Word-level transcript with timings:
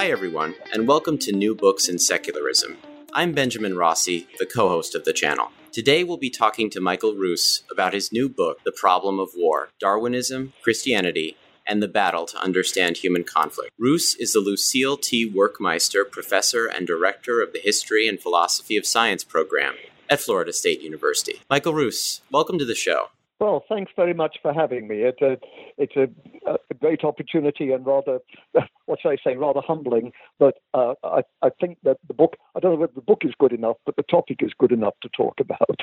Hi, 0.00 0.10
everyone, 0.10 0.54
and 0.72 0.88
welcome 0.88 1.18
to 1.18 1.30
New 1.30 1.54
Books 1.54 1.86
in 1.86 1.98
Secularism. 1.98 2.78
I'm 3.12 3.34
Benjamin 3.34 3.76
Rossi, 3.76 4.26
the 4.38 4.46
co 4.46 4.70
host 4.70 4.94
of 4.94 5.04
the 5.04 5.12
channel. 5.12 5.48
Today, 5.72 6.04
we'll 6.04 6.16
be 6.16 6.30
talking 6.30 6.70
to 6.70 6.80
Michael 6.80 7.16
Ruse 7.16 7.64
about 7.70 7.92
his 7.92 8.10
new 8.10 8.26
book, 8.26 8.64
The 8.64 8.72
Problem 8.72 9.20
of 9.20 9.28
War 9.36 9.68
Darwinism, 9.78 10.54
Christianity, 10.62 11.36
and 11.66 11.82
the 11.82 11.86
Battle 11.86 12.24
to 12.28 12.38
Understand 12.38 12.96
Human 12.96 13.24
Conflict. 13.24 13.72
Ruse 13.78 14.14
is 14.14 14.32
the 14.32 14.40
Lucyle 14.40 14.96
T. 14.96 15.30
Werkmeister 15.30 16.10
Professor 16.10 16.64
and 16.64 16.86
Director 16.86 17.42
of 17.42 17.52
the 17.52 17.60
History 17.62 18.08
and 18.08 18.18
Philosophy 18.18 18.78
of 18.78 18.86
Science 18.86 19.22
program 19.22 19.74
at 20.08 20.20
Florida 20.20 20.54
State 20.54 20.80
University. 20.80 21.42
Michael 21.50 21.74
Ruse, 21.74 22.22
welcome 22.30 22.58
to 22.58 22.64
the 22.64 22.74
show. 22.74 23.10
Well, 23.40 23.64
thanks 23.70 23.90
very 23.96 24.12
much 24.12 24.36
for 24.42 24.52
having 24.52 24.86
me. 24.86 24.96
It's 24.96 25.22
a, 25.22 25.38
it's 25.78 25.96
a, 25.96 26.08
a 26.46 26.74
great 26.74 27.04
opportunity 27.04 27.72
and 27.72 27.86
rather, 27.86 28.18
what 28.84 29.00
should 29.00 29.12
I 29.12 29.16
say, 29.24 29.34
rather 29.34 29.62
humbling. 29.66 30.12
But 30.38 30.58
uh, 30.74 30.92
I, 31.02 31.22
I 31.40 31.48
think 31.58 31.78
that 31.84 31.96
the 32.06 32.12
book, 32.12 32.36
I 32.54 32.60
don't 32.60 32.74
know 32.74 32.80
whether 32.80 32.92
the 32.94 33.00
book 33.00 33.22
is 33.22 33.32
good 33.38 33.52
enough, 33.52 33.78
but 33.86 33.96
the 33.96 34.02
topic 34.02 34.40
is 34.42 34.52
good 34.58 34.72
enough 34.72 34.92
to 35.02 35.08
talk 35.08 35.40
about. 35.40 35.80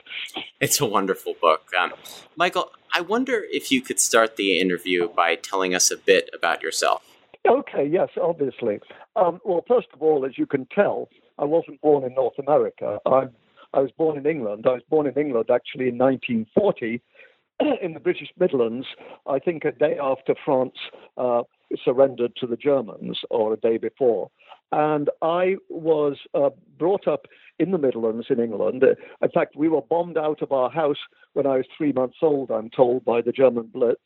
It's 0.61 0.79
a 0.79 0.85
wonderful 0.85 1.33
book. 1.41 1.65
Um, 1.79 1.93
Michael, 2.35 2.71
I 2.93 3.01
wonder 3.01 3.43
if 3.51 3.71
you 3.71 3.81
could 3.81 3.99
start 3.99 4.35
the 4.35 4.59
interview 4.59 5.09
by 5.09 5.35
telling 5.35 5.73
us 5.73 5.89
a 5.89 5.97
bit 5.97 6.29
about 6.35 6.61
yourself. 6.61 7.03
Okay, 7.47 7.87
yes, 7.87 8.09
obviously. 8.21 8.79
Um, 9.15 9.39
well, 9.43 9.63
first 9.67 9.87
of 9.93 10.01
all, 10.03 10.25
as 10.25 10.37
you 10.37 10.45
can 10.45 10.67
tell, 10.67 11.09
I 11.39 11.45
wasn't 11.45 11.81
born 11.81 12.03
in 12.03 12.13
North 12.13 12.37
America. 12.37 12.99
I, 13.05 13.29
I 13.73 13.79
was 13.79 13.91
born 13.97 14.17
in 14.17 14.27
England. 14.27 14.65
I 14.67 14.73
was 14.73 14.83
born 14.89 15.07
in 15.07 15.13
England 15.17 15.49
actually 15.51 15.89
in 15.89 15.97
1940 15.97 17.01
in 17.81 17.93
the 17.93 17.99
British 17.99 18.29
Midlands, 18.39 18.87
I 19.25 19.39
think 19.39 19.65
a 19.65 19.71
day 19.71 19.97
after 20.01 20.35
France 20.45 20.75
uh, 21.17 21.43
surrendered 21.83 22.35
to 22.37 22.47
the 22.47 22.57
Germans, 22.57 23.19
or 23.29 23.53
a 23.53 23.57
day 23.57 23.77
before. 23.77 24.29
And 24.71 25.09
I 25.21 25.55
was 25.69 26.17
uh, 26.33 26.49
brought 26.77 27.07
up 27.07 27.25
in 27.59 27.71
the 27.71 27.77
Midlands 27.77 28.27
in 28.29 28.39
England. 28.39 28.83
In 28.83 29.29
fact, 29.31 29.55
we 29.55 29.69
were 29.69 29.81
bombed 29.81 30.17
out 30.17 30.41
of 30.41 30.51
our 30.51 30.69
house 30.69 30.97
when 31.33 31.47
I 31.47 31.57
was 31.57 31.65
three 31.77 31.93
months 31.93 32.17
old, 32.21 32.51
I'm 32.51 32.69
told, 32.69 33.05
by 33.05 33.21
the 33.21 33.31
German 33.31 33.69
Blitz. 33.73 34.01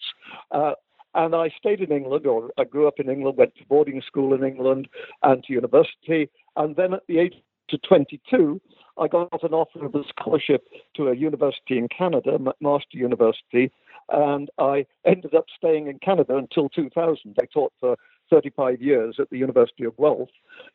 Uh, 0.52 0.74
and 1.14 1.36
I 1.36 1.50
stayed 1.58 1.82
in 1.82 1.92
England, 1.92 2.26
or 2.26 2.52
I 2.58 2.64
grew 2.64 2.88
up 2.88 3.00
in 3.00 3.10
England, 3.10 3.38
went 3.38 3.56
to 3.56 3.66
boarding 3.66 4.02
school 4.06 4.34
in 4.34 4.44
England 4.44 4.88
and 5.24 5.44
to 5.44 5.54
university. 5.54 6.30
And 6.56 6.76
then 6.76 6.94
at 6.94 7.04
the 7.08 7.20
age 7.20 7.36
of 7.74 7.82
22, 7.82 8.62
I 9.00 9.08
got 9.08 9.44
an 9.44 9.54
offer 9.54 9.86
of 9.86 9.96
a 9.96 10.04
scholarship 10.08 10.68
to 10.96 11.08
a 11.08 11.16
university 11.16 11.78
in 11.78 11.88
Canada, 11.88 12.38
McMaster 12.38 12.94
University, 12.94 13.72
and 14.10 14.50
I 14.58 14.86
ended 15.06 15.34
up 15.34 15.46
staying 15.56 15.88
in 15.88 16.00
Canada 16.00 16.36
until 16.38 16.70
2000. 16.70 17.36
I 17.42 17.46
taught 17.46 17.74
for 17.80 17.98
35 18.30 18.82
years 18.82 19.18
at 19.20 19.30
the 19.30 19.38
University 19.38 19.84
of 19.84 19.96
Guelph 19.98 20.30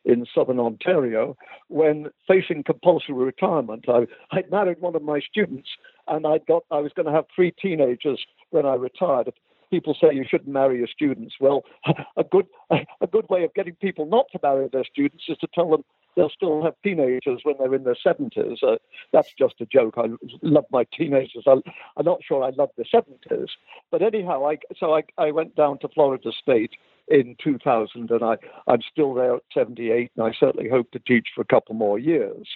in 0.05 0.25
southern 0.33 0.59
Ontario. 0.59 1.35
When 1.67 2.07
facing 2.27 2.63
compulsory 2.63 3.15
retirement, 3.15 3.85
I, 3.87 4.07
I'd 4.31 4.51
married 4.51 4.79
one 4.79 4.95
of 4.95 5.01
my 5.01 5.19
students, 5.19 5.69
and 6.07 6.25
I 6.25 6.39
got 6.47 6.63
I 6.71 6.79
was 6.79 6.93
going 6.95 7.07
to 7.07 7.11
have 7.11 7.25
three 7.35 7.51
teenagers 7.51 8.23
when 8.51 8.65
I 8.65 8.75
retired 8.75 9.31
people 9.69 9.95
say 9.99 10.13
you 10.13 10.25
shouldn't 10.27 10.49
marry 10.49 10.77
your 10.77 10.87
students. 10.87 11.35
Well, 11.39 11.63
a 12.17 12.23
good 12.23 12.47
a 12.69 13.07
good 13.07 13.25
way 13.29 13.43
of 13.43 13.53
getting 13.53 13.75
people 13.75 14.05
not 14.05 14.25
to 14.31 14.39
marry 14.41 14.67
their 14.71 14.85
students 14.85 15.25
is 15.27 15.37
to 15.39 15.47
tell 15.53 15.69
them 15.69 15.83
they'll 16.17 16.29
still 16.29 16.63
have 16.63 16.73
teenagers 16.83 17.41
when 17.43 17.55
they're 17.59 17.75
in 17.75 17.83
their 17.83 17.95
70s. 17.95 18.63
Uh, 18.63 18.77
that's 19.13 19.31
just 19.37 19.61
a 19.61 19.65
joke. 19.65 19.93
I 19.97 20.07
love 20.41 20.65
my 20.71 20.83
teenagers. 20.85 21.43
I, 21.45 21.51
am 21.51 22.05
not 22.05 22.21
sure 22.27 22.43
I 22.43 22.49
love 22.49 22.71
the 22.75 22.85
70s. 22.85 23.49
But 23.91 24.01
anyhow, 24.01 24.49
I, 24.49 24.57
so 24.77 24.95
I, 24.95 25.03
I 25.17 25.31
went 25.31 25.55
down 25.55 25.77
to 25.79 25.87
Florida 25.87 26.31
State 26.31 26.71
in 27.07 27.35
2000, 27.41 28.09
and 28.09 28.23
I, 28.23 28.37
I'm 28.67 28.81
still 28.91 29.13
there 29.13 29.35
at 29.35 29.43
78, 29.53 30.11
and 30.17 30.25
I 30.25 30.33
certainly 30.37 30.69
hope 30.69 30.91
to 30.91 30.99
teach 30.99 31.27
for 31.33 31.41
a 31.41 31.45
couple 31.45 31.75
more 31.75 31.99
years. 31.99 32.47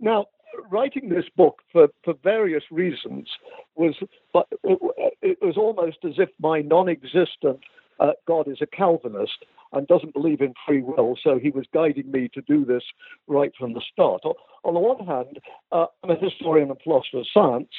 Now, 0.00 0.26
writing 0.70 1.08
this 1.08 1.24
book 1.36 1.60
for, 1.72 1.88
for 2.04 2.14
various 2.22 2.64
reasons 2.70 3.28
was, 3.76 3.94
but 4.32 4.46
it 4.62 5.38
was 5.42 5.56
almost 5.56 5.98
as 6.04 6.14
if 6.18 6.28
my 6.40 6.60
non-existent 6.60 7.60
uh, 8.00 8.12
God 8.26 8.48
is 8.48 8.58
a 8.60 8.66
Calvinist 8.66 9.44
and 9.72 9.86
doesn't 9.88 10.14
believe 10.14 10.40
in 10.40 10.54
free 10.66 10.82
will, 10.82 11.18
so 11.22 11.38
he 11.38 11.50
was 11.50 11.66
guiding 11.74 12.10
me 12.10 12.28
to 12.32 12.40
do 12.42 12.64
this 12.64 12.84
right 13.26 13.52
from 13.58 13.74
the 13.74 13.82
start. 13.92 14.22
On 14.62 14.74
the 14.74 14.80
one 14.80 15.04
hand, 15.04 15.40
uh, 15.72 15.86
I'm 16.02 16.10
a 16.10 16.16
historian 16.16 16.70
and 16.70 16.80
philosopher 16.82 17.18
of 17.18 17.26
science, 17.32 17.70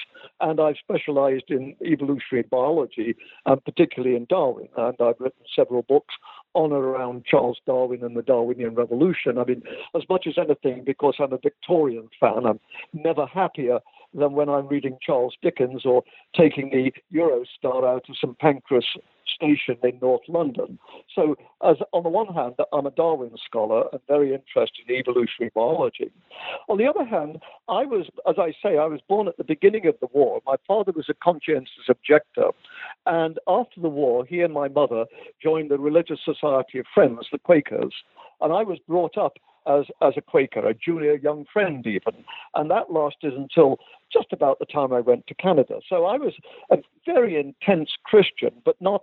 and 0.42 0.60
I've 0.60 0.76
specialized 0.78 1.50
in 1.50 1.76
evolutionary 1.84 2.44
biology, 2.50 3.16
and 3.46 3.64
particularly 3.64 4.16
in 4.16 4.26
Darwin, 4.30 4.68
and 4.78 4.96
I've 5.00 5.20
written 5.20 5.42
several 5.56 5.84
books 5.84 6.14
on 6.54 6.72
and 6.72 6.84
around 6.84 7.26
Charles 7.26 7.60
Darwin 7.66 8.04
and 8.04 8.16
the 8.16 8.22
Darwinian 8.22 8.76
Revolution. 8.76 9.38
I 9.38 9.46
mean, 9.46 9.64
as 9.96 10.04
much 10.10 10.28
as 10.28 10.38
anything, 10.38 10.84
because 10.86 11.16
I'm 11.20 11.34
a 11.34 11.38
Victorian 11.38 12.10
fan, 12.20 12.46
I'm 12.46 12.60
never 12.94 13.26
happier 13.26 13.80
than 14.16 14.34
when 14.34 14.50
I'm 14.50 14.68
reading 14.68 14.98
Charles 15.02 15.36
Dickens 15.42 15.86
or 15.86 16.04
taking 16.36 16.70
the 16.70 16.92
Eurostar 17.14 17.88
out 17.88 18.10
of 18.10 18.16
St 18.18 18.38
Pancras 18.40 18.86
station 19.36 19.78
in 19.84 20.00
North 20.02 20.22
London. 20.28 20.80
So, 21.14 21.36
as 21.64 21.78
on 21.92 22.04
the 22.04 22.10
one 22.10 22.34
hand, 22.34 22.56
I'm 22.72 22.86
a 22.86 22.92
Darwin 22.92 23.32
scholar 23.46 23.86
and 23.92 24.02
very 24.08 24.34
interested 24.34 24.88
in 24.88 24.96
evolutionary 24.96 25.52
biology. 25.54 26.12
On 26.70 26.78
the 26.78 26.88
other 26.88 27.04
hand, 27.04 27.40
I 27.68 27.86
was, 27.86 28.08
as 28.28 28.36
I 28.38 28.52
say, 28.64 28.78
I 28.78 28.86
was 28.86 29.02
born 29.08 29.28
at 29.28 29.38
the 29.38 29.44
beginning 29.44 29.88
of 29.88 29.96
the 30.00 30.08
war. 30.14 30.42
My 30.46 30.56
father 30.68 30.92
was 30.96 31.08
a 31.10 31.14
conscientious 31.16 31.90
objector, 31.90 32.50
and 33.06 33.40
after 33.48 33.82
the 33.82 33.90
war, 33.90 34.26
he 34.26 34.42
and 34.42 34.54
my 34.54 34.68
mother 34.70 35.06
joined 35.42 35.72
the 35.72 35.80
Religious 35.80 36.20
Society 36.24 36.80
of 36.80 36.86
Friends, 36.94 37.28
the 37.32 37.40
Quakers, 37.40 37.94
and 38.42 38.54
I 38.54 38.64
was 38.64 38.80
brought 38.88 39.18
up 39.18 39.34
as, 39.68 39.86
as 40.02 40.14
a 40.18 40.22
Quaker, 40.22 40.68
a 40.68 40.74
junior 40.74 41.16
young 41.16 41.46
friend 41.52 41.86
even. 41.86 42.24
And 42.54 42.70
that 42.72 42.92
lasted 42.92 43.34
until 43.34 43.78
just 44.12 44.32
about 44.32 44.60
the 44.60 44.66
time 44.66 44.94
I 44.94 45.02
went 45.02 45.28
to 45.28 45.36
Canada. 45.36 45.80
So 45.88 46.06
I 46.06 46.18
was 46.18 46.34
a 46.72 46.78
very 47.06 47.38
intense 47.40 47.92
Christian, 48.04 48.52
but 48.64 48.76
not 48.80 49.02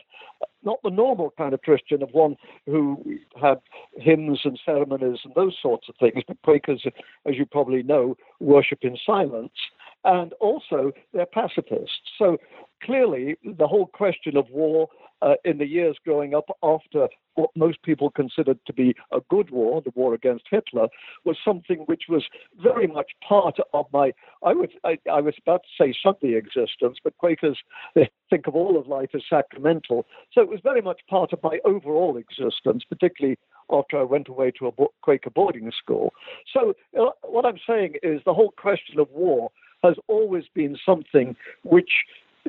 not 0.64 0.78
the 0.84 0.90
normal 0.90 1.32
kind 1.36 1.54
of 1.54 1.62
Christian 1.62 2.02
of 2.02 2.10
one 2.12 2.36
who 2.66 3.18
had 3.40 3.58
hymns 3.96 4.40
and 4.44 4.58
ceremonies 4.64 5.18
and 5.24 5.34
those 5.34 5.56
sorts 5.60 5.88
of 5.88 5.96
things. 5.98 6.22
But 6.26 6.40
Quakers, 6.42 6.84
as 7.26 7.36
you 7.36 7.46
probably 7.46 7.82
know, 7.82 8.16
worship 8.38 8.78
in 8.82 8.96
silence. 9.04 9.52
And 10.04 10.32
also, 10.34 10.92
they're 11.12 11.26
pacifists. 11.26 12.00
So 12.18 12.38
clearly, 12.82 13.36
the 13.44 13.66
whole 13.66 13.86
question 13.86 14.36
of 14.36 14.48
war 14.50 14.88
uh, 15.20 15.34
in 15.44 15.58
the 15.58 15.66
years 15.66 15.96
growing 16.04 16.34
up 16.34 16.46
after 16.62 17.08
what 17.34 17.50
most 17.56 17.82
people 17.82 18.10
considered 18.10 18.58
to 18.66 18.72
be 18.72 18.94
a 19.12 19.20
good 19.30 19.50
war, 19.50 19.80
the 19.80 19.92
war 19.94 20.14
against 20.14 20.44
Hitler, 20.50 20.88
was 21.24 21.36
something 21.44 21.78
which 21.86 22.04
was 22.08 22.24
very 22.62 22.86
much 22.86 23.12
part 23.26 23.58
of 23.72 23.86
my, 23.92 24.12
I, 24.44 24.52
would, 24.52 24.72
I, 24.84 24.98
I 25.10 25.20
was 25.20 25.34
about 25.40 25.62
to 25.62 25.84
say 25.84 25.94
Sunday 26.02 26.36
existence, 26.36 26.98
but 27.02 27.16
Quakers 27.18 27.58
they 27.94 28.10
think 28.30 28.46
of 28.46 28.54
all 28.54 28.78
of 28.78 28.86
life 28.86 29.10
as 29.14 29.22
sacramental. 29.28 30.06
So 30.32 30.40
it 30.40 30.48
was 30.48 30.60
very 30.62 30.82
much 30.82 31.00
part 31.08 31.32
of 31.32 31.42
my 31.42 31.58
overall 31.64 32.16
existence, 32.16 32.84
particularly 32.88 33.38
after 33.70 33.98
I 33.98 34.02
went 34.02 34.28
away 34.28 34.50
to 34.58 34.68
a 34.68 34.72
Quaker 35.02 35.30
boarding 35.30 35.70
school. 35.76 36.12
So 36.52 36.74
uh, 36.98 37.10
what 37.22 37.46
I'm 37.46 37.58
saying 37.66 37.94
is 38.02 38.20
the 38.24 38.34
whole 38.34 38.52
question 38.56 38.98
of 38.98 39.10
war 39.10 39.50
has 39.82 39.96
always 40.08 40.44
been 40.54 40.76
something 40.84 41.34
which 41.64 41.90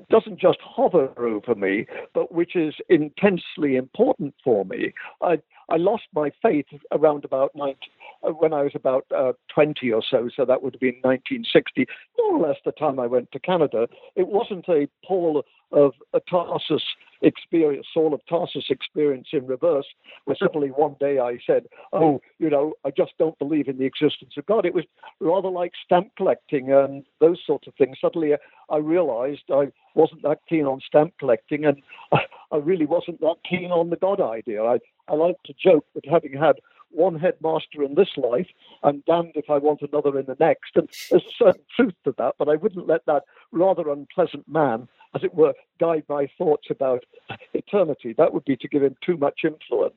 doesn't 0.10 0.40
just 0.40 0.60
hover 0.62 1.12
over 1.18 1.56
me, 1.56 1.86
but 2.14 2.32
which 2.32 2.56
is 2.56 2.76
intensely 2.90 3.76
important 3.76 4.34
for 4.44 4.66
me. 4.66 4.94
I, 5.22 5.40
I 5.70 5.78
lost 5.78 6.04
my 6.14 6.32
faith 6.42 6.66
around 6.92 7.26
about 7.26 7.52
19, 7.56 7.76
uh, 8.24 8.30
when 8.32 8.54
I 8.54 8.64
was 8.64 8.74
about 8.76 9.06
uh, 9.16 9.34
20 9.54 9.92
or 9.92 10.04
so, 10.10 10.30
so 10.36 10.46
that 10.46 10.62
would 10.62 10.74
have 10.74 10.82
been 10.82 11.00
1960, 11.02 11.86
more 12.18 12.38
or 12.38 12.48
less 12.48 12.58
the 12.66 12.72
time 12.72 13.00
I 13.00 13.08
went 13.08 13.32
to 13.32 13.40
Canada. 13.40 13.88
It 14.16 14.28
wasn't 14.28 14.68
a 14.70 14.88
Paul 15.06 15.44
of 15.72 15.94
a 16.14 16.20
Tarsus 16.30 16.84
experience, 17.22 17.88
Saul 17.94 18.14
of 18.14 18.22
Tarsus 18.30 18.66
experience 18.70 19.30
in 19.34 19.48
reverse, 19.48 19.86
where 20.26 20.38
suddenly 20.38 20.70
one 20.70 20.96
day 21.00 21.20
I 21.20 21.40
said, 21.46 21.66
Oh, 21.92 22.22
you 22.38 22.50
know, 22.50 22.74
I 22.86 22.92
just 22.92 23.14
don't 23.18 23.38
believe 23.40 23.68
in 23.68 23.78
the 23.78 23.86
existence 23.86 24.34
of 24.38 24.46
God. 24.46 24.66
It 24.66 24.74
was 24.74 24.86
rather 25.20 25.50
like 25.50 25.72
stamp 25.84 26.12
collecting 26.16 26.72
and 26.72 27.04
those 27.20 27.40
sorts 27.46 27.68
of 27.68 27.74
things. 27.76 27.98
Suddenly 28.00 28.34
I 28.70 28.78
realized 28.78 29.44
I 29.50 29.72
wasn't 29.96 30.22
that 30.24 30.40
keen 30.48 30.66
on 30.66 30.80
stamp 30.86 31.14
collecting 31.18 31.66
and 31.66 31.82
I 32.52 32.58
really 32.58 32.86
wasn't 32.86 33.20
that 33.22 33.38
keen 33.50 33.72
on 33.72 33.90
the 33.90 33.96
God 33.96 34.22
idea. 34.22 34.64
I, 34.64 34.80
I 35.08 35.16
like 35.16 35.42
to 35.46 35.54
joke 35.54 35.86
that 35.96 36.06
having 36.06 36.34
had 36.34 36.56
one 36.94 37.20
headmaster 37.20 37.84
in 37.84 37.96
this 37.96 38.10
life, 38.18 38.48
I'm 38.84 39.04
damned 39.08 39.34
if 39.36 39.50
I 39.50 39.58
want 39.58 39.82
another 39.82 40.18
in 40.20 40.26
the 40.28 40.38
next. 40.40 40.76
And 40.76 40.88
there's 41.10 41.24
a 41.24 41.44
certain 41.44 41.64
truth 41.76 41.96
to 42.06 42.14
that, 42.18 42.36
but 42.38 42.50
I 42.50 42.56
wouldn't 42.56 42.88
let 42.88 43.06
that 43.08 43.24
rather 43.52 43.90
unpleasant 43.90 44.48
man, 44.48 44.88
as 45.16 45.24
it 45.24 45.34
were, 45.34 45.54
guide 45.80 46.04
my 46.08 46.28
thoughts 46.38 46.68
about 46.70 47.04
eternity. 47.54 48.14
That 48.18 48.34
would 48.34 48.46
be 48.46 48.56
to 48.58 48.68
give 48.68 48.84
him 48.84 48.96
too 49.04 49.18
much 49.18 49.42
influence. 49.44 49.96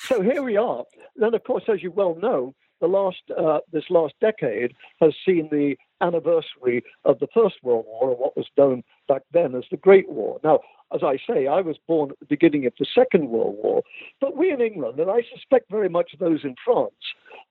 So 0.00 0.22
here 0.22 0.42
we 0.42 0.56
are. 0.56 0.84
Then, 1.16 1.34
of 1.34 1.44
course, 1.44 1.64
as 1.68 1.82
you 1.82 1.90
well 1.90 2.14
know, 2.14 2.54
the 2.80 2.86
last 2.86 3.22
uh, 3.36 3.58
this 3.72 3.84
last 3.90 4.14
decade 4.22 4.74
has 5.00 5.12
seen 5.26 5.48
the 5.50 5.76
anniversary 6.00 6.82
of 7.04 7.18
the 7.18 7.28
First 7.34 7.56
World 7.62 7.84
War, 7.86 8.10
or 8.10 8.16
what 8.16 8.36
was 8.36 8.46
known 8.56 8.82
back 9.06 9.22
then 9.32 9.54
as 9.54 9.64
the 9.70 9.76
Great 9.76 10.08
War. 10.08 10.40
Now, 10.42 10.60
as 10.92 11.02
I 11.02 11.18
say, 11.26 11.46
I 11.46 11.60
was 11.60 11.76
born 11.86 12.10
at 12.10 12.20
the 12.20 12.26
beginning 12.26 12.66
of 12.66 12.72
the 12.78 12.86
Second 12.94 13.28
World 13.28 13.56
War, 13.62 13.82
but 14.20 14.36
we 14.36 14.50
in 14.50 14.60
England, 14.60 14.98
and 14.98 15.10
I 15.10 15.22
suspect 15.32 15.70
very 15.70 15.88
much 15.88 16.12
those 16.18 16.40
in 16.44 16.54
France, 16.64 16.92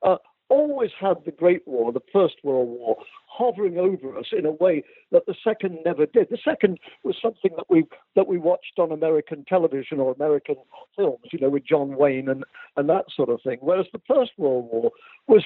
uh, 0.04 0.18
always 0.50 0.90
had 1.00 1.18
the 1.26 1.32
Great 1.32 1.66
War, 1.68 1.92
the 1.92 2.02
First 2.12 2.36
World 2.44 2.68
War, 2.68 2.98
hovering 3.28 3.78
over 3.78 4.18
us 4.18 4.26
in 4.32 4.46
a 4.46 4.52
way 4.52 4.84
that 5.12 5.26
the 5.26 5.36
Second 5.44 5.78
never 5.86 6.06
did. 6.06 6.28
The 6.30 6.40
Second 6.44 6.80
was 7.04 7.16
something 7.22 7.52
that 7.56 7.70
we 7.70 7.86
that 8.16 8.28
we 8.28 8.38
watched 8.38 8.80
on 8.80 8.92
American 8.92 9.46
television 9.46 10.00
or 10.00 10.12
American 10.12 10.56
films, 10.96 11.20
you 11.32 11.40
know, 11.40 11.50
with 11.50 11.66
John 11.66 11.96
Wayne 11.96 12.28
and 12.30 12.44
and 12.76 12.90
that 12.90 13.06
sort 13.16 13.30
of 13.30 13.42
thing. 13.44 13.60
Whereas 13.62 13.86
the 13.94 14.02
First 14.08 14.32
World 14.38 14.70
War 14.72 14.92
was 15.28 15.44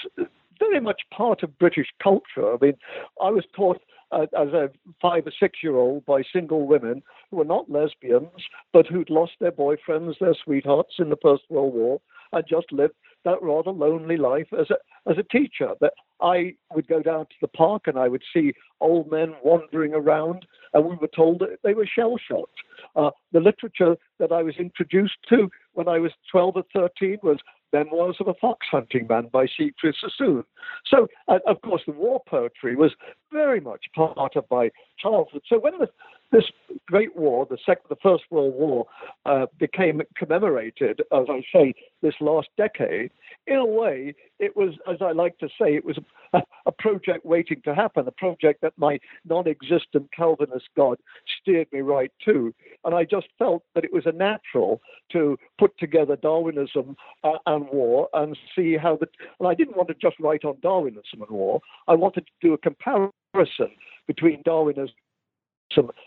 very 0.59 0.79
much 0.79 1.01
part 1.11 1.43
of 1.43 1.57
British 1.59 1.87
culture. 2.01 2.53
I 2.53 2.57
mean, 2.61 2.77
I 3.21 3.29
was 3.29 3.43
taught 3.55 3.81
as 4.13 4.49
a 4.49 4.69
five 5.01 5.25
or 5.27 5.31
six 5.39 5.59
year 5.63 5.75
old 5.75 6.05
by 6.05 6.21
single 6.31 6.67
women 6.67 7.01
who 7.29 7.37
were 7.37 7.45
not 7.45 7.69
lesbians, 7.69 8.29
but 8.71 8.87
who'd 8.87 9.09
lost 9.09 9.33
their 9.39 9.51
boyfriends, 9.51 10.19
their 10.19 10.35
sweethearts 10.43 10.95
in 10.99 11.09
the 11.09 11.17
First 11.21 11.43
World 11.49 11.73
War, 11.73 12.01
and 12.31 12.43
just 12.47 12.71
lived 12.71 12.95
that 13.25 13.41
rather 13.41 13.71
lonely 13.71 14.17
life 14.17 14.47
as 14.59 14.69
a, 14.69 15.09
as 15.09 15.17
a 15.17 15.23
teacher. 15.23 15.73
That 15.79 15.93
I 16.21 16.55
would 16.73 16.87
go 16.87 17.01
down 17.01 17.25
to 17.25 17.35
the 17.41 17.47
park 17.47 17.83
and 17.87 17.97
I 17.97 18.07
would 18.07 18.23
see 18.33 18.53
old 18.81 19.09
men 19.11 19.33
wandering 19.43 19.93
around, 19.93 20.45
and 20.73 20.85
we 20.85 20.95
were 20.95 21.09
told 21.15 21.39
that 21.39 21.59
they 21.63 21.73
were 21.73 21.87
shell 21.87 22.15
shocked. 22.17 22.59
Uh, 22.95 23.11
the 23.31 23.39
literature 23.39 23.95
that 24.19 24.31
I 24.31 24.43
was 24.43 24.55
introduced 24.57 25.17
to 25.29 25.49
when 25.73 25.87
I 25.87 25.99
was 25.99 26.11
12 26.31 26.57
or 26.57 26.63
13 26.73 27.19
was 27.23 27.37
Memoirs 27.73 28.17
of 28.19 28.27
a 28.27 28.33
Fox 28.35 28.67
Hunting 28.71 29.07
Man 29.07 29.29
by 29.31 29.47
Siegfried 29.57 29.95
Sassoon. 29.99 30.43
So, 30.85 31.07
uh, 31.27 31.39
of 31.47 31.61
course, 31.61 31.81
the 31.85 31.93
war 31.93 32.21
poetry 32.27 32.75
was 32.75 32.91
very 33.31 33.59
much 33.59 33.85
part 33.95 34.35
of 34.35 34.45
my 34.49 34.69
childhood. 35.01 35.41
So 35.47 35.59
when 35.59 35.79
the, 35.79 35.89
this 36.33 36.43
Great 36.87 37.15
War, 37.15 37.45
the 37.45 37.57
the 37.87 37.95
First 38.01 38.23
World 38.31 38.55
War, 38.55 38.85
uh, 39.25 39.45
became 39.59 40.01
commemorated, 40.17 41.01
as 41.13 41.27
I 41.29 41.43
say, 41.53 41.73
this 42.01 42.15
last 42.19 42.49
decade, 42.57 43.11
in 43.47 43.57
a 43.57 43.65
way, 43.65 44.15
it 44.39 44.55
was, 44.57 44.73
as 44.89 44.97
I 45.01 45.11
like 45.11 45.37
to 45.37 45.47
say, 45.47 45.75
it 45.75 45.85
was 45.85 45.97
a, 46.33 46.41
a 46.65 46.71
project 46.71 47.25
waiting 47.25 47.61
to 47.63 47.75
happen, 47.75 48.07
a 48.07 48.11
project 48.11 48.61
that 48.61 48.73
my 48.77 48.99
non-existent 49.25 50.09
Calvinist 50.11 50.67
God 50.75 50.97
steered 51.41 51.67
me 51.71 51.81
right 51.81 52.11
to, 52.25 52.53
and 52.83 52.95
I 52.95 53.03
just 53.03 53.27
felt 53.37 53.63
that 53.75 53.85
it 53.85 53.93
was 53.93 54.05
a 54.05 54.11
natural 54.11 54.81
to 55.11 55.37
put 55.59 55.77
together 55.77 56.15
Darwinism 56.15 56.97
uh, 57.23 57.37
and 57.45 57.67
war 57.69 58.09
and 58.13 58.37
see 58.55 58.75
how 58.75 58.97
the. 58.97 59.07
And 59.39 59.47
I 59.47 59.53
didn't 59.53 59.77
want 59.77 59.89
to 59.89 59.95
just 59.95 60.19
write 60.19 60.43
on 60.43 60.57
Darwinism 60.61 61.21
and 61.21 61.29
war. 61.29 61.61
I 61.87 61.93
wanted 61.93 62.25
to 62.25 62.31
do 62.41 62.53
a 62.53 62.57
comparison 62.57 63.75
between 64.07 64.41
Darwinism 64.43 64.95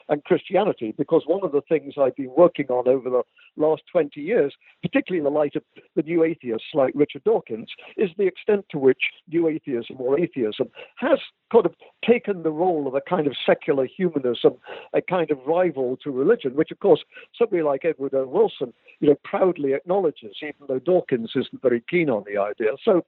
and 0.09 0.25
Christianity, 0.25 0.95
because 0.97 1.23
one 1.27 1.45
of 1.45 1.53
the 1.53 1.63
things 1.63 1.95
I've 2.01 2.17
been 2.17 2.33
working 2.37 2.67
on 2.69 2.89
over 2.89 3.11
the 3.11 3.23
last 3.57 3.83
20 3.91 4.21
years, 4.21 4.55
particularly 4.83 5.19
in 5.19 5.25
the 5.25 5.39
light 5.39 5.57
of 5.57 5.63
the 5.95 6.03
new 6.03 6.25
atheists 6.25 6.69
like 6.75 6.93
Richard 6.95 7.25
Dawkins, 7.25 7.69
is 7.97 8.11
the 8.17 8.27
extent 8.27 8.67
to 8.71 8.79
which 8.79 9.01
new 9.29 9.49
atheism 9.49 9.97
or 9.99 10.19
atheism 10.19 10.69
has 10.97 11.19
kind 11.53 11.67
of 11.67 11.75
taken 12.05 12.43
the 12.43 12.51
role 12.51 12.87
of 12.87 12.95
a 12.95 13.01
kind 13.01 13.27
of 13.27 13.35
secular 13.45 13.87
humanism, 13.87 14.55
a 14.93 15.03
kind 15.03 15.31
of 15.31 15.39
rival 15.47 15.97
to 16.03 16.11
religion, 16.11 16.55
which 16.55 16.71
of 16.71 16.81
course 16.81 17.03
somebody 17.37 17.63
like 17.63 17.85
Edward 17.85 18.15
O. 18.15 18.27
Wilson, 18.27 18.73
you 19.01 19.09
know, 19.09 19.17
proudly 19.25 19.73
acknowledges, 19.73 20.37
even 20.43 20.67
though 20.69 20.79
Dawkins 20.79 21.33
isn't 21.35 21.63
very 21.63 21.83
keen 21.89 22.11
on 22.11 22.25
the 22.27 22.41
idea. 22.41 22.73
So 22.85 23.05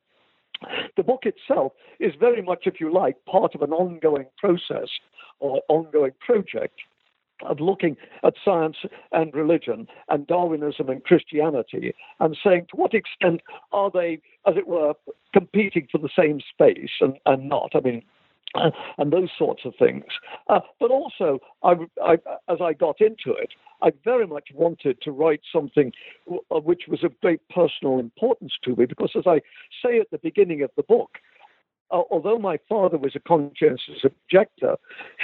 the 0.97 1.03
book 1.03 1.25
itself 1.25 1.73
is 2.01 2.15
very 2.19 2.43
much, 2.43 2.65
if 2.67 2.81
you 2.81 2.93
like, 2.93 3.17
part 3.25 3.55
of 3.55 3.63
an 3.63 3.73
ongoing 3.73 4.27
process 4.39 4.89
or 5.41 5.63
ongoing 5.69 6.13
project 6.21 6.81
of 7.43 7.61
looking 7.61 7.97
at 8.25 8.35
science 8.45 8.77
and 9.13 9.33
religion 9.35 9.87
and 10.09 10.27
Darwinism 10.27 10.89
and 10.89 11.05
Christianity 11.05 11.95
and 12.19 12.37
saying 12.43 12.67
to 12.71 12.77
what 12.77 12.95
extent 12.95 13.43
are 13.73 13.91
they, 13.93 14.21
as 14.47 14.57
it 14.57 14.67
were, 14.67 14.95
competing 15.33 15.87
for 15.91 15.99
the 15.99 16.09
same 16.17 16.41
space 16.41 16.91
and, 17.01 17.15
and 17.27 17.49
not. 17.49 17.71
I 17.75 17.81
mean, 17.81 18.03
uh, 18.55 18.71
and 18.99 19.13
those 19.13 19.29
sorts 19.39 19.63
of 19.65 19.75
things. 19.79 20.05
Uh, 20.49 20.61
but 20.81 20.91
also, 20.91 21.39
I, 21.63 21.75
I, 22.03 22.15
as 22.49 22.59
I 22.61 22.73
got 22.73 23.01
into 23.01 23.33
it, 23.33 23.51
I 23.83 23.93
very 24.05 24.27
much 24.27 24.49
wanted 24.55 25.01
to 25.03 25.13
write 25.13 25.41
something 25.53 25.93
w- 26.27 26.43
uh, 26.51 26.61
which 26.61 26.83
was 26.89 27.05
of 27.05 27.19
great 27.21 27.41
personal 27.49 27.99
importance 27.99 28.53
to 28.65 28.75
me, 28.75 28.87
because 28.87 29.13
as 29.17 29.25
I 29.27 29.41
say 29.85 30.01
at 30.01 30.11
the 30.11 30.19
beginning 30.19 30.63
of 30.63 30.71
the 30.77 30.83
book, 30.83 31.19
uh, 31.91 32.03
although 32.11 32.39
my 32.39 32.59
father 32.69 32.99
was 32.99 33.15
a 33.15 33.21
conscientious 33.21 34.05
objector, 34.05 34.77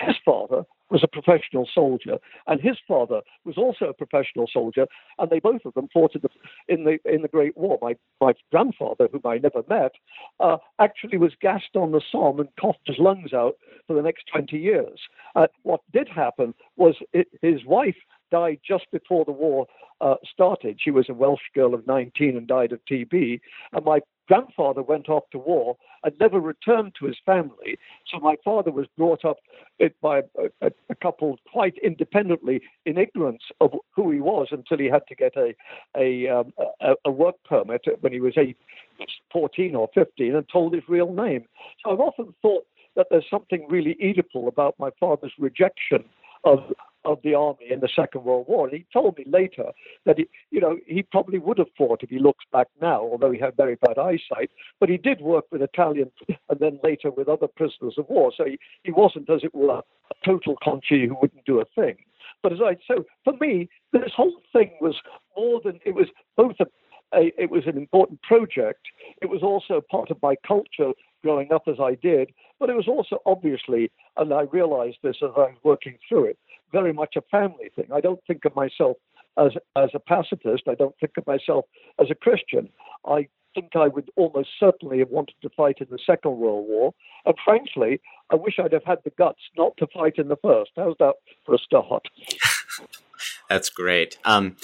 his 0.07 0.17
father 0.25 0.65
was 0.95 1.03
a 1.03 1.09
professional 1.09 1.69
soldier, 1.75 2.19
and 2.47 2.61
his 2.61 2.77
father 2.87 3.21
was 3.45 3.59
also 3.59 3.87
a 3.87 3.93
professional 3.93 4.47
soldier, 4.51 4.87
and 5.19 5.29
they 5.29 5.41
both 5.41 5.63
of 5.65 5.75
them 5.75 5.89
fought 5.93 6.15
in 6.15 6.23
the 6.23 6.29
in 6.69 6.85
the 6.85 6.99
in 7.13 7.23
the 7.23 7.29
Great 7.29 7.57
War. 7.57 7.79
My 7.83 7.97
my 8.21 8.33
grandfather, 8.53 9.09
whom 9.11 9.23
I 9.25 9.39
never 9.39 9.65
met, 9.69 9.93
uh, 10.39 10.59
actually 10.79 11.19
was 11.19 11.33
gassed 11.41 11.75
on 11.75 11.91
the 11.91 12.01
Somme 12.13 12.39
and 12.39 12.49
coughed 12.61 12.87
his 12.87 12.99
lungs 13.01 13.33
out 13.33 13.57
for 13.89 13.95
the 13.95 14.03
next 14.03 14.27
20 14.33 14.57
years. 14.57 15.01
Uh, 15.35 15.49
what 15.65 15.81
did 15.93 16.09
happen 16.09 16.55
was 16.77 16.95
it, 17.13 17.27
his 17.43 17.65
wife 17.67 17.97
died 18.35 18.59
just 18.67 18.91
before 18.91 19.25
the 19.25 19.31
war 19.31 19.65
uh, 20.01 20.17
started. 20.29 20.79
She 20.81 20.91
was 20.91 21.07
a 21.09 21.15
Welsh 21.15 21.49
girl 21.55 21.73
of 21.73 21.87
19 21.87 22.37
and 22.37 22.49
died 22.49 22.73
of 22.73 22.81
TB. 22.91 23.41
And 23.73 23.85
my 23.85 24.01
grandfather 24.27 24.83
went 24.83 25.09
off 25.09 25.23
to 25.31 25.39
war 25.39 25.77
and 26.03 26.13
never 26.19 26.41
returned 26.41 26.97
to 26.99 27.07
his 27.07 27.17
family. 27.25 27.79
So 28.11 28.19
my 28.19 28.35
father 28.45 28.73
was 28.73 28.87
brought 28.99 29.25
up 29.25 29.37
by 30.03 30.23
a, 30.61 30.73
a, 30.89 30.95
couple 31.01 31.39
quite 31.53 31.77
independently 31.81 32.61
in 32.87 32.99
ignorance 32.99 33.43
of 33.61 33.71
who 33.95 34.11
he 34.11 34.21
was 34.21 34.49
until 34.51 34.79
he 34.79 34.87
had 34.87 35.07
to 35.09 35.15
get 35.15 35.37
a 35.37 35.55
a, 35.97 36.27
um, 36.29 36.53
a, 36.81 36.95
a 37.05 37.11
work 37.11 37.37
permit 37.49 37.83
when 38.01 38.13
he 38.13 38.21
was 38.21 38.35
eight, 38.37 38.57
14 39.33 39.77
or 39.77 39.89
15 39.95 40.35
and 40.35 40.49
told 40.49 40.75
his 40.75 40.83
real 40.89 41.13
name. 41.13 41.45
So 41.83 41.93
I've 41.93 42.01
often 42.01 42.35
thought 42.43 42.67
that 42.97 43.07
there's 43.11 43.31
something 43.31 43.67
really 43.69 43.97
Oedipal 44.03 44.49
about 44.49 44.75
my 44.79 44.91
father's 44.99 45.33
rejection 45.39 46.05
of 46.45 46.59
of 47.05 47.19
the 47.23 47.35
army 47.35 47.67
in 47.71 47.81
the 47.81 47.89
Second 47.95 48.25
World 48.25 48.47
War. 48.49 48.69
And 48.69 48.77
he 48.77 48.87
told 48.93 49.19
me 49.19 49.25
later 49.27 49.67
that 50.07 50.19
he, 50.19 50.29
you 50.51 50.61
know, 50.61 50.79
he 50.87 51.03
probably 51.03 51.39
would 51.39 51.59
have 51.59 51.69
fought 51.77 52.03
if 52.03 52.11
he 52.11 52.19
looks 52.19 52.45
back 52.53 52.69
now, 52.81 53.01
although 53.01 53.31
he 53.31 53.39
had 53.39 53.57
very 53.57 53.77
bad 53.77 53.99
eyesight. 53.99 54.51
But 54.81 54.89
he 54.89 54.97
did 54.97 55.21
work 55.21 55.45
with 55.51 55.63
Italian 55.63 56.11
and 56.49 56.61
then 56.61 56.81
later 56.83 57.11
with 57.11 57.29
other 57.29 57.49
prisoners 57.49 57.95
of 57.99 58.09
war. 58.09 58.33
So 58.37 58.45
he, 58.45 58.59
he 58.83 58.93
wasn't, 58.93 59.31
as 59.31 59.45
it 59.45 59.55
were, 59.55 59.79
a 59.79 60.27
total 60.27 60.57
conchi 60.65 61.07
who 61.07 61.17
wouldn't 61.21 61.45
do 61.45 61.61
a 61.61 61.65
thing. 61.75 61.97
But 62.43 62.53
as 62.53 62.59
I 62.63 62.77
so 62.87 63.05
for 63.25 63.33
me, 63.41 63.69
this 63.93 64.13
whole 64.15 64.37
thing 64.53 64.73
was 64.81 64.97
more 65.37 65.61
than 65.65 65.81
it 65.85 65.95
was 65.95 66.09
both 66.37 66.57
a, 66.61 66.67
a 67.17 67.33
it 67.39 67.51
was 67.51 67.67
an 67.67 67.79
important 67.79 68.21
project. 68.23 68.87
It 69.23 69.31
was 69.31 69.43
also 69.43 69.81
part 69.91 70.11
of 70.11 70.19
my 70.23 70.35
culture 70.47 70.93
growing 71.23 71.53
up 71.53 71.63
as 71.67 71.77
I 71.81 71.95
did, 71.95 72.33
but 72.61 72.69
it 72.69 72.77
was 72.77 72.87
also 72.87 73.21
obviously, 73.25 73.91
and 74.19 74.33
I 74.33 74.43
realized 74.43 74.99
this 75.03 75.17
as 75.23 75.31
I 75.37 75.41
was 75.41 75.57
working 75.65 75.97
through 76.07 76.27
it, 76.27 76.39
very 76.79 76.93
much 76.93 77.15
a 77.17 77.23
family 77.37 77.69
thing. 77.75 77.89
I 77.99 78.01
don't 78.01 78.21
think 78.27 78.45
of 78.45 78.55
myself 78.63 78.97
as 79.45 79.53
as 79.77 79.91
a 79.95 80.03
pacifist. 80.15 80.65
I 80.69 80.77
don't 80.83 80.97
think 81.01 81.13
of 81.19 81.27
myself 81.27 81.65
as 82.01 82.09
a 82.11 82.15
Christian. 82.27 82.69
I 83.07 83.29
think 83.55 83.71
I 83.77 83.89
would 83.89 84.11
almost 84.17 84.49
certainly 84.59 84.99
have 84.99 85.11
wanted 85.11 85.37
to 85.43 85.51
fight 85.57 85.77
in 85.81 85.87
the 85.91 85.99
Second 86.05 86.37
World 86.39 86.67
War. 86.69 86.93
And 87.25 87.37
frankly, 87.45 88.01
I 88.33 88.35
wish 88.35 88.55
I'd 88.59 88.73
have 88.73 88.85
had 88.85 88.99
the 89.05 89.13
guts 89.17 89.43
not 89.57 89.77
to 89.79 89.87
fight 89.95 90.15
in 90.19 90.29
the 90.29 90.43
first. 90.49 90.73
How's 90.77 90.97
that 90.99 91.15
for 91.47 91.55
a 91.55 91.59
start? 91.59 92.05
That's 93.49 93.71
great. 93.71 94.19
Um, 94.25 94.57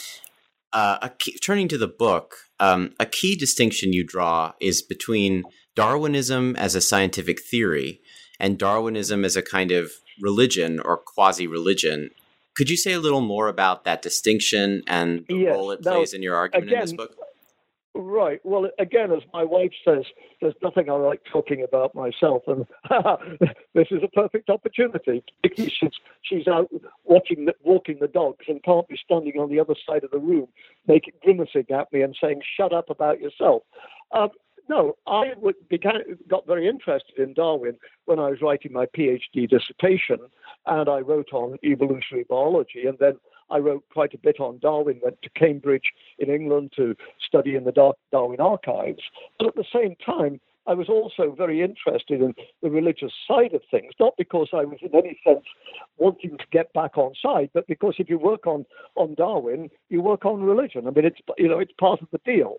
uh, 0.72 1.08
key, 1.18 1.38
turning 1.38 1.68
to 1.68 1.78
the 1.78 1.88
book, 1.88 2.34
um, 2.58 2.94
a 2.98 3.06
key 3.06 3.36
distinction 3.36 3.92
you 3.92 4.04
draw 4.04 4.52
is 4.60 4.82
between 4.82 5.44
Darwinism 5.76 6.56
as 6.56 6.74
a 6.74 6.80
scientific 6.80 7.40
theory 7.40 8.00
and 8.38 8.58
Darwinism 8.58 9.24
as 9.24 9.36
a 9.36 9.42
kind 9.42 9.70
of 9.70 9.92
religion 10.20 10.80
or 10.80 10.96
quasi 10.96 11.46
religion. 11.46 12.10
Could 12.56 12.68
you 12.68 12.76
say 12.76 12.92
a 12.92 13.00
little 13.00 13.20
more 13.20 13.48
about 13.48 13.84
that 13.84 14.02
distinction 14.02 14.82
and 14.86 15.24
the 15.28 15.36
yes. 15.36 15.54
role 15.54 15.70
it 15.70 15.84
now, 15.84 15.94
plays 15.94 16.12
in 16.12 16.22
your 16.22 16.34
argument 16.36 16.68
again, 16.68 16.80
in 16.80 16.86
this 16.86 16.92
book? 16.92 17.16
Right. 17.94 18.40
Well, 18.44 18.68
again, 18.78 19.12
as 19.12 19.22
my 19.32 19.42
wife 19.42 19.72
says, 19.84 20.04
there's 20.40 20.54
nothing 20.62 20.88
I 20.88 20.94
like 20.94 21.22
talking 21.30 21.62
about 21.62 21.94
myself, 21.94 22.42
and 22.46 22.64
this 23.74 23.88
is 23.90 24.02
a 24.04 24.08
perfect 24.08 24.48
opportunity. 24.48 25.24
She's, 25.56 25.90
she's 26.22 26.46
out 26.46 26.70
watching, 27.04 27.46
the, 27.46 27.54
walking 27.62 27.98
the 28.00 28.06
dogs, 28.06 28.46
and 28.48 28.62
can't 28.62 28.86
be 28.88 28.96
standing 29.04 29.40
on 29.40 29.50
the 29.50 29.58
other 29.58 29.74
side 29.86 30.04
of 30.04 30.12
the 30.12 30.18
room, 30.18 30.46
making 30.86 31.14
grimacing 31.22 31.66
at 31.70 31.92
me 31.92 32.02
and 32.02 32.16
saying, 32.20 32.42
"Shut 32.56 32.72
up 32.72 32.90
about 32.90 33.20
yourself." 33.20 33.62
Um, 34.12 34.30
no, 34.70 34.96
I 35.08 35.32
began, 35.68 36.16
got 36.28 36.46
very 36.46 36.68
interested 36.68 37.18
in 37.18 37.34
Darwin 37.34 37.76
when 38.04 38.20
I 38.20 38.30
was 38.30 38.40
writing 38.40 38.72
my 38.72 38.86
PhD 38.86 39.48
dissertation, 39.48 40.18
and 40.66 40.88
I 40.88 41.00
wrote 41.00 41.32
on 41.32 41.58
evolutionary 41.64 42.24
biology, 42.28 42.86
and 42.86 42.96
then 43.00 43.14
I 43.50 43.58
wrote 43.58 43.84
quite 43.92 44.14
a 44.14 44.18
bit 44.18 44.38
on 44.38 44.60
Darwin, 44.60 45.00
went 45.02 45.20
to 45.22 45.30
Cambridge 45.30 45.90
in 46.20 46.30
England 46.30 46.72
to 46.76 46.94
study 47.26 47.56
in 47.56 47.64
the 47.64 47.94
Darwin 48.12 48.40
archives. 48.40 49.02
But 49.40 49.48
at 49.48 49.56
the 49.56 49.64
same 49.72 49.96
time, 50.06 50.40
I 50.68 50.74
was 50.74 50.88
also 50.88 51.34
very 51.36 51.62
interested 51.62 52.22
in 52.22 52.32
the 52.62 52.70
religious 52.70 53.12
side 53.26 53.54
of 53.54 53.62
things, 53.72 53.92
not 53.98 54.14
because 54.16 54.50
I 54.52 54.64
was 54.64 54.78
in 54.82 54.94
any 54.94 55.18
sense 55.26 55.44
wanting 55.98 56.38
to 56.38 56.44
get 56.52 56.72
back 56.74 56.96
on 56.96 57.12
side, 57.20 57.50
but 57.52 57.66
because 57.66 57.94
if 57.98 58.08
you 58.08 58.18
work 58.18 58.46
on, 58.46 58.64
on 58.94 59.14
Darwin, 59.14 59.68
you 59.88 60.00
work 60.00 60.24
on 60.24 60.42
religion. 60.42 60.86
I 60.86 60.90
mean, 60.90 61.06
it's, 61.06 61.18
you 61.38 61.48
know, 61.48 61.58
it's 61.58 61.72
part 61.80 62.00
of 62.02 62.08
the 62.12 62.20
deal. 62.24 62.58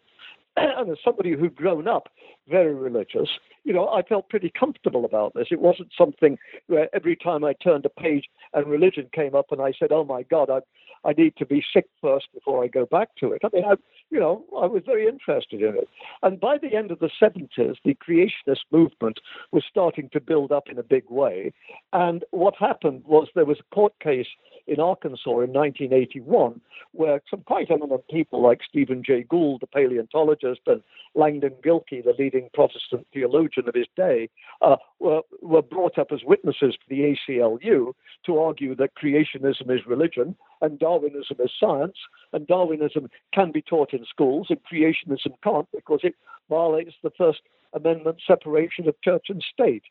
And 0.57 0.89
as 0.89 0.97
somebody 1.03 1.33
who'd 1.33 1.55
grown 1.55 1.87
up 1.87 2.09
very 2.47 2.73
religious, 2.73 3.29
you 3.63 3.73
know, 3.73 3.87
I 3.89 4.01
felt 4.01 4.29
pretty 4.29 4.51
comfortable 4.57 5.05
about 5.05 5.33
this. 5.33 5.47
It 5.51 5.61
wasn't 5.61 5.91
something 5.97 6.37
where 6.67 6.89
every 6.95 7.15
time 7.15 7.43
I 7.43 7.53
turned 7.53 7.85
a 7.85 7.89
page 7.89 8.25
and 8.53 8.67
religion 8.67 9.09
came 9.13 9.35
up 9.35 9.51
and 9.51 9.61
I 9.61 9.73
said, 9.77 9.91
oh 9.91 10.03
my 10.03 10.23
God, 10.23 10.49
I, 10.49 10.59
I 11.03 11.13
need 11.13 11.35
to 11.37 11.45
be 11.45 11.63
sick 11.73 11.87
first 12.01 12.27
before 12.33 12.63
I 12.63 12.67
go 12.67 12.85
back 12.85 13.09
to 13.19 13.31
it. 13.31 13.41
I 13.43 13.49
mean, 13.53 13.65
I, 13.65 13.75
you 14.09 14.19
know, 14.19 14.43
I 14.55 14.67
was 14.67 14.83
very 14.85 15.07
interested 15.07 15.61
in 15.61 15.75
it. 15.75 15.89
And 16.21 16.39
by 16.39 16.57
the 16.57 16.75
end 16.75 16.91
of 16.91 16.99
the 16.99 17.09
70s, 17.21 17.77
the 17.83 17.95
creationist 17.95 18.61
movement 18.71 19.19
was 19.51 19.63
starting 19.69 20.09
to 20.13 20.19
build 20.19 20.51
up 20.51 20.69
in 20.69 20.77
a 20.77 20.83
big 20.83 21.09
way. 21.09 21.53
And 21.93 22.23
what 22.31 22.55
happened 22.59 23.03
was 23.05 23.27
there 23.33 23.45
was 23.45 23.59
a 23.59 23.75
court 23.75 23.93
case 23.99 24.27
in 24.67 24.79
Arkansas 24.79 25.39
in 25.39 25.51
1981 25.53 26.61
where 26.91 27.21
some 27.29 27.41
quite 27.41 27.71
eminent 27.71 28.07
people 28.09 28.41
like 28.41 28.59
Stephen 28.67 29.03
Jay 29.03 29.23
Gould, 29.23 29.61
the 29.61 29.67
paleontologist, 29.67 30.61
and 30.67 30.81
Langdon 31.15 31.53
Gilkey, 31.63 32.03
the 32.03 32.13
leading 32.17 32.49
Protestant 32.53 33.07
theologian 33.13 33.67
of 33.67 33.75
his 33.75 33.87
day, 33.95 34.29
uh, 34.61 34.75
were, 34.99 35.21
were 35.41 35.61
brought 35.61 35.97
up 35.97 36.11
as 36.11 36.19
witnesses 36.23 36.75
for 36.75 36.89
the 36.89 37.15
ACLU 37.29 37.93
to 38.25 38.37
argue 38.37 38.75
that 38.75 38.95
creationism 38.95 39.73
is 39.75 39.85
religion 39.87 40.35
and 40.61 40.79
Darwinism 40.79 41.37
is 41.39 41.51
science, 41.59 41.97
and 42.33 42.47
Darwinism 42.47 43.09
can 43.33 43.51
be 43.51 43.61
taught 43.61 43.93
in 43.93 44.05
schools, 44.05 44.47
and 44.49 44.59
creationism 44.71 45.33
can't 45.43 45.67
because 45.73 46.01
it 46.03 46.15
violates 46.49 46.95
the 47.03 47.11
First 47.17 47.41
Amendment 47.73 48.17
separation 48.25 48.87
of 48.87 48.99
church 49.01 49.27
and 49.29 49.43
state. 49.53 49.83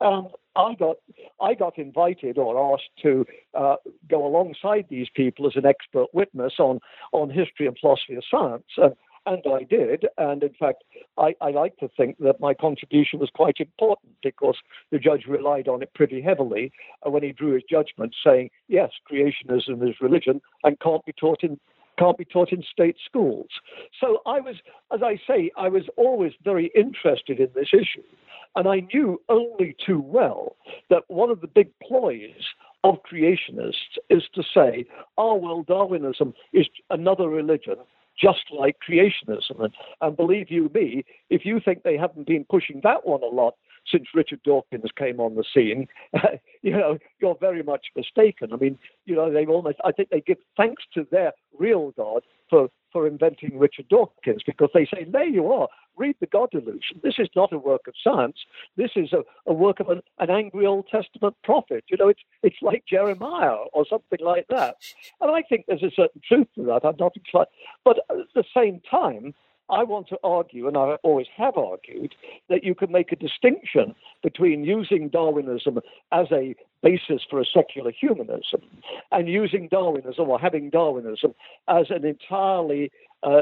And 0.00 0.28
I 0.54 0.74
got 0.74 0.96
I 1.40 1.54
got 1.54 1.78
invited 1.78 2.38
or 2.38 2.74
asked 2.74 2.90
to 3.02 3.24
uh, 3.54 3.76
go 4.08 4.26
alongside 4.26 4.86
these 4.88 5.08
people 5.14 5.46
as 5.46 5.56
an 5.56 5.66
expert 5.66 6.06
witness 6.12 6.54
on 6.58 6.80
on 7.12 7.30
history 7.30 7.66
and 7.66 7.76
philosophy 7.78 8.14
of 8.14 8.24
science. 8.30 8.64
And 8.76 8.94
and 9.28 9.42
I 9.46 9.64
did. 9.64 10.06
And 10.16 10.42
in 10.42 10.54
fact, 10.58 10.84
I, 11.18 11.34
I, 11.40 11.50
like 11.50 11.76
to 11.78 11.88
think 11.96 12.16
that 12.18 12.40
my 12.40 12.54
contribution 12.54 13.18
was 13.18 13.30
quite 13.34 13.56
important 13.58 14.14
because 14.22 14.56
the 14.90 14.98
judge 14.98 15.24
relied 15.28 15.68
on 15.68 15.82
it 15.82 15.92
pretty 15.94 16.22
heavily 16.22 16.72
when 17.04 17.22
he 17.22 17.32
drew 17.32 17.54
his 17.54 17.62
judgment, 17.68 18.14
saying, 18.24 18.50
yes, 18.68 18.90
creationism 19.10 19.88
is 19.88 19.96
religion 20.00 20.40
and 20.64 20.80
can't 20.80 21.04
be 21.04 21.12
taught 21.12 21.42
in 21.42 21.58
can't 21.98 22.16
be 22.16 22.24
taught 22.24 22.52
in 22.52 22.62
state 22.62 22.94
schools. 23.04 23.48
So 24.00 24.18
I 24.24 24.38
was, 24.38 24.54
as 24.94 25.00
I 25.02 25.18
say, 25.26 25.50
I 25.56 25.68
was 25.68 25.82
always 25.96 26.30
very 26.44 26.70
interested 26.76 27.40
in 27.40 27.48
this 27.56 27.70
issue. 27.72 28.04
And 28.54 28.68
I 28.68 28.86
knew 28.94 29.20
only 29.28 29.74
too 29.84 30.00
well 30.00 30.54
that 30.90 31.02
one 31.08 31.28
of 31.28 31.40
the 31.40 31.48
big 31.48 31.72
ploys 31.82 32.54
of 32.84 32.98
creationists 33.02 33.98
is 34.10 34.22
to 34.36 34.44
say, 34.54 34.86
oh, 35.16 35.34
well, 35.34 35.64
Darwinism 35.64 36.34
is 36.52 36.68
another 36.88 37.28
religion 37.28 37.78
just 38.20 38.44
like 38.50 38.76
creationism. 38.88 39.62
And, 39.62 39.74
and 40.00 40.16
believe 40.16 40.50
you 40.50 40.70
me, 40.74 41.04
if 41.30 41.44
you 41.44 41.60
think 41.64 41.82
they 41.82 41.96
haven't 41.96 42.26
been 42.26 42.44
pushing 42.48 42.80
that 42.84 43.06
one 43.06 43.22
a 43.22 43.26
lot 43.26 43.54
since 43.90 44.06
Richard 44.14 44.42
Dawkins 44.42 44.90
came 44.96 45.20
on 45.20 45.34
the 45.34 45.44
scene, 45.54 45.86
you 46.62 46.72
know, 46.72 46.98
you're 47.20 47.36
very 47.40 47.62
much 47.62 47.86
mistaken. 47.96 48.52
I 48.52 48.56
mean, 48.56 48.78
you 49.06 49.14
know, 49.14 49.32
they 49.32 49.46
almost, 49.46 49.78
I 49.84 49.92
think 49.92 50.10
they 50.10 50.20
give 50.20 50.38
thanks 50.56 50.82
to 50.94 51.06
their 51.10 51.32
real 51.58 51.92
God 51.96 52.22
for, 52.50 52.68
for 52.92 53.06
inventing 53.06 53.58
Richard 53.58 53.88
Dawkins 53.88 54.42
because 54.44 54.70
they 54.74 54.86
say, 54.86 55.04
there 55.08 55.26
you 55.26 55.52
are, 55.52 55.68
read 55.96 56.16
the 56.20 56.26
God 56.26 56.50
Delusion. 56.50 57.00
This 57.02 57.16
is 57.18 57.28
not 57.34 57.52
a 57.52 57.58
work 57.58 57.82
of 57.86 57.94
science. 58.02 58.36
This 58.76 58.90
is 58.96 59.12
a, 59.12 59.22
a 59.46 59.52
work 59.52 59.80
of 59.80 59.88
an, 59.88 60.00
an, 60.18 60.30
angry 60.30 60.66
Old 60.66 60.86
Testament 60.88 61.36
prophet. 61.44 61.84
You 61.88 61.96
know, 61.96 62.08
it's, 62.08 62.22
it's 62.42 62.56
like 62.62 62.84
Jeremiah 62.88 63.56
or 63.72 63.84
something 63.88 64.20
like 64.20 64.46
that. 64.48 64.76
And 65.20 65.30
I 65.30 65.42
think 65.42 65.64
there's 65.66 65.82
a 65.82 65.90
certain 65.94 66.22
truth 66.26 66.48
to 66.54 66.64
that. 66.66 66.84
I'm 66.84 66.96
not 66.98 67.16
inclined. 67.16 67.48
But 67.84 67.98
at 68.10 68.16
the 68.34 68.44
same 68.56 68.80
time, 68.88 69.34
I 69.70 69.84
want 69.84 70.08
to 70.08 70.18
argue, 70.24 70.66
and 70.66 70.76
I 70.76 70.96
always 71.02 71.26
have 71.36 71.56
argued, 71.56 72.14
that 72.48 72.64
you 72.64 72.74
can 72.74 72.90
make 72.90 73.12
a 73.12 73.16
distinction 73.16 73.94
between 74.22 74.64
using 74.64 75.08
Darwinism 75.08 75.80
as 76.12 76.26
a 76.32 76.54
basis 76.82 77.22
for 77.28 77.40
a 77.40 77.44
secular 77.44 77.90
humanism 77.90 78.62
and 79.12 79.28
using 79.28 79.68
Darwinism 79.68 80.28
or 80.28 80.38
having 80.38 80.70
Darwinism 80.70 81.34
as 81.68 81.86
an 81.90 82.04
entirely 82.04 82.90
uh, 83.22 83.40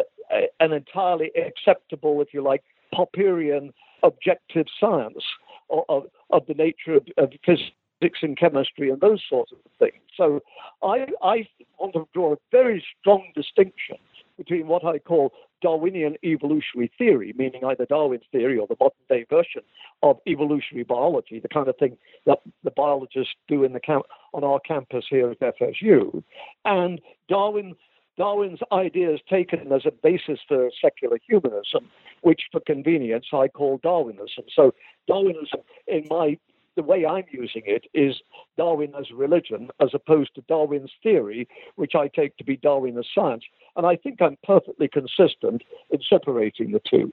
an 0.59 0.73
entirely 0.73 1.30
acceptable, 1.37 2.21
if 2.21 2.33
you 2.33 2.42
like, 2.42 2.62
Popperian 2.92 3.73
objective 4.02 4.66
science 4.80 5.23
of, 5.71 6.04
of, 6.30 6.47
the 6.47 6.54
nature 6.54 6.95
of, 6.95 7.06
of 7.18 7.30
physics 7.45 8.18
and 8.23 8.38
chemistry 8.38 8.90
and 8.90 9.00
those 9.00 9.23
sorts 9.28 9.52
of 9.52 9.59
things. 9.78 10.02
So 10.16 10.40
I, 10.83 11.06
I 11.23 11.47
want 11.78 11.95
to 11.95 12.09
draw 12.14 12.33
a 12.33 12.37
very 12.50 12.85
strong 13.00 13.30
distinction 13.35 13.97
between 14.37 14.66
what 14.66 14.85
I 14.85 14.99
call 14.99 15.33
Darwinian 15.63 16.17
evolutionary 16.25 16.91
theory, 16.99 17.35
meaning 17.37 17.65
either 17.65 17.87
Darwin's 17.87 18.25
theory 18.31 18.59
or 18.59 18.67
the 18.67 18.77
modern 18.79 18.97
day 19.09 19.27
version 19.29 19.63
of 20.03 20.19
evolutionary 20.27 20.85
biology, 20.85 21.41
the 21.41 21.49
kind 21.49 21.69
of 21.69 21.77
thing 21.77 21.97
that 22.27 22.41
the 22.65 22.71
biologists 22.71 23.35
do 23.49 23.65
in 23.65 23.73
the 23.73 23.81
camp 23.81 24.05
on 24.35 24.45
our 24.45 24.61
campus 24.61 25.05
here 25.09 25.31
at 25.31 25.41
FSU, 25.41 26.23
and 26.65 27.01
Darwin 27.29 27.75
Darwin's 28.17 28.61
ideas 28.73 29.21
taken 29.29 29.73
as 29.73 29.83
a 29.85 29.91
basis 29.91 30.41
for 30.49 30.71
secular 30.81 31.19
humanism, 31.29 31.91
which 32.23 32.43
for 32.51 32.61
convenience 32.61 33.27
I 33.33 33.49
call 33.49 33.79
Darwinism. 33.83 34.45
So 34.55 34.73
Darwinism, 35.07 35.61
in 35.87 36.07
my 36.09 36.39
the 36.76 36.83
way 36.83 37.04
I'm 37.04 37.25
using 37.30 37.62
it 37.66 37.87
is 37.95 38.14
Darwin 38.56 38.92
as 38.99 39.11
religion 39.11 39.71
as 39.80 39.90
opposed 39.95 40.35
to 40.35 40.42
Darwin's 40.42 40.92
theory, 41.02 41.49
which 41.76 41.95
I 41.95 42.09
take 42.09 42.37
to 42.37 42.45
be 42.45 42.56
Darwin 42.56 42.99
as 42.99 43.06
science. 43.14 43.45
And 43.76 43.87
I 43.87 43.97
think 43.97 44.23
I'm 44.23 44.37
perfectly 44.45 44.88
consistent 44.88 45.62
in 45.90 46.00
separating 46.09 46.73
the 46.73 46.80
two. 46.88 47.12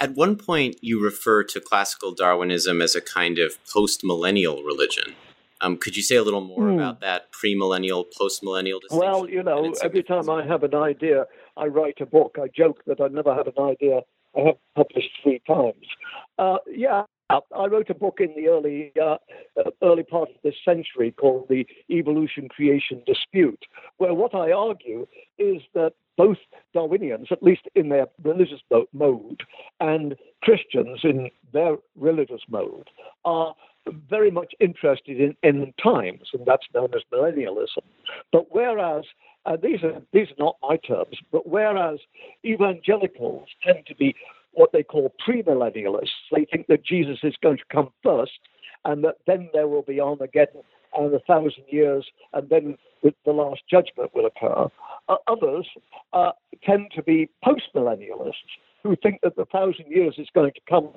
At 0.00 0.14
one 0.14 0.36
point, 0.36 0.76
you 0.80 1.02
refer 1.02 1.44
to 1.44 1.60
classical 1.60 2.12
Darwinism 2.12 2.80
as 2.80 2.94
a 2.96 3.00
kind 3.00 3.38
of 3.38 3.58
post 3.64 4.02
millennial 4.02 4.62
religion. 4.62 5.14
Um, 5.60 5.76
could 5.76 5.96
you 5.96 6.02
say 6.02 6.16
a 6.16 6.24
little 6.24 6.40
more 6.40 6.68
hmm. 6.68 6.74
about 6.74 7.00
that 7.00 7.30
pre-millennial, 7.30 8.04
post-millennial 8.04 8.80
distinction? 8.80 9.08
Well, 9.08 9.28
you 9.28 9.44
know, 9.44 9.72
every 9.84 10.02
time 10.02 10.28
I 10.28 10.44
have 10.44 10.64
an 10.64 10.74
idea, 10.74 11.26
I 11.56 11.66
write 11.66 12.00
a 12.00 12.06
book. 12.06 12.36
I 12.42 12.48
joke 12.48 12.82
that 12.86 13.00
I 13.00 13.06
never 13.06 13.32
had 13.32 13.46
an 13.46 13.62
idea. 13.62 14.00
I 14.36 14.40
have 14.40 14.56
published 14.74 15.10
three 15.22 15.40
times. 15.46 15.86
Uh, 16.36 16.56
yeah, 16.66 17.04
I 17.54 17.66
wrote 17.66 17.90
a 17.90 17.94
book 17.94 18.18
in 18.20 18.34
the 18.36 18.48
early 18.48 18.92
uh, 19.00 19.16
uh, 19.58 19.70
early 19.82 20.02
part 20.02 20.30
of 20.30 20.36
this 20.42 20.54
century 20.64 21.12
called 21.12 21.46
the 21.48 21.66
Evolution 21.90 22.48
Creation 22.48 23.02
Dispute, 23.06 23.64
where 23.98 24.14
what 24.14 24.34
I 24.34 24.52
argue 24.52 25.06
is 25.38 25.62
that 25.74 25.94
both 26.16 26.38
Darwinians, 26.74 27.28
at 27.30 27.42
least 27.42 27.62
in 27.74 27.88
their 27.88 28.06
religious 28.22 28.60
mode, 28.92 29.42
and 29.80 30.14
Christians 30.42 31.00
in 31.04 31.30
their 31.52 31.76
religious 31.96 32.42
mode, 32.48 32.88
are 33.24 33.54
very 34.08 34.30
much 34.30 34.52
interested 34.60 35.20
in 35.20 35.34
end 35.42 35.72
times, 35.82 36.28
and 36.32 36.46
that's 36.46 36.66
known 36.74 36.90
as 36.94 37.02
millennialism. 37.12 37.82
But 38.30 38.46
whereas 38.50 39.04
uh, 39.46 39.56
these 39.60 39.82
are 39.82 40.00
these 40.12 40.28
are 40.28 40.44
not 40.44 40.56
my 40.62 40.76
terms, 40.76 41.16
but 41.32 41.48
whereas 41.48 41.98
evangelicals 42.44 43.48
tend 43.64 43.86
to 43.86 43.94
be 43.94 44.14
what 44.52 44.72
they 44.72 44.82
call 44.82 45.12
premillennialists, 45.26 46.10
they 46.30 46.44
think 46.44 46.66
that 46.68 46.84
Jesus 46.84 47.18
is 47.22 47.34
going 47.42 47.58
to 47.58 47.64
come 47.70 47.90
first, 48.02 48.32
and 48.84 49.04
that 49.04 49.16
then 49.26 49.48
there 49.52 49.68
will 49.68 49.82
be 49.82 50.00
Armageddon 50.00 50.62
and 50.94 51.14
a 51.14 51.20
thousand 51.20 51.64
years, 51.68 52.06
and 52.32 52.48
then 52.48 52.76
the 53.02 53.32
last 53.32 53.62
judgment 53.70 54.14
will 54.14 54.26
occur. 54.26 54.68
Uh, 55.08 55.16
others 55.26 55.66
uh, 56.12 56.32
tend 56.62 56.90
to 56.94 57.02
be 57.02 57.28
postmillennialists 57.44 58.34
who 58.82 58.96
think 58.96 59.20
that 59.22 59.36
the 59.36 59.46
thousand 59.46 59.86
years 59.88 60.16
is 60.18 60.28
going 60.34 60.52
to 60.52 60.60
come 60.68 60.88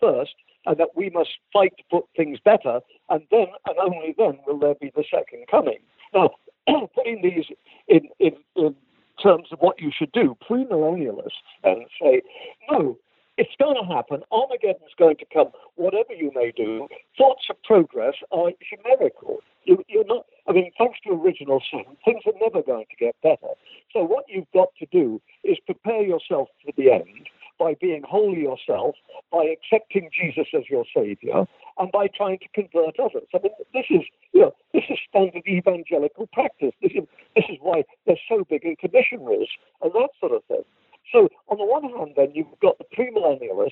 first, 0.00 0.34
and 0.66 0.76
that 0.78 0.88
we 0.94 1.10
must 1.10 1.30
fight 1.52 1.72
to 1.78 1.84
put 1.90 2.04
things 2.16 2.38
better, 2.44 2.80
and 3.08 3.22
then 3.30 3.46
and 3.66 3.78
only 3.78 4.14
then 4.16 4.38
will 4.46 4.58
there 4.58 4.74
be 4.74 4.92
the 4.94 5.04
second 5.10 5.46
coming. 5.50 5.78
Now, 6.14 6.30
putting 6.94 7.22
these 7.22 7.44
in, 7.88 8.08
in, 8.18 8.36
in 8.56 8.74
terms 9.22 9.48
of 9.52 9.58
what 9.60 9.80
you 9.80 9.90
should 9.96 10.12
do. 10.12 10.36
Premillennialists 10.48 11.42
and 11.64 11.84
say, 12.00 12.22
no, 12.70 12.96
it's 13.36 13.54
going 13.58 13.76
to 13.76 13.94
happen. 13.94 14.22
Armageddon's 14.32 14.94
going 14.98 15.16
to 15.16 15.24
come. 15.32 15.50
Whatever 15.76 16.12
you 16.12 16.32
may 16.34 16.52
do, 16.56 16.88
thoughts 17.16 17.46
of 17.48 17.62
progress 17.62 18.14
are 18.32 18.50
chimerical. 18.68 19.38
You, 19.64 19.84
you're 19.88 20.04
not. 20.04 20.26
I 20.48 20.52
mean, 20.52 20.72
thanks 20.76 20.98
to 21.06 21.12
original 21.12 21.62
sin, 21.70 21.84
things 22.04 22.22
are 22.26 22.32
never 22.40 22.62
going 22.62 22.86
to 22.90 22.96
get 22.96 23.14
better. 23.22 23.52
So 23.92 24.02
what 24.02 24.24
you've 24.28 24.50
got 24.52 24.68
to 24.80 24.86
do 24.90 25.20
is 25.44 25.58
prepare 25.66 26.02
yourself 26.02 26.48
for 26.64 26.72
the 26.76 26.90
end 26.90 27.28
by 27.58 27.74
being 27.80 28.02
wholly 28.08 28.42
yourself, 28.42 28.94
by 29.32 29.44
accepting 29.44 30.10
Jesus 30.12 30.46
as 30.54 30.62
your 30.70 30.84
Savior, 30.94 31.46
and 31.78 31.92
by 31.92 32.08
trying 32.08 32.38
to 32.38 32.48
convert 32.54 32.98
others. 32.98 33.28
I 33.34 33.38
mean, 33.42 33.52
this 33.74 33.86
is, 33.90 34.02
you 34.32 34.40
know, 34.42 34.54
this 34.72 34.84
is 34.88 34.98
standard 35.08 35.42
evangelical 35.46 36.28
practice. 36.32 36.72
This 36.80 36.92
is, 36.94 37.04
this 37.34 37.44
is 37.48 37.58
why 37.60 37.84
they're 38.06 38.16
so 38.28 38.44
big 38.48 38.64
into 38.64 38.88
missionaries 38.92 39.48
and 39.82 39.92
that 39.92 40.10
sort 40.20 40.32
of 40.32 40.44
thing. 40.44 40.64
So, 41.12 41.28
on 41.48 41.56
the 41.56 41.64
one 41.64 41.84
hand, 41.84 42.14
then 42.16 42.32
you've 42.34 42.46
got 42.60 42.76
the 42.78 42.84
premillennialists 42.84 43.70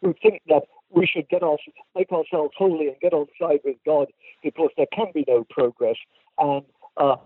who 0.00 0.14
think 0.22 0.40
that 0.48 0.62
we 0.90 1.06
should 1.06 1.28
get 1.28 1.42
our, 1.42 1.58
make 1.94 2.10
ourselves 2.12 2.54
holy 2.56 2.88
and 2.88 2.96
get 3.00 3.12
on 3.12 3.26
side 3.40 3.60
with 3.64 3.76
God 3.84 4.08
because 4.42 4.70
there 4.76 4.86
can 4.92 5.08
be 5.12 5.24
no 5.28 5.44
progress, 5.50 5.96
and 6.38 6.64
uh, 6.96 7.16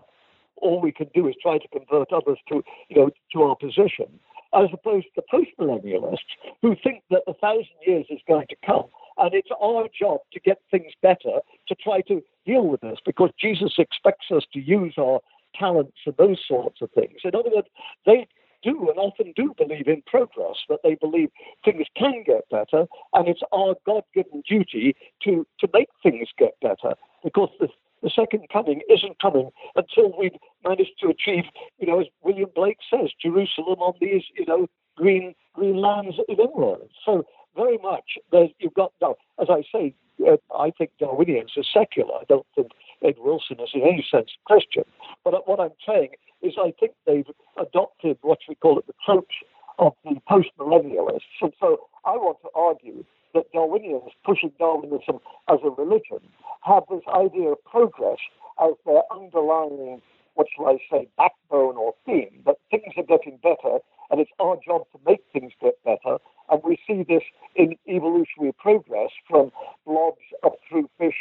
all 0.56 0.80
we 0.80 0.90
can 0.90 1.08
do 1.14 1.28
is 1.28 1.36
try 1.40 1.58
to 1.58 1.68
convert 1.68 2.12
others 2.12 2.38
to, 2.48 2.64
you 2.88 2.96
know, 2.96 3.10
to 3.32 3.42
our 3.42 3.54
position 3.54 4.18
as 4.54 4.68
opposed 4.72 5.06
to 5.14 5.22
postmillennialists 5.32 6.18
who 6.60 6.76
think 6.82 7.02
that 7.10 7.22
a 7.26 7.34
thousand 7.34 7.76
years 7.86 8.06
is 8.10 8.20
going 8.28 8.46
to 8.48 8.56
come 8.64 8.84
and 9.18 9.34
it's 9.34 9.50
our 9.62 9.88
job 9.98 10.20
to 10.32 10.40
get 10.40 10.58
things 10.70 10.92
better 11.02 11.40
to 11.68 11.74
try 11.74 12.00
to 12.02 12.22
deal 12.46 12.66
with 12.66 12.80
this 12.80 12.98
because 13.04 13.30
Jesus 13.40 13.74
expects 13.78 14.26
us 14.30 14.44
to 14.52 14.60
use 14.60 14.94
our 14.98 15.20
talents 15.54 15.98
and 16.06 16.16
those 16.16 16.38
sorts 16.46 16.80
of 16.80 16.90
things. 16.92 17.20
In 17.24 17.34
other 17.34 17.50
words, 17.54 17.68
they 18.06 18.26
do 18.62 18.88
and 18.88 18.98
often 18.98 19.32
do 19.34 19.54
believe 19.58 19.88
in 19.88 20.02
progress, 20.06 20.56
that 20.68 20.80
they 20.82 20.94
believe 20.94 21.30
things 21.64 21.86
can 21.96 22.22
get 22.24 22.48
better, 22.50 22.86
and 23.12 23.28
it's 23.28 23.42
our 23.52 23.74
God 23.84 24.04
given 24.14 24.42
duty 24.48 24.94
to, 25.24 25.46
to 25.60 25.68
make 25.74 25.88
things 26.02 26.28
get 26.38 26.54
better 26.60 26.94
because 27.24 27.50
the, 27.60 27.68
the 28.02 28.10
second 28.10 28.48
coming 28.52 28.80
isn't 28.90 29.20
coming 29.20 29.50
until 29.76 30.12
we've 30.18 30.36
managed 30.64 30.98
to 31.00 31.08
achieve, 31.08 31.44
you 31.78 31.86
know, 31.86 32.00
as 32.00 32.06
William 32.22 32.50
Blake 32.54 32.78
says, 32.90 33.10
Jerusalem 33.20 33.80
on 33.80 33.94
these, 34.00 34.24
you 34.36 34.44
know, 34.46 34.68
green 34.96 35.34
green 35.54 35.76
lands 35.76 36.16
in 36.28 36.40
England. 36.40 36.88
So 37.04 37.24
very 37.56 37.78
much 37.78 38.18
you've 38.58 38.74
got 38.74 38.92
now, 39.00 39.16
as 39.40 39.48
I 39.50 39.62
say, 39.72 39.94
uh, 40.26 40.36
I 40.56 40.70
think 40.70 40.90
Darwinians 41.00 41.56
are 41.56 41.64
secular. 41.64 42.14
I 42.14 42.24
don't 42.28 42.46
think 42.54 42.68
Ed 43.02 43.16
Wilson 43.18 43.58
is 43.60 43.70
in 43.74 43.82
any 43.82 44.06
sense 44.10 44.30
Christian. 44.44 44.84
But 45.24 45.46
what 45.46 45.60
I'm 45.60 45.72
saying 45.86 46.10
is 46.42 46.54
I 46.58 46.72
think 46.78 46.92
they've 47.06 47.26
adopted 47.58 48.18
what 48.22 48.38
we 48.48 48.54
call 48.54 48.78
it 48.78 48.86
the 48.86 48.94
tropes 49.04 49.34
of 49.78 49.94
the 50.04 50.20
post-millennialists. 50.28 51.20
And 51.40 51.52
so 51.58 51.88
I 52.04 52.12
want 52.12 52.38
to 52.42 52.48
argue 52.54 53.04
that 53.34 53.52
Darwinians 53.52 54.12
pushing 54.24 54.52
Darwinism 54.58 55.18
as 55.48 55.58
a 55.64 55.70
religion 55.70 56.20
have 56.62 56.84
this 56.90 57.02
idea 57.08 57.50
of 57.52 57.64
progress 57.64 58.18
as 58.62 58.72
their 58.86 59.02
underlying, 59.10 60.00
what 60.34 60.46
shall 60.54 60.68
I 60.68 60.78
say, 60.90 61.08
backbone 61.16 61.76
or 61.76 61.94
theme, 62.06 62.42
that 62.46 62.56
things 62.70 62.94
are 62.96 63.02
getting 63.02 63.38
better 63.42 63.78
and 64.10 64.20
it's 64.20 64.30
our 64.38 64.56
job 64.64 64.82
to 64.92 64.98
make 65.06 65.20
things 65.32 65.52
get 65.60 65.82
better. 65.84 66.18
And 66.50 66.60
we 66.62 66.76
see 66.86 67.02
this 67.02 67.22
in 67.56 67.76
evolutionary 67.88 68.52
progress 68.58 69.10
from 69.28 69.50
blobs 69.86 70.20
up 70.44 70.56
through 70.68 70.90
fish, 70.98 71.16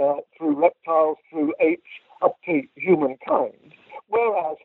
uh, 0.00 0.16
through 0.38 0.60
reptiles, 0.60 1.18
through 1.28 1.54
apes, 1.60 1.82
up 2.22 2.36
to 2.46 2.62
humankind. 2.76 3.74
Whereas 4.08 4.56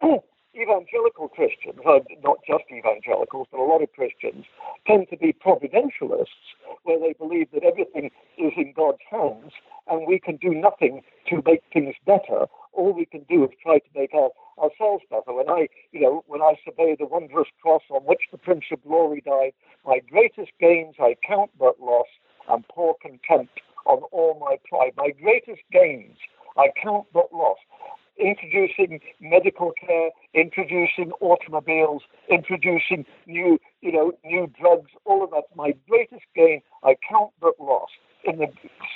evangelical 0.56 1.28
Christians, 1.28 1.78
uh, 1.86 2.00
not 2.22 2.38
just 2.46 2.64
evangelicals, 2.72 3.46
but 3.50 3.60
a 3.60 3.64
lot 3.64 3.82
of 3.82 3.92
Christians, 3.92 4.46
tend 4.86 5.08
to 5.10 5.16
be 5.16 5.32
providentialists, 5.32 6.56
where 6.84 6.98
they 6.98 7.12
believe 7.12 7.48
that 7.52 7.64
everything 7.64 8.10
is 8.38 8.52
in 8.56 8.72
God's 8.74 9.02
hands 9.10 9.52
and 9.88 10.06
we 10.06 10.18
can 10.18 10.36
do 10.36 10.50
nothing 10.50 11.02
to 11.28 11.42
make 11.46 11.62
things 11.72 11.94
better. 12.06 12.46
All 12.72 12.92
we 12.92 13.06
can 13.06 13.24
do 13.28 13.44
is 13.44 13.50
try 13.62 13.78
to 13.78 13.90
make 13.94 14.14
our, 14.14 14.30
ourselves 14.58 15.04
better. 15.10 15.32
When 15.32 15.48
I, 15.48 15.68
you 15.92 16.00
know, 16.00 16.24
when 16.26 16.42
I 16.42 16.54
survey 16.64 16.96
the 16.98 17.06
wondrous 17.06 17.48
cross 17.62 17.82
on 17.90 18.02
which 18.02 18.22
the 18.32 18.38
Prince 18.38 18.64
of 18.72 18.82
Glory 18.82 19.22
died, 19.24 19.52
my 19.84 20.00
greatest 20.10 20.52
gains 20.60 20.96
I 20.98 21.16
count 21.26 21.50
but 21.58 21.80
loss 21.80 22.08
and 22.48 22.66
pour 22.68 22.96
contempt 23.00 23.60
on 23.86 24.02
all 24.10 24.36
my 24.40 24.56
pride. 24.68 24.92
My 24.96 25.10
greatest 25.10 25.62
gains 25.72 26.16
I 26.56 26.68
count 26.82 27.06
but 27.12 27.32
loss 27.32 27.58
introducing 28.18 29.00
medical 29.20 29.72
care, 29.78 30.10
introducing 30.34 31.12
automobiles, 31.20 32.02
introducing 32.30 33.04
new, 33.26 33.58
you 33.80 33.92
know, 33.92 34.12
new 34.24 34.50
drugs, 34.58 34.90
all 35.04 35.24
of 35.24 35.30
that's 35.30 35.46
my 35.54 35.74
greatest 35.88 36.24
gain. 36.34 36.62
I 36.82 36.96
count 37.08 37.32
but 37.40 37.58
loss. 37.60 37.90
In 38.24 38.38
the 38.38 38.48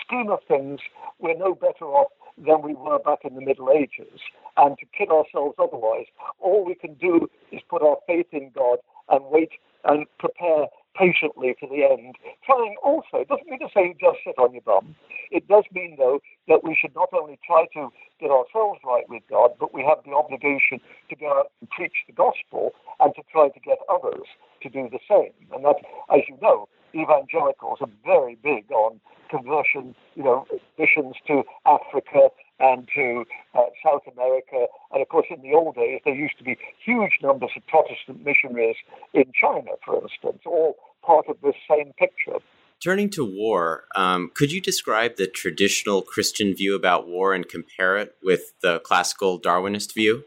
scheme 0.04 0.30
of 0.30 0.40
things, 0.48 0.80
we're 1.18 1.36
no 1.36 1.54
better 1.54 1.84
off 1.84 2.10
than 2.36 2.62
we 2.62 2.74
were 2.74 2.98
back 2.98 3.20
in 3.24 3.34
the 3.34 3.40
Middle 3.40 3.70
Ages. 3.70 4.20
And 4.56 4.76
to 4.78 4.86
kid 4.96 5.10
ourselves 5.10 5.56
otherwise, 5.58 6.06
all 6.40 6.64
we 6.64 6.74
can 6.74 6.94
do 6.94 7.28
is 7.52 7.60
put 7.68 7.82
our 7.82 7.98
faith 8.06 8.26
in 8.32 8.50
God 8.54 8.78
and 9.08 9.24
wait 9.30 9.50
and 9.84 10.06
prepare 10.18 10.66
patiently 10.96 11.54
to 11.60 11.66
the 11.66 11.84
end, 11.84 12.16
trying 12.44 12.76
also, 12.82 13.18
it 13.22 13.28
doesn't 13.28 13.48
mean 13.48 13.60
to 13.60 13.68
say 13.74 13.88
you 13.88 13.94
just 14.00 14.18
sit 14.24 14.38
on 14.38 14.52
your 14.52 14.62
bum. 14.62 14.94
It 15.30 15.46
does 15.48 15.64
mean, 15.72 15.96
though, 15.98 16.20
that 16.48 16.64
we 16.64 16.76
should 16.78 16.94
not 16.94 17.08
only 17.12 17.38
try 17.46 17.66
to 17.74 17.88
get 18.20 18.30
ourselves 18.30 18.80
right 18.84 19.08
with 19.08 19.22
God, 19.28 19.52
but 19.58 19.72
we 19.74 19.82
have 19.82 19.98
the 20.04 20.12
obligation 20.12 20.80
to 21.08 21.16
go 21.16 21.28
out 21.38 21.50
and 21.60 21.70
preach 21.70 22.04
the 22.06 22.12
gospel 22.12 22.72
and 23.00 23.14
to 23.16 23.22
try 23.32 23.48
to 23.48 23.60
get 23.60 23.78
others 23.88 24.28
to 24.62 24.68
do 24.68 24.88
the 24.90 25.00
same. 25.08 25.32
And 25.52 25.64
that, 25.64 25.76
as 26.12 26.20
you 26.28 26.36
know, 26.40 26.68
evangelicals 26.94 27.78
are 27.80 27.88
very 28.04 28.36
big 28.42 28.70
on 28.70 29.00
conversion, 29.30 29.94
you 30.14 30.24
know, 30.24 30.46
missions 30.78 31.14
to 31.26 31.42
Africa 31.64 32.28
and 32.58 32.88
to 32.94 33.24
uh, 33.54 33.70
South 33.82 34.02
America. 34.12 34.66
And 34.92 35.00
of 35.00 35.08
course, 35.08 35.26
in 35.30 35.40
the 35.42 35.54
old 35.54 35.76
days, 35.76 36.00
there 36.04 36.14
used 36.14 36.36
to 36.38 36.44
be 36.44 36.58
huge 36.84 37.12
numbers 37.22 37.50
of 37.56 37.66
Protestant 37.66 38.24
missionaries 38.24 38.76
in 39.14 39.32
China, 39.40 39.72
for 39.84 40.02
instance, 40.02 40.42
all 40.44 40.76
part 41.02 41.26
of 41.28 41.36
this 41.42 41.54
same 41.68 41.92
picture. 41.98 42.38
Turning 42.82 43.10
to 43.10 43.22
war, 43.22 43.84
um, 43.94 44.30
could 44.34 44.50
you 44.50 44.58
describe 44.58 45.16
the 45.16 45.26
traditional 45.26 46.00
Christian 46.00 46.54
view 46.54 46.74
about 46.74 47.06
war 47.06 47.34
and 47.34 47.46
compare 47.46 47.98
it 47.98 48.16
with 48.22 48.54
the 48.62 48.80
classical 48.80 49.38
Darwinist 49.38 49.92
view? 49.92 50.24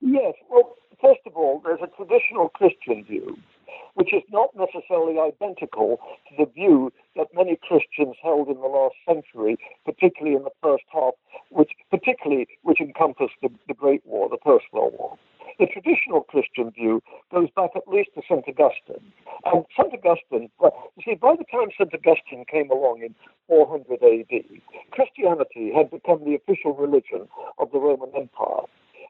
Yes. 0.00 0.34
Well, 0.50 0.74
first 1.00 1.20
of 1.24 1.36
all, 1.36 1.62
there's 1.64 1.78
a 1.80 1.86
traditional 1.96 2.48
Christian 2.48 3.04
view, 3.04 3.38
which 3.94 4.12
is 4.12 4.24
not 4.32 4.48
necessarily 4.56 5.20
identical 5.20 6.00
to 6.30 6.44
the 6.44 6.50
view 6.50 6.92
that 7.14 7.28
many 7.32 7.56
Christians 7.62 8.16
held 8.20 8.48
in 8.48 8.60
the 8.60 8.66
last 8.66 8.96
century, 9.06 9.56
particularly 9.84 10.36
in 10.36 10.42
the 10.42 10.50
first 10.60 10.82
half, 10.92 11.14
which 11.50 11.70
particularly 11.92 12.48
which 12.62 12.80
encompassed 12.80 13.38
the, 13.40 13.50
the 13.68 13.74
Great 13.74 14.04
War, 14.04 14.28
the 14.28 14.38
First 14.44 14.64
World 14.72 14.94
War. 14.98 15.16
The 15.58 15.66
traditional 15.66 16.22
Christian 16.22 16.70
view 16.70 17.02
goes 17.32 17.48
back 17.54 17.70
at 17.76 17.88
least 17.88 18.10
to 18.14 18.22
St. 18.22 18.44
Augustine. 18.48 19.12
And 19.44 19.64
St. 19.76 19.92
Augustine, 19.92 20.50
you 20.60 21.02
see, 21.04 21.14
by 21.14 21.34
the 21.36 21.44
time 21.50 21.68
St. 21.76 21.92
Augustine 21.92 22.44
came 22.50 22.70
along 22.70 23.02
in 23.02 23.14
400 23.48 24.02
AD, 24.02 24.44
Christianity 24.90 25.72
had 25.74 25.90
become 25.90 26.24
the 26.24 26.34
official 26.34 26.74
religion 26.74 27.28
of 27.58 27.70
the 27.72 27.78
Roman 27.78 28.10
Empire. 28.16 28.66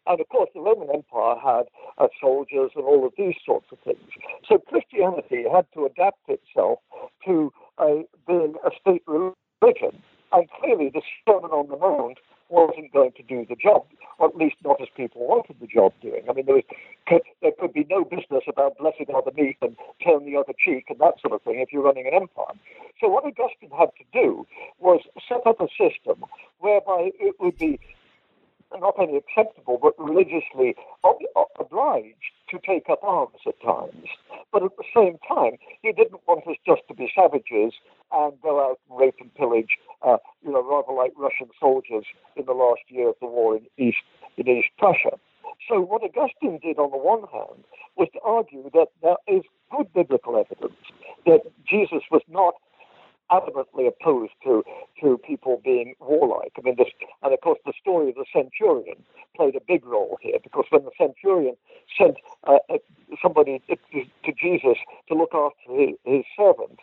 And 0.07 0.21
of 0.21 0.29
course, 0.31 0.51
the 0.53 0.61
Roman 0.61 0.91
Empire 0.91 1.37
had 1.39 1.65
uh, 1.99 2.09
soldiers 2.21 2.73
and 2.75 2.85
all 2.85 3.07
of 3.07 3.13
these 3.17 3.37
sorts 3.47 3.67
of 3.71 3.79
things. 3.85 4.11
So 4.49 4.59
Christianity 4.59 5.45
had 5.53 5.67
to 5.75 5.87
adapt 5.87 6.29
itself 6.29 6.81
to 7.27 7.53
a, 7.79 8.03
being 8.27 8.55
a 8.65 8.71
state 8.81 9.05
religion. 9.07 10.03
And 10.33 10.49
clearly, 10.61 10.91
the 10.93 11.03
Sermon 11.29 11.51
on 11.51 11.69
the 11.69 11.77
Mount 11.77 12.19
wasn't 12.53 12.93
going 12.93 13.13
to 13.13 13.23
do 13.23 13.47
the 13.49 13.57
job, 13.57 13.85
or 14.19 14.29
at 14.29 14.37
least 14.37 14.57
not 14.63 14.81
as 14.81 14.89
people 14.95 15.27
wanted 15.27 15.57
the 15.61 15.67
job 15.67 15.93
doing. 16.03 16.23
I 16.29 16.33
mean, 16.35 16.47
there, 16.47 16.57
was, 16.57 16.65
could, 17.09 17.23
there 17.41 17.53
could 17.59 17.73
be 17.73 17.87
no 17.89 18.05
business 18.05 18.45
about 18.47 18.79
blessed 18.79 19.09
are 19.13 19.23
the 19.25 19.33
meek 19.35 19.57
and 19.63 19.75
turn 20.05 20.27
the 20.27 20.37
other 20.37 20.53
cheek 20.63 20.87
and 20.91 20.99
that 21.01 21.15
sort 21.21 21.33
of 21.33 21.43
thing 21.43 21.59
if 21.61 21.73
you're 21.73 21.83
running 21.83 22.07
an 22.07 22.15
empire. 22.15 22.55
So 23.01 23.09
what 23.09 23.25
Augustine 23.25 23.71
had 23.77 23.91
to 23.99 24.05
do 24.13 24.47
was 24.79 25.01
set 25.29 25.47
up 25.47 25.61
a 25.61 25.69
system 25.81 26.25
whereby 26.61 27.11
it 27.19 27.41
would 27.41 27.57
be 27.59 27.81
not 28.81 28.95
only 28.99 29.17
acceptable 29.17 29.79
but 29.81 29.95
religiously 29.99 30.75
obliged 31.59 32.33
to 32.51 32.59
take 32.67 32.89
up 32.91 33.01
arms 33.03 33.39
at 33.47 33.61
times. 33.63 34.09
But 34.53 34.63
at 34.63 34.77
the 34.77 34.85
same 34.95 35.17
time, 35.27 35.57
he 35.81 35.93
didn't 35.93 36.21
want 36.27 36.47
us 36.47 36.57
just 36.67 36.83
to 36.89 36.95
be 36.95 37.11
savages 37.15 37.73
and 38.13 38.35
go 38.43 38.61
out 38.61 38.79
and 38.89 38.99
rape 38.99 39.17
and 39.21 39.35
pillage, 39.35 39.79
uh, 40.03 40.19
you 40.45 40.53
know, 40.53 40.63
rather 40.63 40.93
like 40.93 41.13
Russian 41.17 41.49
soldiers 41.59 42.05
in 42.37 42.45
the 42.45 42.53
last 42.53 42.83
year 42.89 43.09
of 43.09 43.17
the 43.21 43.27
war 43.27 43.57
in 43.57 43.67
East 43.79 44.05
in 44.37 44.49
East 44.49 44.69
Prussia. 44.79 45.19
So 45.69 45.81
what 45.81 46.03
Augustine 46.03 46.59
did 46.63 46.79
on 46.79 46.91
the 46.91 46.99
one 46.99 47.25
hand 47.33 47.65
was 47.97 48.09
to 48.15 48.21
argue 48.21 48.71
that 48.75 48.89
there 49.03 49.17
is 49.29 49.43
good 49.71 49.93
biblical 49.93 50.37
evidence 50.37 50.79
that 51.25 51.43
Jesus 51.69 52.03
was 52.11 52.23
not 52.29 52.55
adamantly 53.33 53.89
opposed 53.89 54.33
to 54.45 54.63
to 55.01 55.19
people 55.19 55.61
being 55.65 55.95
warlike. 56.01 56.53
I 56.59 56.61
mean, 56.63 56.77
this, 56.77 56.89
and 57.23 57.33
of 57.33 57.41
course, 57.41 57.59
the 57.65 57.73
story 57.81 58.11
of 58.11 58.17
the 58.17 58.27
centurion 58.33 59.03
played 59.35 59.57
a 59.57 59.61
big 59.67 59.85
role 59.85 60.19
here 60.21 60.39
because 60.43 60.67
when 60.71 60.85
the 60.85 60.91
centurion 60.99 61.57
sent 61.99 62.19
uh, 62.45 62.59
uh 62.69 62.79
somebody 63.23 63.63
to, 63.69 63.77
to, 64.25 64.33
Jesus 64.33 64.79
to 65.09 65.15
look 65.15 65.35
after 65.35 65.73
his, 65.73 65.97
his 66.05 66.25
servant. 66.37 66.79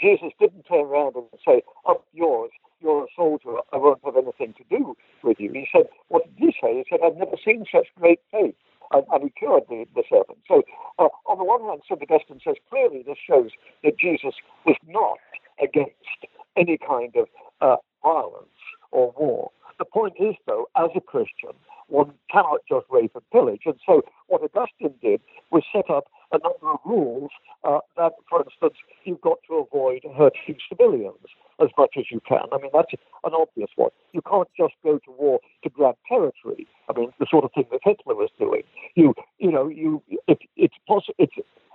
Jesus 0.00 0.32
didn't 0.40 0.64
turn 0.64 0.86
around 0.86 1.14
and 1.16 1.26
say, 1.44 1.62
"Up 1.86 2.04
yours, 2.12 2.50
you're 2.80 3.04
a 3.04 3.06
soldier. 3.14 3.56
I 3.72 3.76
won't 3.76 4.00
have 4.04 4.16
anything 4.16 4.54
to 4.54 4.64
do 4.70 4.96
with 5.22 5.38
you." 5.38 5.52
He 5.52 5.68
said, 5.70 5.88
"What 6.08 6.24
did 6.24 6.34
he 6.38 6.54
say?" 6.60 6.76
He 6.76 6.84
said, 6.88 7.00
"I've 7.04 7.16
never 7.16 7.36
seen 7.44 7.64
such 7.70 7.88
great 7.98 8.20
faith." 8.30 8.54
And, 8.92 9.04
and 9.12 9.24
he 9.24 9.30
cured 9.30 9.64
the, 9.68 9.86
the 9.94 10.04
servant. 10.08 10.38
So, 10.46 10.62
uh, 10.98 11.08
on 11.26 11.38
the 11.38 11.44
one 11.44 11.62
hand, 11.62 11.82
St. 11.88 12.00
Augustine 12.02 12.40
says 12.44 12.56
clearly 12.68 13.02
this 13.02 13.18
shows 13.18 13.50
that 13.82 13.98
Jesus 13.98 14.34
was 14.66 14.76
not 14.86 15.18
against 15.62 16.26
any 16.56 16.78
kind 16.78 17.14
of 17.16 17.26
uh, 17.60 17.76
violence 18.02 18.48
or 18.90 19.12
war. 19.18 19.50
The 19.78 19.84
point 19.84 20.14
is, 20.20 20.34
though, 20.46 20.68
as 20.76 20.90
a 20.94 21.00
Christian, 21.00 21.50
one 21.88 22.12
cannot 22.30 22.60
just 22.68 22.86
rape 22.90 23.12
and 23.14 23.30
pillage. 23.30 23.62
And 23.66 23.74
so, 23.84 24.02
what 24.28 24.42
Augustine 24.42 24.94
did 25.02 25.20
was 25.50 25.64
set 25.72 25.90
up 25.90 26.04
a 26.32 26.38
number 26.38 26.72
of 26.72 26.78
rules 26.84 27.30
uh, 27.64 27.80
that, 27.96 28.12
for 28.28 28.44
instance, 28.44 28.74
you've 29.04 29.20
got 29.20 29.38
to 29.48 29.54
avoid 29.54 30.02
hurting 30.16 30.58
civilians 30.68 31.26
as 31.60 31.68
much 31.78 31.94
as 31.96 32.04
you 32.10 32.20
can. 32.26 32.46
I 32.52 32.58
mean, 32.58 32.70
that's 32.72 32.92
an 33.24 33.32
obvious 33.34 33.70
one. 33.76 33.90
You 34.12 34.22
can't 34.22 34.48
just 34.56 34.74
go 34.82 34.98
to 34.98 35.10
war 35.10 35.40
to 35.62 35.70
grab 35.70 35.96
territory. 36.08 36.66
I 36.88 36.98
mean, 36.98 37.12
the 37.18 37.26
sort 37.30 37.44
of 37.44 37.52
thing 37.52 37.66
that 37.70 37.80
Hitler 37.84 38.14
was 38.14 38.30
doing. 38.38 38.62
You, 38.94 39.14
you 39.38 39.52
know, 39.52 39.68
you, 39.68 40.02
if 40.26 40.38
it's 40.56 40.74
possible, 40.86 41.14
it's 41.18 41.34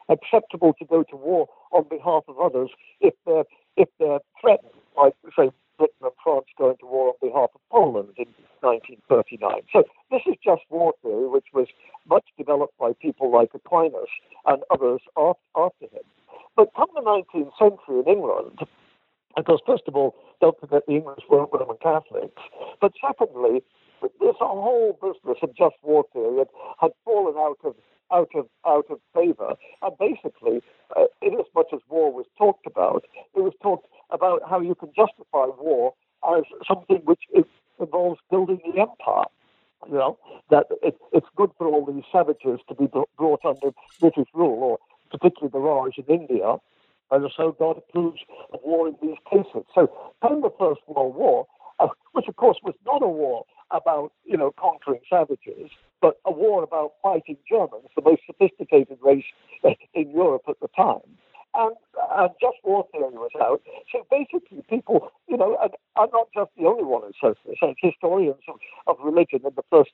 acceptable 0.10 0.74
to 0.80 0.86
go 0.86 1.04
to 1.04 1.15
war 1.15 1.48
on 1.72 1.86
behalf 1.89 2.24
of 2.28 2.39
others 2.39 2.70
if 3.00 3.13
they're 3.26 3.46
if 3.80 3.88
they're 3.98 4.20
threatened, 4.42 4.72
like 4.96 5.13
say 5.36 5.50
Britain 5.78 6.04
and 6.04 6.12
France 6.22 6.46
going 6.58 6.76
to 6.82 6.86
war 6.86 7.15
on 7.15 7.30
behalf 7.30 7.50
of 7.56 7.62
Poland 7.72 8.10
in 8.18 8.28
1939. 8.60 9.62
So 9.72 9.84
this 10.12 10.22
is 10.28 10.36
just 10.44 10.62
war 10.70 10.94
theory, 11.02 11.28
which 11.28 11.48
was 11.54 11.68
much 12.08 12.26
developed 12.38 12.78
by 12.78 12.92
people 13.02 13.32
like 13.32 13.52
Aquinas 13.56 14.12
and 14.46 14.62
others 14.70 15.00
after 15.18 15.86
him. 15.86 16.04
But 16.58 16.76
come 16.76 16.89
the 16.94 17.02
19th 17.02 17.52
century 17.58 18.04
in 18.06 18.08
England, 18.08 18.60
because 19.38 19.62
first 19.65 19.84
of 19.88 19.96
all, 19.96 20.13
don't 20.42 20.60
forget 20.60 20.84
the 20.86 20.96
English 20.96 21.24
weren't 21.30 21.50
Roman 21.54 21.78
Catholics, 21.82 22.42
but 22.82 22.92
secondly, 23.00 23.63
this 24.02 24.36
whole 24.39 24.98
business 25.02 25.38
of 25.42 25.56
just 25.56 25.76
war 25.84 26.06
theory 26.12 26.44
had 26.80 26.92
fallen 27.06 27.36
out 27.38 27.60
of 27.63 27.76
out 28.12 28.30
of 28.36 28.48
out 28.65 28.86
of 28.89 29.00
favour. 29.13 29.56
And 29.82 29.98
basically, 29.98 30.62
uh, 30.95 31.06
in 31.22 31.34
as 31.34 31.45
much 31.56 31.67
as 31.74 31.80
war 31.89 32.12
was 32.12 32.26
talked 32.38 32.65
about, 32.65 33.06
it 33.36 33.41
was 33.41 33.54
talked 33.62 33.88
about 34.12 34.41
how 34.50 34.60
you 34.60 34.76
can 34.76 34.89
justify 34.95 35.45
war 35.58 35.93
as 36.36 36.43
something 36.67 37.02
which 37.06 37.24
involves 37.80 38.19
building 38.30 38.60
the 38.65 38.82
empire. 38.82 39.26
You 39.88 39.93
know 39.93 40.19
that 40.50 40.67
it, 40.84 40.98
it's 41.13 41.28
good 41.36 41.52
for 41.58 41.67
all 41.67 41.86
these 41.86 42.04
savages 42.12 42.60
to 42.67 42.76
be 42.76 42.89
brought 43.17 43.45
under 43.45 43.72
British 44.00 44.28
rule, 44.34 44.60
or 44.62 44.80
particularly 45.10 45.52
the 45.52 45.60
Raj 45.60 45.98
in 45.98 46.06
India, 46.06 46.58
and 47.12 47.32
so 47.36 47.56
God 47.58 47.78
approves 47.78 48.19
of 48.54 48.60
war 48.63 48.88
in 48.88 48.95
these 49.02 49.17
cases. 49.30 49.65
So, 49.74 49.91
during 50.22 50.41
the 50.41 50.52
First 50.60 50.82
World 50.88 51.15
War, 51.15 51.48
which 52.13 52.28
of 52.28 52.36
course 52.36 52.58
was 52.63 52.76
not 52.86 53.02
a 53.02 53.08
war 53.08 53.46
about 53.72 54.12
you 54.26 54.38
know 54.38 54.52
conquering 54.60 55.02
savages, 55.10 55.70
but 56.02 56.20
a 56.26 56.32
war 56.32 56.63
about 56.63 56.94
fighting 57.02 57.38
Germans, 57.48 57.89
the 57.96 58.02
most 58.02 58.22
sophisticated 58.26 58.98
race 59.02 59.26
in 59.94 60.12
Europe 60.12 60.44
at 60.48 60.60
the 60.62 60.68
time. 60.76 61.18
And, 61.56 61.76
and 62.15 62.30
just 62.39 62.58
war 62.63 62.86
theory 62.92 63.10
was 63.10 63.32
out. 63.42 63.62
So 63.92 64.06
basically, 64.12 64.63
people, 64.70 65.10
you 65.28 65.36
know, 65.36 65.58
and 65.60 65.72
I'm 65.96 66.10
not 66.13 66.28
just 66.32 66.52
the 66.56 66.65
only 66.68 66.84
one 66.84 67.02
who 67.02 67.12
says 67.20 67.38
this. 67.44 67.58
Historians 67.82 68.44
of, 68.48 68.60
of 68.86 68.98
religion 69.04 69.42
in 69.44 69.56
the 69.56 69.63
first 69.72 69.89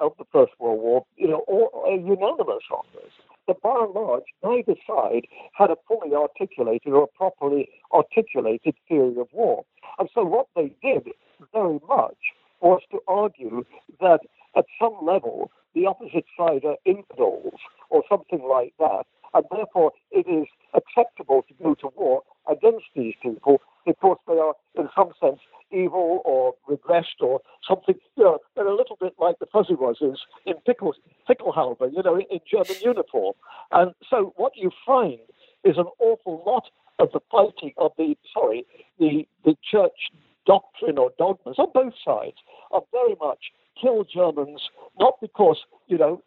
of 0.00 0.12
the 0.18 0.26
First 0.30 0.52
World 0.58 0.80
War, 0.80 1.06
you 1.16 1.28
know, 1.28 1.42
all, 1.48 1.70
are 1.86 1.96
unanimous 1.96 2.64
on 2.70 2.84
this. 2.94 3.12
But 3.46 3.60
by 3.62 3.84
and 3.84 3.94
large, 3.94 4.24
neither 4.44 4.74
side 4.86 5.26
had 5.54 5.70
a 5.70 5.76
fully 5.88 6.14
articulated 6.14 6.92
or 6.92 7.06
properly 7.06 7.68
articulated 7.92 8.74
theory 8.88 9.18
of 9.18 9.28
war. 9.32 9.64
And 9.98 10.08
so 10.14 10.24
what 10.24 10.46
they 10.54 10.72
did 10.82 11.12
very 11.52 11.80
much 11.88 12.16
was 12.60 12.82
to 12.90 13.00
argue 13.08 13.64
that 14.00 14.20
at 14.56 14.66
some 14.80 14.96
level 15.02 15.50
the 15.74 15.86
opposite 15.86 16.26
side 16.36 16.64
are 16.64 16.76
infidels 16.84 17.54
or 17.88 18.02
something 18.08 18.42
like 18.42 18.74
that, 18.78 19.04
and 19.34 19.44
therefore 19.50 19.92
it 20.10 20.26
is 20.28 20.46
acceptable 20.74 21.42
to 21.48 21.54
go 21.62 21.74
to 21.74 21.88
war 21.96 22.22
against 22.48 22.86
these 22.94 23.14
people 23.22 23.60
because 23.86 24.18
they 24.26 24.38
are, 24.38 24.54
in 24.76 24.88
some 24.94 25.10
sense, 25.20 25.40
evil 25.72 26.20
or 26.24 26.54
regressed 26.68 27.20
or 27.20 27.40
something. 27.66 27.94
You 28.16 28.24
know, 28.24 28.38
they're 28.54 28.66
a 28.66 28.76
little 28.76 28.96
bit 29.00 29.14
like 29.18 29.38
the 29.38 29.46
Fuzzy 29.46 29.74
Wuzzes 29.74 30.18
in 30.46 30.54
Pickle, 30.66 30.94
Pickelhaube, 31.28 31.92
you 31.92 32.02
know, 32.02 32.16
in, 32.16 32.22
in 32.30 32.40
German 32.50 32.76
uniform. 32.82 33.34
And 33.70 33.92
so 34.08 34.32
what 34.36 34.52
you 34.56 34.70
find 34.86 35.20
is 35.64 35.76
an 35.76 35.86
awful 35.98 36.42
lot 36.46 36.64
of 36.98 37.10
the 37.12 37.20
fighting 37.30 37.72
of 37.78 37.92
the, 37.96 38.16
sorry, 38.32 38.66
the, 38.98 39.26
the 39.44 39.56
church 39.70 40.10
doctrine 40.46 40.98
or 40.98 41.12
dogmas 41.18 41.56
on 41.58 41.68
both 41.72 41.94
sides 42.04 42.36
are 42.72 42.82
very 42.92 43.14
much 43.20 43.52
kill 43.80 44.04
Germans, 44.04 44.60
not 44.98 45.14
because, 45.20 45.58
you 45.86 45.96
know, 45.96 46.22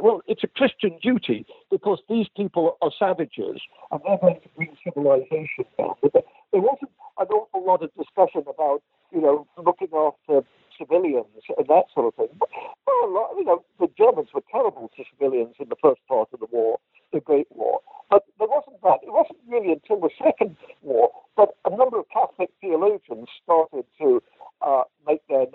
well, 0.00 0.22
it's 0.26 0.44
a 0.44 0.48
Christian 0.48 0.98
duty 1.02 1.46
because 1.70 2.00
these 2.08 2.26
people 2.36 2.76
are 2.82 2.90
savages 2.98 3.60
and 3.90 4.00
they're 4.04 4.18
going 4.18 4.40
to 4.40 4.48
bring 4.56 4.76
civilization 4.84 5.64
down. 5.78 5.94
But 6.02 6.24
there 6.52 6.60
wasn't 6.60 6.90
an 7.18 7.26
awful 7.28 7.64
lot 7.64 7.82
of 7.82 7.90
discussion 7.94 8.42
about, 8.48 8.82
you 9.12 9.20
know, 9.20 9.46
looking 9.56 9.88
after 9.94 10.46
civilians 10.78 11.26
and 11.56 11.66
that 11.68 11.84
sort 11.94 12.06
of 12.06 12.14
thing. 12.14 12.28
Well, 12.86 13.34
you 13.36 13.44
know, 13.44 13.62
the 13.78 13.88
Germans 13.96 14.28
were 14.34 14.42
terrible 14.50 14.90
to 14.96 15.04
civilians 15.12 15.54
in 15.58 15.68
the 15.68 15.76
first 15.82 16.00
part 16.08 16.28
of 16.32 16.40
the 16.40 16.46
war, 16.50 16.78
the 17.12 17.20
Great 17.20 17.48
War. 17.50 17.80
But 18.08 18.24
there 18.38 18.48
wasn't 18.48 18.80
that. 18.82 19.00
It 19.02 19.12
wasn't 19.12 19.38
really 19.48 19.72
until 19.72 20.00
the 20.00 20.10
Second 20.22 20.56
War 20.82 21.10
that 21.36 21.48
a 21.64 21.76
number 21.76 21.98
of 21.98 22.06
Catholic 22.08 22.50
theologians 22.60 23.28
started 23.42 23.84
to 24.00 24.22
uh, 24.62 24.82
make 25.06 25.20
their 25.28 25.46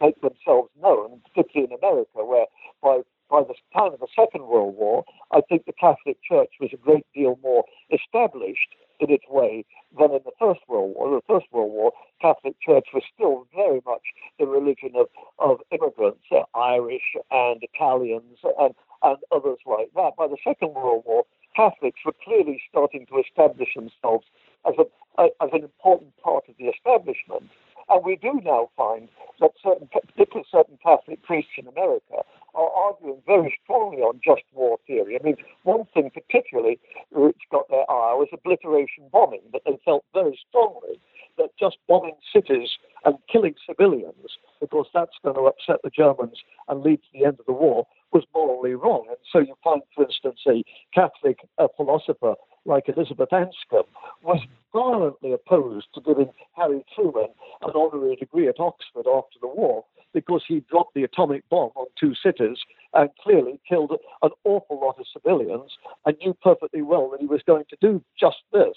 make 0.00 0.20
themselves 0.20 0.70
known, 0.80 1.20
particularly 1.28 1.72
in 1.72 1.78
America, 1.78 2.24
where 2.24 2.46
by 2.82 3.00
by 3.30 3.42
the 3.42 3.54
time 3.76 3.92
of 3.92 4.00
the 4.00 4.03
Second 4.14 4.46
World 4.46 4.76
War, 4.76 5.04
I 5.32 5.40
think 5.40 5.66
the 5.66 5.72
Catholic 5.72 6.18
Church 6.22 6.50
was 6.60 6.70
a 6.72 6.76
great 6.76 7.06
deal 7.14 7.38
more 7.42 7.64
established 7.90 8.74
in 9.00 9.10
its 9.10 9.24
way 9.28 9.64
than 9.98 10.12
in 10.12 10.20
the 10.24 10.32
First 10.38 10.60
World 10.68 10.94
War. 10.94 11.08
In 11.08 11.14
the 11.14 11.22
First 11.26 11.46
World 11.52 11.72
War, 11.72 11.92
Catholic 12.20 12.54
Church 12.60 12.86
was 12.94 13.02
still 13.12 13.46
very 13.54 13.80
much 13.84 14.02
the 14.38 14.46
religion 14.46 14.92
of, 14.94 15.06
of 15.38 15.60
immigrants, 15.70 16.24
uh, 16.30 16.42
Irish 16.56 17.16
and 17.30 17.62
Italians 17.62 18.38
and, 18.58 18.74
and 19.02 19.16
others 19.32 19.58
like 19.66 19.90
that. 19.94 20.16
By 20.16 20.28
the 20.28 20.38
Second 20.44 20.74
World 20.74 21.04
War, 21.06 21.24
Catholics 21.56 22.00
were 22.04 22.14
clearly 22.24 22.60
starting 22.70 23.06
to 23.06 23.18
establish 23.18 23.74
themselves 23.74 24.26
as, 24.66 24.74
a, 24.78 25.22
as 25.42 25.50
an 25.52 25.62
important 25.62 26.16
part 26.22 26.44
of 26.48 26.54
the 26.58 26.66
establishment. 26.66 27.50
And 27.88 28.04
we 28.04 28.16
do 28.16 28.40
now 28.42 28.70
find 28.76 29.08
that 29.40 29.52
certain, 29.62 29.88
particularly 29.92 30.46
certain 30.50 30.78
Catholic 30.82 31.22
priests 31.22 31.52
in 31.58 31.68
America, 31.68 32.24
are 32.54 32.70
arguing 32.70 33.20
very 33.26 33.58
strongly 33.62 33.98
on 33.98 34.20
just 34.24 34.42
war 34.52 34.78
theory. 34.86 35.18
I 35.18 35.24
mean, 35.24 35.36
one 35.62 35.84
thing 35.92 36.10
particularly 36.10 36.78
which 37.10 37.42
got 37.50 37.68
their 37.68 37.88
eye 37.90 38.14
was 38.14 38.28
obliteration 38.32 39.04
bombing, 39.12 39.42
that 39.52 39.62
they 39.64 39.78
felt 39.84 40.04
very 40.14 40.38
strongly 40.48 41.00
that 41.36 41.50
just 41.58 41.78
bombing 41.88 42.16
cities 42.32 42.70
and 43.04 43.16
killing 43.30 43.54
civilians, 43.66 44.38
because 44.60 44.86
that's 44.94 45.18
going 45.22 45.34
to 45.34 45.42
upset 45.42 45.80
the 45.82 45.90
Germans 45.90 46.38
and 46.68 46.82
lead 46.82 46.98
to 47.02 47.08
the 47.12 47.24
end 47.24 47.40
of 47.40 47.46
the 47.46 47.52
war, 47.52 47.86
was 48.12 48.24
morally 48.32 48.74
wrong. 48.74 49.04
And 49.08 49.18
so 49.32 49.40
you 49.40 49.54
find, 49.62 49.82
for 49.94 50.04
instance, 50.04 50.40
a 50.46 50.62
Catholic 50.94 51.40
a 51.58 51.66
philosopher 51.76 52.34
like 52.64 52.88
Elizabeth 52.88 53.30
Anscombe 53.30 53.86
was 54.22 54.40
violently 54.72 55.32
opposed 55.32 55.88
to 55.94 56.00
giving 56.00 56.30
Harry 56.56 56.84
Truman 56.94 57.28
an 57.62 57.72
honorary 57.74 58.16
degree 58.16 58.48
at 58.48 58.60
Oxford 58.60 59.06
after 59.06 59.38
the 59.40 59.48
war 59.48 59.84
because 60.14 60.42
he 60.46 60.60
dropped 60.70 60.94
the 60.94 61.02
atomic 61.02 61.46
bomb 61.50 61.70
on 61.74 61.86
two 61.98 62.14
cities 62.14 62.58
and 62.94 63.10
clearly 63.22 63.60
killed 63.68 63.92
an 64.22 64.30
awful 64.44 64.80
lot 64.80 64.98
of 64.98 65.06
civilians 65.12 65.72
and 66.06 66.16
knew 66.18 66.34
perfectly 66.42 66.80
well 66.80 67.10
that 67.10 67.20
he 67.20 67.26
was 67.26 67.42
going 67.46 67.64
to 67.68 67.76
do 67.80 68.02
just 68.18 68.38
this. 68.52 68.76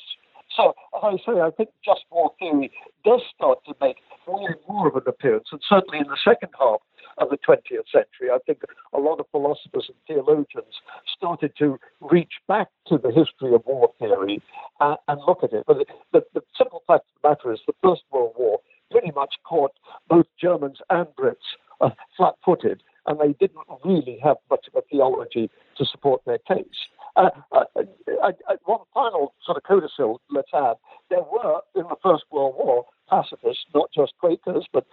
So, 0.55 0.73
as 0.95 1.03
I 1.03 1.15
say, 1.25 1.39
I 1.39 1.51
think 1.51 1.69
just 1.85 2.01
war 2.09 2.31
theory 2.39 2.71
does 3.05 3.21
start 3.35 3.59
to 3.65 3.75
make 3.79 3.97
more 4.27 4.49
and 4.49 4.59
more 4.67 4.87
of 4.87 4.95
an 4.95 5.03
appearance, 5.05 5.49
and 5.51 5.61
certainly 5.69 5.99
in 5.99 6.07
the 6.07 6.17
second 6.23 6.49
half 6.59 6.79
of 7.17 7.29
the 7.29 7.37
20th 7.37 7.87
century. 7.91 8.29
I 8.31 8.37
think 8.45 8.59
a 8.93 8.99
lot 8.99 9.19
of 9.19 9.25
philosophers 9.31 9.89
and 9.89 9.97
theologians 10.07 10.73
started 11.15 11.53
to 11.57 11.79
reach 11.99 12.33
back 12.47 12.67
to 12.87 12.97
the 12.97 13.11
history 13.11 13.53
of 13.53 13.63
war 13.65 13.91
theory 13.99 14.41
uh, 14.79 14.95
and 15.07 15.19
look 15.27 15.43
at 15.43 15.53
it. 15.53 15.63
But 15.65 15.77
the, 16.13 16.23
the 16.33 16.41
simple 16.57 16.83
fact 16.87 17.05
of 17.09 17.21
the 17.21 17.29
matter 17.29 17.53
is 17.53 17.59
the 17.65 17.73
First 17.83 18.03
World 18.11 18.33
War 18.37 18.59
pretty 18.97 19.13
much 19.13 19.35
caught 19.43 19.73
both 20.09 20.25
Germans 20.41 20.79
and 20.89 21.07
Brits 21.19 21.35
uh, 21.81 21.89
flat 22.15 22.33
footed, 22.43 22.81
and 23.05 23.19
they 23.19 23.33
didn't 23.39 23.65
really 23.85 24.19
have 24.23 24.37
much 24.49 24.67
of 24.67 24.75
a 24.75 24.81
theology 24.89 25.51
to 25.77 25.85
support 25.85 26.21
their 26.25 26.39
case. 26.39 26.65
Uh, 27.15 27.29
uh, 27.51 27.63
uh, 27.75 28.31
uh 28.47 28.55
one 28.65 28.79
final 28.93 29.33
sort 29.45 29.57
of 29.57 29.63
codicil, 29.63 30.19
let's 30.31 30.49
add, 30.53 30.77
there 31.09 31.21
were 31.21 31.59
in 31.75 31.83
the 31.83 31.95
First 32.01 32.23
World 32.31 32.55
War 32.57 32.85
pacifists, 33.07 33.65
not 33.73 33.89
just 33.95 34.13
Quakers, 34.19 34.65
but 34.73 34.85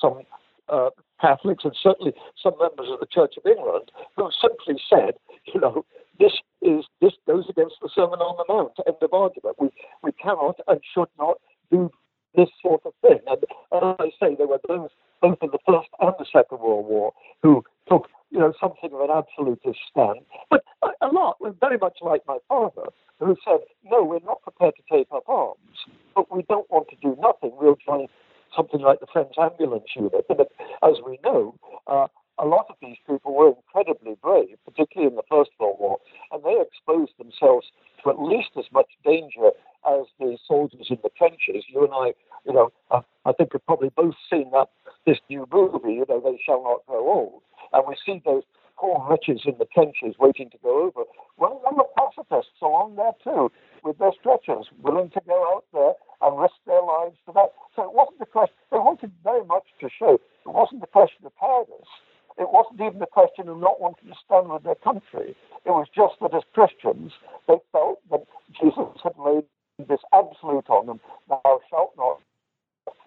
some 0.00 0.22
uh, 0.68 0.88
Catholics 1.20 1.64
and 1.64 1.76
certainly 1.80 2.14
some 2.42 2.54
members 2.58 2.88
of 2.90 3.00
the 3.00 3.06
Church 3.06 3.34
of 3.36 3.44
England 3.44 3.90
who 4.16 4.30
simply 4.40 4.80
said, 4.88 5.14
you 5.52 5.60
know, 5.60 5.84
this 6.18 6.32
is 6.62 6.86
this 7.02 7.12
goes 7.26 7.44
against 7.50 7.76
the 7.82 7.90
Sermon 7.94 8.20
on 8.20 8.36
the 8.38 8.52
Mount. 8.52 8.72
End 8.86 8.96
of 9.02 9.12
argument. 9.12 9.56
We 9.60 9.68
we 10.02 10.12
cannot 10.12 10.60
and 10.66 10.80
should 10.94 11.08
not 11.18 11.36
do 11.70 11.90
this 12.36 12.48
sort 12.62 12.82
of 12.84 12.92
thing. 13.02 13.20
And 13.26 13.44
as 13.72 13.96
I 13.98 14.10
say, 14.20 14.34
there 14.34 14.46
were 14.46 14.60
those 14.68 14.90
both 15.20 15.38
in 15.42 15.50
the 15.50 15.58
First 15.66 15.88
and 16.00 16.12
the 16.18 16.26
Second 16.30 16.60
World 16.60 16.86
War 16.86 17.12
who 17.42 17.64
took 17.88 18.08
you 18.30 18.38
know 18.38 18.52
something 18.60 18.90
of 18.92 19.00
an 19.00 19.10
absolutist 19.10 19.78
stand, 19.90 20.20
but 20.50 20.64
a, 20.82 21.06
lot 21.06 21.36
lot 21.40 21.56
very 21.60 21.78
much 21.78 21.98
like 22.02 22.22
my 22.26 22.38
father, 22.48 22.88
who 23.20 23.36
said, 23.44 23.60
no, 23.84 24.02
we're 24.02 24.18
not 24.24 24.42
prepared 24.42 24.74
to 24.76 24.82
take 24.90 25.06
up 25.12 25.28
arms, 25.28 25.78
but 26.14 26.34
we 26.34 26.42
don't 26.48 26.70
want 26.70 26.88
to 26.88 26.96
do 26.96 27.16
nothing. 27.20 27.52
We'll 27.58 27.78
join 27.86 28.08
something 28.54 28.80
like 28.80 29.00
the 29.00 29.06
French 29.12 29.34
ambulance 29.40 29.86
unit. 29.94 30.26
But 30.28 30.50
as 30.82 30.96
we 31.04 31.18
know, 31.24 31.54
uh, 31.86 32.08
a 32.38 32.46
lot 32.46 32.66
of 32.68 32.76
these 32.82 32.96
people 33.06 33.34
were 33.34 33.54
incredibly 33.54 34.16
brave, 34.22 34.56
particularly 34.64 35.10
in 35.10 35.16
the 35.16 35.22
First 35.30 35.50
World 35.58 35.76
War, 35.78 35.98
and 36.32 36.42
they 36.42 36.60
exposed 36.60 37.12
themselves 37.18 37.66
to 38.02 38.10
at 38.10 38.20
least 38.20 38.50
as 38.58 38.64
much 38.72 38.90
danger 39.04 39.50
as 39.86 40.06
the 40.18 40.36
soldiers 40.46 40.86
in 40.90 40.98
the 41.02 41.10
trenches. 41.16 41.64
You 41.68 41.84
and 41.84 41.92
I, 41.94 42.14
you 42.46 42.52
know, 42.52 42.72
uh, 42.90 43.00
I 43.24 43.32
think 43.32 43.52
have 43.52 43.66
probably 43.66 43.90
both 43.90 44.14
seen 44.30 44.50
that 44.52 44.68
this 45.06 45.18
new 45.28 45.46
movie, 45.52 45.94
you 45.94 46.06
know, 46.08 46.20
They 46.20 46.40
Shall 46.44 46.62
Not 46.62 46.86
Grow 46.86 47.06
Old, 47.06 47.42
and 47.72 47.84
we 47.86 47.96
see 48.04 48.22
those 48.24 48.42
poor 48.76 49.04
wretches 49.08 49.42
in 49.44 49.54
the 49.58 49.66
trenches 49.72 50.16
waiting 50.18 50.50
to 50.50 50.58
go 50.62 50.82
over. 50.82 51.06
Well, 51.36 51.60
there 51.62 51.74
were 51.74 51.88
pacifists 51.96 52.60
along 52.60 52.96
there 52.96 53.12
too, 53.22 53.50
with 53.82 53.98
their 53.98 54.12
stretchers, 54.18 54.66
willing 54.82 55.10
to 55.10 55.20
go 55.26 55.54
out 55.54 55.64
there 55.72 55.94
and 56.22 56.40
risk 56.40 56.54
their 56.66 56.82
lives 56.82 57.16
for 57.24 57.32
that. 57.34 57.52
So 57.76 57.82
it 57.84 57.92
wasn't 57.92 58.20
a 58.22 58.26
question. 58.26 58.56
They 58.70 58.78
wanted 58.78 59.12
very 59.22 59.44
much 59.44 59.64
to 59.80 59.88
show 59.88 60.14
it 60.14 60.52
wasn't 60.52 60.82
a 60.82 60.86
question 60.86 61.24
of 61.24 61.32
cowardice. 61.38 61.88
It 62.36 62.50
wasn't 62.50 62.80
even 62.80 63.00
a 63.00 63.06
question 63.06 63.48
of 63.48 63.58
not 63.58 63.80
wanting 63.80 64.10
to 64.10 64.16
stand 64.24 64.48
with 64.50 64.64
their 64.64 64.74
country. 64.74 65.36
It 65.64 65.70
was 65.70 65.86
just 65.94 66.14
that 66.20 66.34
as 66.34 66.42
Christians, 66.52 67.12
they 67.46 67.58
felt 67.70 68.00
that 68.10 68.26
Jesus 68.60 69.00
had 69.02 69.12
laid 69.18 69.44
this 69.78 70.00
absolute 70.12 70.68
on 70.68 70.86
them, 70.86 71.00
thou 71.28 71.60
shalt 71.70 71.92
not 71.96 72.20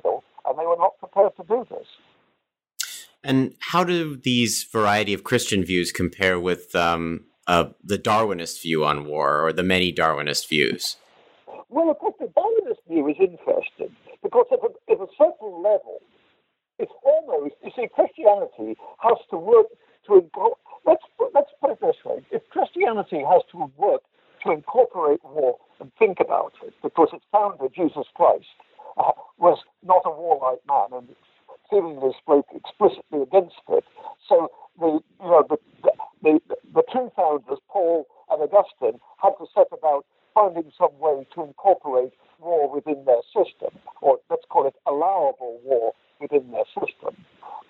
kill, 0.02 0.24
and 0.46 0.58
they 0.58 0.66
were 0.66 0.78
not 0.78 0.98
prepared 1.00 1.36
to 1.38 1.44
do 1.44 1.66
this. 1.70 1.88
And 3.28 3.56
how 3.60 3.84
do 3.84 4.16
these 4.16 4.64
variety 4.64 5.14
of 5.14 5.26
Christian 5.26 5.66
views 5.66 5.92
compare 5.92 6.40
with 6.40 6.74
um, 6.74 7.26
uh, 7.46 7.66
the 7.84 7.98
Darwinist 7.98 8.62
view 8.62 8.86
on 8.86 9.06
war 9.06 9.46
or 9.46 9.52
the 9.52 9.64
many 9.64 9.92
Darwinist 9.92 10.48
views? 10.48 10.96
Well, 11.68 11.92
of 11.92 12.00
course, 12.00 12.16
the 12.22 12.28
Darwinist 12.28 12.80
view 12.88 13.06
is 13.10 13.18
interesting 13.20 13.94
because 14.24 14.46
at 14.50 14.60
a, 14.60 14.72
at 14.94 15.02
a 15.02 15.12
certain 15.18 15.62
level, 15.62 16.00
it's 16.80 16.92
almost, 17.04 17.56
you 17.62 17.72
see, 17.76 17.90
Christianity 17.94 18.80
has 19.00 19.18
to 19.32 19.38
work 19.38 19.68
to, 20.06 20.32
let's, 20.86 21.04
let's 21.36 21.52
put 21.60 21.72
it 21.72 21.82
this 21.82 21.98
way. 22.06 22.26
If 22.32 22.44
Christianity 22.50 23.26
has 23.30 23.42
to 23.52 23.70
work 23.76 24.04
to 24.46 24.52
incorporate 24.54 25.20
war 25.26 25.58
and 25.82 25.92
think 26.00 26.20
about 26.22 26.54
it, 26.66 26.74
because 26.82 27.10
its 27.12 27.26
founder, 27.34 27.68
Jesus 27.76 28.08
Christ, 28.16 28.46
uh, 28.96 29.12
was 29.38 29.58
not 29.84 30.04
a 30.06 30.12
warlike 30.12 30.60
man 30.66 30.98
and 30.98 31.10
seemingly 31.70 32.12
spoke 32.18 32.48
explicitly 32.54 33.22
against 33.22 33.62
it. 33.70 33.84
So 34.28 34.52
the, 34.80 35.00
you 35.22 35.30
know, 35.30 35.44
the, 35.50 35.58
the, 36.22 36.40
the, 36.74 36.84
two 36.92 37.12
founders, 37.16 37.60
Paul 37.70 38.08
and 38.30 38.42
Augustine, 38.42 39.00
had 39.22 39.32
to 39.40 39.46
set 39.54 39.68
about 39.72 40.06
finding 40.34 40.72
some 40.78 40.98
way 41.00 41.26
to 41.36 41.44
incorporate 41.44 42.14
war 42.40 42.70
within 42.74 43.06
their 43.06 43.22
system, 43.34 43.74
or 44.02 44.20
let's 44.30 44.44
call 44.50 44.68
it 44.68 44.76
allowable 44.86 45.60
war 45.64 45.94
within 46.22 46.52
their 46.52 46.66
system. 46.78 47.18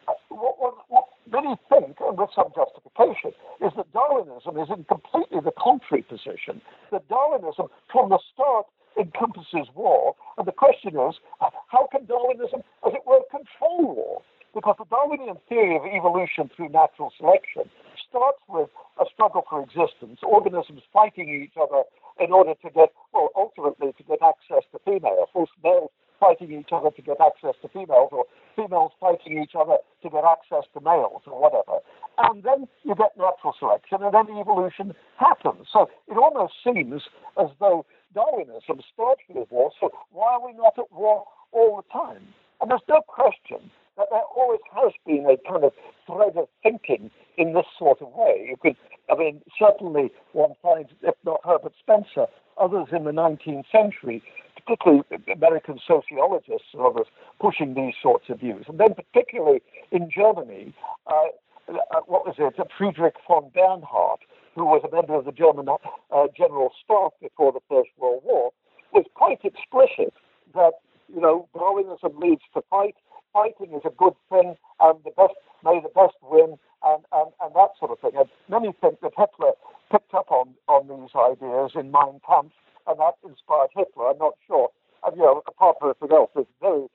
Uh, 0.08 0.14
what, 0.30 0.60
what, 0.60 0.76
what 0.90 1.06
many 1.32 1.56
think, 1.70 1.98
and 2.02 2.18
with 2.18 2.30
some 2.36 2.52
justification, 2.56 3.32
is 3.64 3.72
that 3.78 3.92
Darwinism 3.94 4.58
is 4.58 4.68
in 4.70 4.84
completely 4.86 5.40
the 5.44 5.52
contrary 5.58 6.04
position. 6.04 6.62
That 6.92 7.08
Darwinism, 7.08 7.68
from 7.92 8.10
the 8.10 8.20
start, 8.34 8.66
encompasses 9.00 9.68
war, 9.76 10.16
and 10.38 10.48
the 10.48 10.52
question 10.52 10.98
is, 10.98 11.16
uh, 11.42 11.50
how 11.68 11.88
can 11.92 12.06
Darwinism, 12.06 12.62
as 12.86 12.94
it 12.94 13.02
were, 13.06 13.22
control 13.30 13.96
war? 13.96 14.22
Because 14.54 14.76
the 14.80 14.86
Darwinian 14.90 15.38
theory 15.50 15.76
of 15.76 15.86
evolution 15.86 16.50
through 16.56 16.70
natural 16.70 17.12
selection 17.18 17.70
starts 18.10 18.40
with 18.48 18.70
a 19.00 19.06
struggle 19.14 19.44
for 19.48 19.62
existence, 19.62 20.20
organisms 20.24 20.82
fighting 20.92 21.30
each 21.30 21.54
other 21.62 21.84
in 22.20 22.32
order 22.32 22.54
to 22.64 22.70
get, 22.72 22.90
well, 23.14 23.30
ultimately 23.36 23.94
to 23.98 24.04
get 24.04 24.20
access 24.24 24.64
to 24.72 24.80
females, 24.86 25.30
or 25.36 25.46
males 25.64 25.92
fighting 26.20 26.52
each 26.52 26.70
other 26.72 26.90
to 26.90 27.02
get 27.02 27.18
access 27.22 27.54
to 27.62 27.68
females, 27.68 28.10
or 28.12 28.26
females 28.56 28.92
fighting 29.00 29.38
each 29.38 29.54
other 29.54 29.78
to 30.02 30.10
get 30.10 30.24
access 30.24 30.66
to 30.74 30.82
males, 30.82 31.22
or 31.28 31.40
whatever. 31.40 31.78
And 32.18 32.42
then 32.42 32.68
you 32.84 32.96
get 32.96 33.16
natural 33.18 33.54
selection, 33.60 34.02
and 34.02 34.14
then 34.14 34.36
evolution 34.40 34.96
happens. 35.18 35.68
So 35.72 35.90
it 36.08 36.18
almost 36.18 36.54
seems 36.64 37.04
as 37.40 37.50
though 37.60 37.86
Darwinism 38.14 38.82
starts 38.94 39.22
with 39.30 39.52
war, 39.52 39.72
so 39.80 39.92
why 40.12 40.34
are 40.34 40.46
we 40.46 40.54
not 40.54 40.78
at 40.78 40.92
war 40.92 41.26
all 41.52 41.78
the 41.78 41.94
time? 41.94 42.28
And 42.62 42.72
there's 42.72 42.82
no 42.90 43.02
question 43.08 43.70
that 43.98 44.08
there 44.12 44.22
always 44.36 44.60
has 44.74 44.94
been 45.06 45.26
a 45.26 45.38
kind 45.50 45.64
of 45.64 45.74
thread 46.06 46.38
of 46.38 46.48
thinking 46.64 47.12
in 47.38 47.54
this 47.54 47.66
sort 47.78 48.02
of 48.02 48.10
way. 48.14 48.48
You 48.50 48.58
could, 48.58 48.76
I 49.12 49.16
mean, 49.16 49.42
certainly 49.58 50.12
one 50.34 50.54
finds, 50.62 50.90
if 51.02 51.16
not 51.26 51.42
Herbert 51.44 51.74
Spencer, 51.80 52.28
others 52.60 52.88
in 52.92 53.04
the 53.04 53.12
19th 53.12 53.66
century, 53.72 54.24
particularly 54.56 55.04
American 55.32 55.80
sociologists 55.86 56.70
and 56.74 56.82
others, 56.82 57.08
pushing 57.40 57.74
these 57.74 57.94
sorts 58.02 58.30
of 58.30 58.40
views. 58.40 58.66
And 58.68 58.80
then, 58.80 58.94
particularly 58.94 59.62
in 59.92 60.10
Germany, 60.10 60.74
uh, 61.08 61.30
uh 61.70 62.02
what 62.06 62.26
was 62.26 62.36
it, 62.38 62.56
Friedrich 62.78 63.16
von 63.28 63.52
Bernhard, 63.54 64.20
who 64.58 64.66
was 64.66 64.82
a 64.82 64.90
member 64.94 65.14
of 65.14 65.26
the 65.26 65.32
German 65.32 65.70
uh, 65.70 66.28
General 66.36 66.74
Staff 66.84 67.14
before 67.22 67.54
the 67.54 67.62
First 67.70 67.94
World 67.98 68.24
War, 68.26 68.52
was 68.92 69.06
quite 69.14 69.46
explicit 69.46 70.14
that, 70.56 70.82
you 71.14 71.22
know, 71.22 71.48
Darwinism 71.54 72.18
leads 72.18 72.42
to 72.56 72.64
fight, 72.70 72.96
fighting 73.34 73.76
is 73.78 73.86
a 73.86 73.94
good 73.94 74.18
thing, 74.34 74.58
and 74.82 74.98
the 75.06 75.14
best 75.16 75.38
may 75.64 75.80
the 75.80 75.94
best 75.94 76.18
win, 76.26 76.58
and, 76.82 77.06
and, 77.14 77.30
and 77.38 77.54
that 77.54 77.78
sort 77.78 77.92
of 77.92 78.00
thing. 78.00 78.18
And 78.18 78.30
many 78.50 78.74
think 78.82 79.02
that 79.02 79.14
Hitler 79.14 79.54
picked 79.92 80.14
up 80.14 80.32
on, 80.32 80.56
on 80.68 80.90
these 80.90 81.14
ideas 81.14 81.72
in 81.76 81.92
Mein 81.92 82.18
Kampf, 82.26 82.58
and 82.90 82.98
that 82.98 83.22
inspired 83.22 83.70
Hitler. 83.78 84.10
I'm 84.10 84.18
not 84.18 84.34
sure. 84.48 84.70
And, 85.06 85.16
you 85.18 85.22
know, 85.22 85.44
apart 85.46 85.78
from 85.78 85.94
everything 85.94 86.18
else, 86.18 86.32
there's 86.34 86.50
very, 86.62 86.90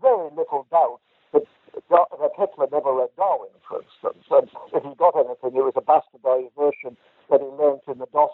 very 0.00 0.30
little 0.38 0.66
doubt 0.70 1.00
that, 1.32 1.42
that 1.90 2.34
Hitler 2.36 2.68
never 2.70 2.92
read 2.94 3.10
Darwin, 3.16 3.50
for 3.66 3.82
instance. 3.82 4.24
And 4.30 4.48
if 4.74 4.82
he 4.82 4.94
got 4.98 5.14
anything, 5.16 5.58
it 5.58 5.64
was 5.64 5.76
a 5.76 5.84
bastardized 5.84 6.54
version 6.58 6.96
that 7.30 7.40
he 7.40 7.46
learnt 7.46 7.82
in 7.86 7.98
the 7.98 8.08
doss, 8.12 8.32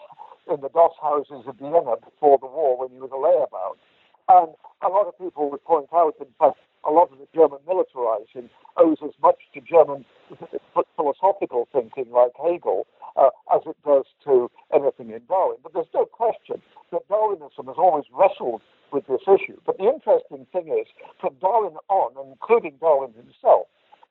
in 0.49 0.61
the 0.61 0.69
doss 0.69 0.94
houses 1.05 1.45
of 1.45 1.55
Vienna 1.61 1.95
before 2.09 2.37
the 2.41 2.49
war 2.57 2.71
when 2.79 2.89
he 2.89 2.99
was 3.05 3.13
a 3.13 3.21
layabout. 3.25 3.77
And 4.27 4.49
a 4.81 4.89
lot 4.89 5.05
of 5.05 5.13
people 5.21 5.51
would 5.51 5.63
point 5.63 5.89
out, 5.93 6.15
in 6.19 6.33
fact, 6.39 6.57
a 6.81 6.91
lot 6.91 7.11
of 7.11 7.17
the 7.21 7.29
German 7.33 7.59
militarizing 7.69 8.49
owes 8.77 8.97
as 9.03 9.15
much 9.21 9.39
to 9.53 9.61
German 9.61 10.05
philosophical 10.97 11.67
thinking 11.71 12.09
like 12.11 12.33
Hegel 12.41 12.87
uh, 13.15 13.29
as 13.53 13.61
it 13.65 13.77
does 13.85 14.05
to 14.25 14.49
anything 14.73 15.09
in 15.11 15.21
Darwin. 15.29 15.57
But 15.61 15.73
there's 15.73 15.93
no 15.93 16.05
question 16.05 16.61
that 16.91 17.07
Darwinism 17.07 17.65
has 17.67 17.77
always 17.77 18.05
wrestled 18.13 18.61
with 18.91 19.05
this 19.07 19.25
issue. 19.27 19.59
But 19.65 19.77
the 19.77 19.89
interesting 19.95 20.45
thing 20.53 20.67
is, 20.69 20.87
from 21.19 21.35
Darwin 21.41 21.77
on, 21.89 22.11
including 22.29 22.77
Darwin 22.79 23.13
himself, 23.13 23.67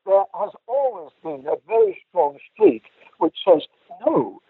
there 0.07 0.25
has 0.35 0.51
always 0.67 1.11
been 1.23 1.45
a 1.47 1.57
very 1.67 2.03
strong 2.09 2.39
streak 2.53 2.85
which 3.19 3.37
says, 3.47 3.63
no, 4.05 4.41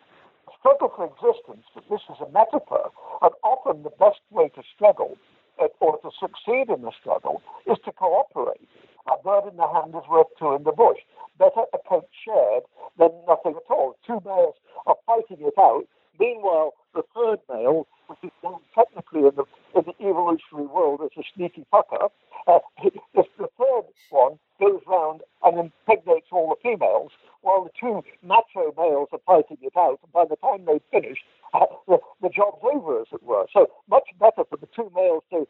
struggle 0.59 0.91
for 0.97 1.05
existence, 1.05 1.67
but 1.75 1.85
this 1.91 2.01
is 2.09 2.17
a 2.27 2.31
metaphor, 2.33 2.91
and 3.23 3.33
often 3.45 3.83
the 3.83 3.95
best 4.01 4.21
way 4.31 4.49
to 4.57 4.63
struggle 4.75 5.17
uh, 5.63 5.69
or 5.81 5.99
to 5.99 6.11
succeed 6.19 6.67
in 6.75 6.83
the 6.83 6.93
struggle 6.99 7.43
is 7.71 7.79
to 7.85 7.93
cooperate. 7.93 8.69
A 9.07 9.23
bird 9.23 9.45
in 9.51 9.57
the 9.57 9.69
hand 9.69 9.95
is 9.95 10.09
worth 10.09 10.33
two 10.39 10.55
in 10.55 10.65
the 10.65 10.73
bush. 10.73 10.99
Better 11.39 11.65
a 11.75 11.79
coat 11.87 12.09
shared 12.25 12.65
than 12.99 13.11
nothing 13.29 13.55
at 13.55 13.71
all. 13.71 13.97
Two 14.07 14.21
males 14.25 14.55
are 14.87 14.97
fighting 15.07 15.45
it 15.45 15.55
out. 15.59 15.85
Meanwhile, 16.19 16.73
the 16.95 17.03
third 17.15 17.41
male, 17.51 17.87
which 18.07 18.21
is 18.23 18.31
known 18.43 18.61
technically 18.75 19.21
in 19.29 19.35
the, 19.37 19.45
in 19.77 19.85
the 19.85 19.95
evolutionary 20.01 20.67
world 20.67 21.01
as 21.05 21.11
a 21.19 21.23
sneaky 21.35 21.67
fucker, 21.73 22.09
uh, 22.47 22.61
the, 22.83 23.25
the 23.39 23.49
third 23.59 23.85
one 24.11 24.39
goes 24.61 24.81
round 24.87 25.23
and 25.43 25.59
impregnates 25.59 26.29
all 26.31 26.49
the 26.55 26.57
females, 26.63 27.11
while 27.43 27.65
the 27.65 27.71
two 27.79 28.03
macho 28.23 28.73
males 28.79 29.09
are 29.13 29.21
fighting 29.27 29.59
it 29.61 29.77
out. 29.77 29.99
And 30.03 30.13
by 30.13 30.25
the 30.25 30.37
time 30.37 30.65
they've 30.65 30.81
finished, 30.91 31.25
uh, 31.53 31.67
the, 31.89 31.99
the 32.23 32.29
job's 32.29 32.63
over, 32.63 33.01
as 33.01 33.09
it 33.13 33.23
were. 33.23 33.47
So 33.53 33.67
much 33.91 34.09
better 34.21 34.45
for 34.49 34.57
the 34.57 34.69
two 34.75 34.91
males 34.95 35.25
to 35.31 35.47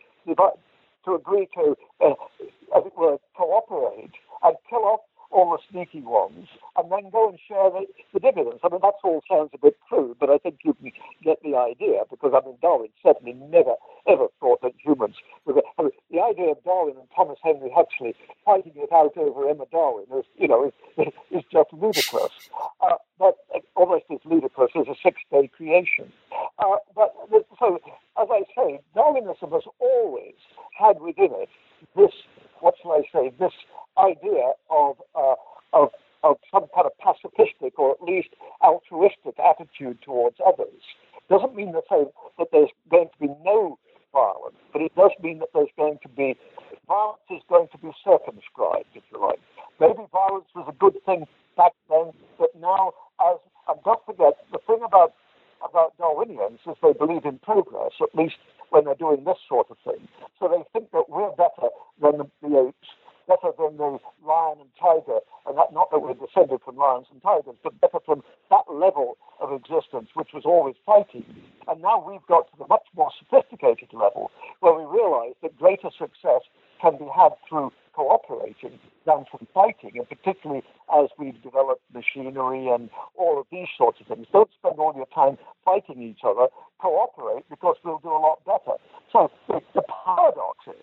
to 1.04 1.14
agree 1.14 1.48
to, 1.54 1.76
uh, 2.02 2.14
as 2.76 2.86
it 2.86 2.96
were, 2.96 3.18
cooperate 3.36 4.12
and 4.42 4.56
kill 4.70 4.84
off 4.84 5.00
all 5.30 5.50
the 5.50 5.58
sneaky 5.68 6.00
ones, 6.00 6.46
and 6.76 6.92
then 6.92 7.10
go 7.10 7.28
and 7.28 7.38
share 7.48 7.68
the, 7.68 7.84
the 8.12 8.20
dividends. 8.20 8.60
I 8.62 8.68
mean, 8.68 8.80
that 8.82 8.94
all 9.02 9.20
sounds 9.28 9.50
a 9.52 9.58
bit 9.58 9.76
crude, 9.88 10.16
but 10.20 10.30
I 10.30 10.38
think 10.38 10.60
you 10.62 10.74
can 10.74 10.92
get 11.24 11.42
the 11.42 11.56
idea 11.56 12.02
because, 12.08 12.32
I 12.34 12.46
mean, 12.46 12.56
Darwin 12.62 12.90
certainly 13.02 13.32
never, 13.50 13.74
ever 14.06 14.28
thought 14.38 14.62
that 14.62 14.72
humans 14.78 15.16
were. 15.44 15.60
I 15.78 15.82
mean, 15.82 15.90
the 16.10 16.22
idea 16.22 16.52
of 16.52 16.62
Darwin 16.74 16.96
and 16.98 17.08
Thomas 17.14 17.38
Henry 17.42 17.70
Huxley 17.74 18.14
fighting 18.44 18.72
it 18.74 18.90
out 18.92 19.16
over 19.16 19.48
Emma 19.48 19.64
Darwin 19.70 20.06
is, 20.16 20.24
you 20.36 20.48
know, 20.48 20.66
is, 20.98 21.06
is 21.30 21.42
just 21.52 21.72
ludicrous. 21.72 22.32
Uh, 22.80 22.96
but 23.18 23.36
almost 23.76 24.04
as 24.10 24.18
ludicrous 24.24 24.72
as 24.74 24.86
a 24.88 24.94
six 25.02 25.20
day 25.30 25.48
creation. 25.56 26.12
Uh, 26.58 26.76
but 26.94 27.14
so, 27.58 27.78
as 28.20 28.28
I 28.30 28.42
say, 28.56 28.80
Darwinism 28.94 29.52
has 29.52 29.62
always 29.78 30.34
had 30.76 31.00
within 31.00 31.30
it 31.34 31.48
this, 31.96 32.10
what 32.60 32.74
shall 32.82 32.92
I 32.92 33.02
say, 33.12 33.32
this 33.38 33.52
idea 33.96 34.52
of, 34.68 34.96
uh, 35.14 35.34
of, 35.72 35.90
of 36.24 36.36
some 36.52 36.66
kind 36.74 36.86
of 36.86 36.92
pacifistic 36.98 37.72
or 37.76 37.92
at 37.92 38.02
least 38.02 38.30
altruistic 38.62 39.38
attitude 39.38 39.98
towards 40.02 40.36
others. 40.44 40.82
Doesn't 41.30 41.54
mean 41.54 41.72
to 41.72 41.82
say 41.88 42.04
that 42.38 42.48
there's 42.50 42.70
going 42.90 43.08
to 43.08 43.28
be 43.28 43.32
no 43.44 43.78
violence, 44.12 44.56
but 44.72 44.82
it 44.82 44.94
does 44.96 45.10
mean 45.22 45.38
that 45.38 45.48
there's 45.54 45.72
going 45.76 45.98
to 46.02 46.08
be 46.08 46.36
violence 46.86 47.22
is 47.30 47.42
going 47.48 47.68
to 47.72 47.78
be 47.78 47.90
circumscribed, 48.04 48.92
if 48.94 49.02
you 49.12 49.20
like. 49.20 49.40
Maybe 49.80 50.06
violence 50.12 50.48
was 50.54 50.66
a 50.68 50.76
good 50.76 50.96
thing 51.04 51.26
back 51.56 51.72
then, 51.88 52.12
but 52.38 52.50
now, 52.58 52.92
as 53.20 53.38
and 53.68 53.80
don't 53.84 54.04
forget, 54.04 54.36
the 54.52 54.58
thing 54.66 54.80
about 54.84 55.14
about 55.64 55.96
Darwinians 55.98 56.60
is 56.66 56.76
they 56.82 56.92
believe 56.92 57.24
in 57.24 57.38
progress, 57.38 57.92
at 58.02 58.14
least 58.14 58.36
when 58.68 58.84
they're 58.84 58.94
doing 59.00 59.24
this 59.24 59.38
sort 59.48 59.68
of 59.70 59.78
thing. 59.84 60.08
So 60.38 60.48
they 60.48 60.62
think 60.72 60.90
that 60.92 61.08
we're 61.08 61.30
better 61.30 61.72
than 62.02 62.18
the, 62.18 62.26
the 62.42 62.68
apes, 62.68 62.88
better 63.26 63.52
than 63.56 63.78
the 63.78 63.96
lion 64.26 64.60
and 64.60 64.68
tiger, 64.76 65.20
and 65.46 65.56
that, 65.56 65.72
not 65.72 65.90
that 65.90 66.00
we're 66.00 66.20
descended 66.20 66.60
from 66.64 66.76
lions 66.76 67.06
and 67.10 67.22
tigers, 67.22 67.56
but 67.64 67.80
better 67.80 67.98
from 68.04 68.22
that 68.50 68.68
level 68.68 69.16
of 69.40 69.52
existence, 69.52 70.10
which 70.12 70.30
was 70.34 70.44
always 70.44 70.74
fighting. 70.84 71.24
And 71.66 71.80
now 71.94 72.04
we've 72.08 72.26
got 72.26 72.50
to 72.50 72.58
the 72.58 72.66
much 72.68 72.86
more 72.96 73.10
sophisticated 73.18 73.88
level 73.92 74.30
where 74.60 74.74
we 74.74 74.84
realize 74.84 75.34
that 75.42 75.56
greater 75.58 75.90
success 75.96 76.42
can 76.80 76.98
be 76.98 77.06
had 77.14 77.30
through 77.48 77.72
cooperating 77.94 78.78
than 79.06 79.24
from 79.30 79.46
fighting, 79.54 79.92
and 79.94 80.08
particularly 80.08 80.62
as 81.00 81.08
we've 81.18 81.40
developed 81.42 81.82
machinery 81.92 82.68
and 82.68 82.90
all 83.14 83.38
of 83.38 83.46
these 83.52 83.68
sorts 83.78 84.00
of 84.00 84.06
things. 84.08 84.26
Don't 84.32 84.50
spend 84.58 84.78
all 84.78 84.92
your 84.96 85.06
time 85.14 85.38
fighting 85.64 86.02
each 86.02 86.20
other. 86.24 86.48
Cooperate 86.80 87.44
because 87.48 87.76
we'll 87.84 88.00
do 88.00 88.08
a 88.08 88.18
lot 88.18 88.44
better. 88.44 88.76
So 89.12 89.30
the, 89.48 89.60
the 89.74 89.82
paradox 90.04 90.58
is 90.66 90.74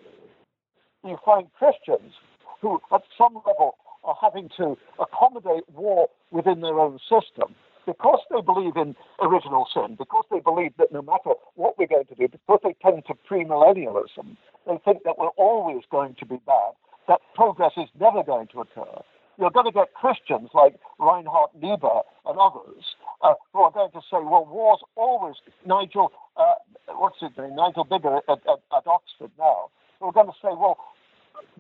you 1.04 1.18
find 1.26 1.48
Christians 1.58 2.14
who, 2.62 2.80
at 2.94 3.02
some 3.18 3.36
level, 3.36 3.76
are 4.04 4.16
having 4.22 4.50
to 4.58 4.78
accommodate 5.00 5.64
war 5.74 6.08
within 6.32 6.62
their 6.62 6.80
own 6.80 7.00
system 7.10 7.56
because 7.92 8.20
they 8.30 8.42
believe 8.42 8.78
in 8.78 8.96
original 9.22 9.68
sin, 9.74 9.96
because 9.98 10.24
they 10.32 10.40
believe 10.40 10.72
that 10.78 10.92
no 10.92 11.02
matter 11.02 11.32
what 11.56 11.78
we're 11.78 11.88
going 11.88 12.06
to 12.06 12.16
do, 12.16 12.28
because 12.28 12.60
they 12.64 12.76
tend 12.82 13.04
to 13.08 13.14
premillennialism, 13.30 14.38
they 14.66 14.78
think 14.86 15.04
that 15.04 15.18
we're 15.18 15.36
always 15.38 15.84
going 15.92 16.16
to 16.20 16.26
be 16.26 16.38
bad, 16.46 16.72
that 17.08 17.20
progress 17.36 17.74
is 17.76 17.90
never 18.00 18.24
going 18.24 18.48
to 18.48 18.62
occur. 18.62 19.02
You're 19.38 19.52
going 19.52 19.66
to 19.66 19.72
get 19.72 19.94
Christians 19.94 20.50
like 20.54 20.76
Reinhold 21.00 21.50
Niebuhr 21.60 22.04
and 22.28 22.38
others 22.40 22.96
uh, 23.22 23.34
who 23.52 23.60
are 23.62 23.72
going 23.72 23.92
to 23.92 24.02
say, 24.02 24.20
well, 24.24 24.48
war's 24.50 24.82
always, 24.96 25.36
Nigel, 25.66 26.12
uh, 26.38 26.56
what's 26.88 27.20
his 27.20 27.32
name, 27.38 27.56
Nigel 27.56 27.86
Biggar 27.86 28.18
at, 28.30 28.40
at, 28.48 28.60
at 28.78 28.88
Oxford 28.88 29.32
now, 29.38 29.70
who 30.00 30.08
are 30.08 30.14
going 30.14 30.28
to 30.28 30.40
say, 30.42 30.50
well, 30.50 30.78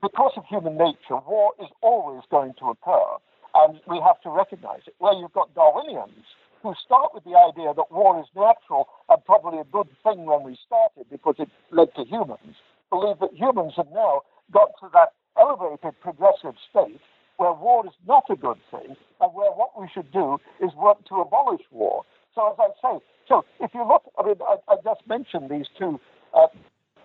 because 0.01 0.31
of 0.37 0.43
human 0.45 0.77
nature, 0.77 1.17
war 1.27 1.53
is 1.61 1.69
always 1.81 2.21
going 2.29 2.53
to 2.59 2.69
occur, 2.69 3.17
and 3.55 3.79
we 3.87 3.99
have 4.05 4.21
to 4.21 4.29
recognize 4.29 4.81
it. 4.87 4.95
Where 4.99 5.13
you've 5.13 5.33
got 5.33 5.53
Darwinians 5.53 6.25
who 6.63 6.73
start 6.85 7.11
with 7.13 7.23
the 7.23 7.35
idea 7.35 7.73
that 7.73 7.91
war 7.91 8.19
is 8.19 8.27
natural 8.35 8.87
and 9.09 9.23
probably 9.25 9.59
a 9.59 9.63
good 9.65 9.87
thing 10.03 10.25
when 10.25 10.43
we 10.43 10.57
started 10.65 11.09
because 11.09 11.35
it 11.39 11.49
led 11.71 11.89
to 11.95 12.05
humans, 12.05 12.55
believe 12.89 13.17
that 13.19 13.33
humans 13.33 13.73
have 13.75 13.89
now 13.93 14.21
got 14.51 14.69
to 14.79 14.87
that 14.93 15.13
elevated 15.39 15.99
progressive 16.01 16.53
state 16.69 17.01
where 17.37 17.53
war 17.53 17.85
is 17.87 17.93
not 18.07 18.23
a 18.29 18.35
good 18.35 18.59
thing 18.69 18.95
and 19.19 19.33
where 19.33 19.51
what 19.51 19.79
we 19.79 19.87
should 19.91 20.11
do 20.11 20.37
is 20.61 20.69
work 20.75 21.03
to 21.05 21.15
abolish 21.15 21.65
war. 21.71 22.03
So 22.35 22.51
as 22.51 22.57
I 22.59 22.69
say, 22.81 23.03
so 23.27 23.43
if 23.59 23.71
you 23.73 23.87
look, 23.87 24.03
I 24.17 24.25
mean, 24.27 24.35
I, 24.47 24.57
I 24.71 24.75
just 24.83 25.01
mentioned 25.07 25.49
these 25.49 25.65
two 25.77 25.99
uh, 26.35 26.47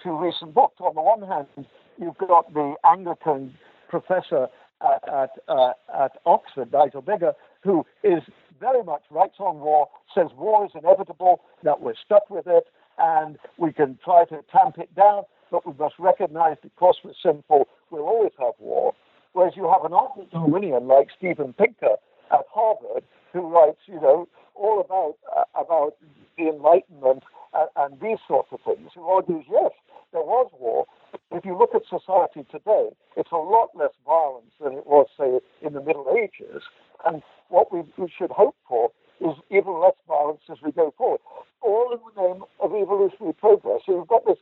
two 0.03 0.17
recent 0.19 0.55
books. 0.55 0.77
On 0.81 0.95
the 0.95 1.01
one 1.01 1.23
hand, 1.23 1.67
you've 1.99 2.19
got 2.19 2.53
the 2.53 2.75
Anglican 2.85 3.55
professor 3.89 4.49
at 4.81 5.09
at, 5.09 5.31
uh, 5.49 5.73
at 5.95 6.12
Oxford, 6.27 6.73
Nigel 6.73 7.03
Biggar, 7.03 7.35
who 7.62 7.85
is 8.03 8.23
very 8.61 8.83
much 8.83 9.03
writes 9.11 9.37
on 9.39 9.61
war, 9.61 9.89
says 10.15 10.29
war 10.37 10.65
is 10.65 10.73
inevitable, 10.75 11.43
that 11.62 11.81
we're 11.81 11.95
stuck 12.05 12.29
with 12.31 12.47
it, 12.47 12.65
and 12.99 13.39
we 13.59 13.73
can 13.73 13.99
try 14.05 14.25
to 14.25 14.41
tamp 14.51 14.79
it 14.79 14.95
down, 14.95 15.25
but 15.51 15.67
we 15.67 15.73
must 15.79 15.95
recognize 15.99 16.57
because 16.62 16.97
we're 17.05 17.12
sinful, 17.23 17.69
we'll 17.91 18.03
always 18.03 18.33
have 18.39 18.55
war. 18.59 18.95
Whereas 19.33 19.55
you 19.57 19.71
have 19.71 19.85
an 19.85 19.93
ardent 19.93 20.31
Darwinian 20.31 20.89
like 20.89 21.09
Steven 21.17 21.53
Pinker 21.53 21.97
at 22.33 22.45
Harvard, 22.51 23.05
who 23.33 23.43
writes, 23.49 23.81
you 23.87 24.01
know, 24.01 24.29
all 24.55 24.81
about 24.81 25.17
uh, 25.37 25.45
about 25.61 25.97
the 26.39 26.49
Enlightenment 26.49 27.23
and, 27.53 27.69
and 27.77 28.01
these 28.01 28.19
sorts 28.27 28.49
of 28.53 28.61
things, 28.65 28.91
who 28.95 29.05
argues, 29.05 29.45
yes, 29.51 29.73
there 30.12 30.23
was 30.23 30.51
war. 30.59 30.87
If 31.31 31.45
you 31.45 31.57
look 31.57 31.75
at 31.75 31.83
society 31.88 32.47
today, 32.51 32.90
it's 33.16 33.33
a 33.33 33.37
lot 33.37 33.71
less 33.75 33.92
violence 34.05 34.53
than 34.61 34.75
it 34.75 34.87
was, 34.87 35.07
say, 35.19 35.40
in 35.66 35.73
the 35.73 35.83
Middle 35.83 36.07
Ages. 36.16 36.62
And 37.05 37.23
what 37.49 37.73
we, 37.73 37.83
we 37.97 38.11
should 38.16 38.31
hope 38.31 38.57
for 38.69 38.90
is 39.21 39.35
even 39.51 39.81
less 39.81 39.97
violence 40.07 40.42
as 40.51 40.59
we 40.62 40.73
go 40.73 40.92
forward, 40.97 41.21
all 41.62 41.92
in 41.92 41.99
the 42.14 42.23
name 42.23 42.45
of 42.61 42.73
evolutionary 42.73 43.33
progress. 43.35 43.81
So 43.87 43.97
you've 43.97 44.09
got 44.09 44.27
this 44.27 44.38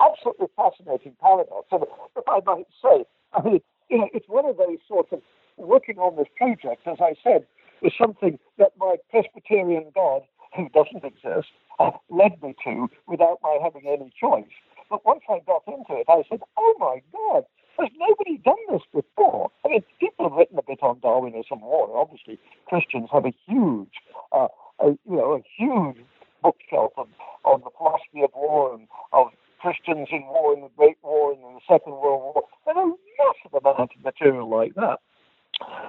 absolutely 0.00 0.46
fascinating 0.56 1.16
paradox. 1.20 1.66
And 1.70 1.84
if 2.16 2.24
I 2.28 2.40
might 2.44 2.66
say, 2.82 3.04
I 3.32 3.42
mean, 3.42 3.60
you 3.88 3.98
know, 3.98 4.08
it's 4.12 4.28
one 4.28 4.46
of 4.46 4.56
those 4.56 4.78
sorts 4.88 5.10
of 5.12 5.20
working 5.56 5.98
on 5.98 6.16
this 6.16 6.26
project, 6.36 6.86
as 6.86 6.98
I 7.00 7.14
said, 7.22 7.46
was 7.82 7.92
something 8.00 8.38
that 8.58 8.72
my 8.78 8.96
Presbyterian 9.10 9.92
God, 9.94 10.22
who 10.56 10.68
doesn't 10.70 11.04
exist, 11.04 11.48
uh, 11.78 11.90
led 12.10 12.42
me 12.42 12.54
to 12.64 12.88
without 13.06 13.38
my 13.42 13.58
having 13.62 13.86
any 13.86 14.10
choice. 14.18 14.44
But 14.88 15.04
once 15.04 15.22
I 15.28 15.40
got 15.46 15.62
into 15.66 16.00
it, 16.00 16.06
I 16.08 16.22
said, 16.28 16.40
oh 16.56 16.74
my 16.78 17.02
God, 17.12 17.44
has 17.78 17.88
nobody 17.98 18.38
done 18.38 18.54
this 18.70 18.82
before? 18.92 19.50
I 19.64 19.68
mean, 19.68 19.84
people 20.00 20.28
have 20.28 20.38
written 20.38 20.58
a 20.58 20.62
bit 20.62 20.78
on 20.82 21.00
Darwinism 21.00 21.60
war. 21.60 21.90
Obviously, 21.96 22.38
Christians 22.66 23.08
have 23.12 23.26
a 23.26 23.34
huge, 23.46 23.92
uh, 24.32 24.48
a, 24.80 24.86
you 24.88 25.16
know, 25.16 25.34
a 25.34 25.42
huge 25.56 25.96
bookshelf 26.42 26.92
on, 26.96 27.08
on 27.44 27.60
the 27.64 27.70
philosophy 27.76 28.22
of 28.22 28.30
war 28.34 28.74
and 28.74 28.88
of 29.12 29.28
Christians 29.60 30.08
in 30.10 30.22
war, 30.26 30.54
in 30.54 30.60
the 30.60 30.70
Great 30.76 30.96
War, 31.02 31.32
and 31.32 31.42
in 31.42 31.54
the 31.54 31.60
Second 31.68 31.92
World 31.92 32.34
War. 32.34 32.44
There's 32.64 32.76
a 32.76 32.86
massive 32.86 33.54
amount 33.60 33.90
of 33.96 34.04
material 34.04 34.48
like 34.48 34.74
that. 34.74 35.00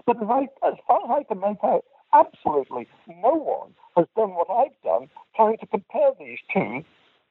But 0.06 0.18
as, 0.18 0.28
I, 0.30 0.48
as 0.66 0.76
far 0.88 1.00
as 1.04 1.12
I 1.12 1.24
can 1.24 1.40
make 1.42 1.64
out, 1.64 1.84
absolutely 2.14 2.88
no 3.08 3.36
one 3.36 3.74
has 3.96 4.08
done 4.16 4.32
what 4.32 4.50
I've 4.50 4.82
done, 4.84 5.10
trying 5.36 5.58
to 5.58 5.68
compare 5.68 6.12
these 6.20 6.40
two 6.54 6.84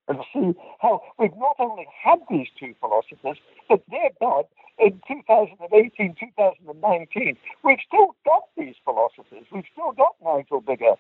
and 0.09 0.18
see 0.33 0.52
how 0.81 1.02
we've 1.18 1.35
not 1.87 1.92
only 1.92 1.92
had 2.03 2.20
these 2.31 2.49
two 2.59 2.75
philosophers, 2.81 3.38
but 3.68 3.83
dear 3.90 4.11
God, 4.20 4.44
in 4.79 5.01
2018, 5.09 6.16
2019, 6.20 7.37
we've 7.64 7.79
still 7.87 8.14
got 8.25 8.44
these 8.57 8.75
philosophers. 8.85 9.44
We've 9.53 9.64
still 9.72 9.92
got 9.92 10.16
Nigel 10.22 10.62
Biggar 10.62 10.96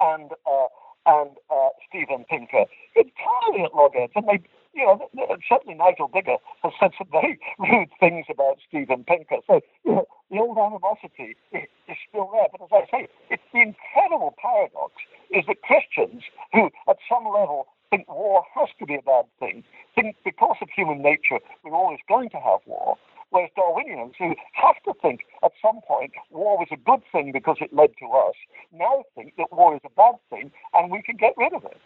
and 0.00 0.30
uh, 0.46 0.66
and 1.06 1.30
uh, 1.50 1.70
Steven 1.88 2.24
Pinker 2.28 2.66
entirely 2.94 3.64
at 3.64 3.74
loggerheads. 3.74 4.12
And 4.14 4.28
they, 4.28 4.40
you 4.74 4.84
know, 4.84 5.08
certainly 5.48 5.74
Nigel 5.74 6.08
Biggar 6.08 6.36
has 6.62 6.72
said 6.78 6.90
some 6.98 7.08
very 7.10 7.40
rude 7.58 7.88
things 7.98 8.26
about 8.30 8.58
Steven 8.68 9.04
Pinker. 9.04 9.36
So, 9.46 9.60
you 9.84 9.92
know, 9.92 10.04
the 10.30 10.38
old 10.38 10.58
animosity 10.58 11.34
is 11.52 11.96
still 12.08 12.28
there. 12.32 12.48
But 12.52 12.60
as 12.62 12.68
I 12.72 12.84
say, 12.90 13.08
it's 13.30 13.42
the 13.54 13.60
incredible 13.60 14.34
paradox 14.36 14.92
is 15.30 15.44
that 15.48 15.62
Christians 15.62 16.22
who, 16.52 16.68
at 16.88 16.98
some 17.08 17.24
level, 17.24 17.68
think 17.90 18.08
war 18.08 18.44
has 18.54 18.68
to 18.78 18.86
be 18.86 18.94
a 18.96 19.02
bad 19.02 19.24
thing, 19.40 19.64
think 19.94 20.16
because 20.24 20.56
of 20.60 20.68
human 20.88 21.02
nature 21.02 21.38
we're 21.64 21.74
always 21.74 21.98
going 22.08 22.30
to 22.30 22.36
have 22.36 22.60
war, 22.66 22.96
whereas 23.30 23.50
Darwinians 23.56 24.14
who 24.18 24.34
have 24.52 24.76
to 24.84 24.92
think 25.00 25.20
at 25.44 25.52
some 25.62 25.80
point 25.86 26.12
war 26.30 26.58
was 26.58 26.68
a 26.72 26.76
good 26.76 27.00
thing 27.12 27.32
because 27.32 27.56
it 27.60 27.72
led 27.72 27.90
to 27.98 28.06
us, 28.06 28.34
now 28.72 29.04
think 29.14 29.34
that 29.36 29.52
war 29.52 29.74
is 29.74 29.80
a 29.84 29.90
bad 29.90 30.14
thing 30.30 30.50
and 30.74 30.90
we 30.90 31.02
can 31.02 31.16
get 31.16 31.34
rid 31.36 31.52
of 31.52 31.64
it. 31.64 31.76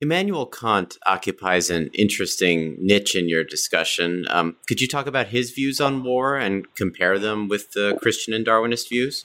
Immanuel 0.00 0.46
Kant 0.46 0.96
occupies 1.06 1.70
an 1.70 1.90
interesting 1.92 2.76
niche 2.78 3.16
in 3.16 3.28
your 3.28 3.42
discussion. 3.42 4.26
Um, 4.30 4.56
could 4.68 4.80
you 4.80 4.86
talk 4.86 5.08
about 5.08 5.26
his 5.28 5.50
views 5.50 5.80
on 5.80 6.04
war 6.04 6.36
and 6.36 6.72
compare 6.76 7.18
them 7.18 7.48
with 7.48 7.72
the 7.72 7.98
Christian 8.00 8.32
and 8.32 8.46
Darwinist 8.46 8.88
views? 8.88 9.24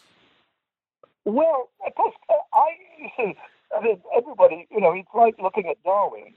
Well, 1.25 1.69
of 1.85 1.93
course, 1.93 2.15
I 2.53 3.35
I 3.75 3.83
mean, 3.83 4.01
everybody, 4.15 4.67
you 4.71 4.81
know, 4.81 4.93
it's 4.93 5.07
like 5.13 5.35
looking 5.41 5.67
at 5.67 5.81
Darwin. 5.83 6.33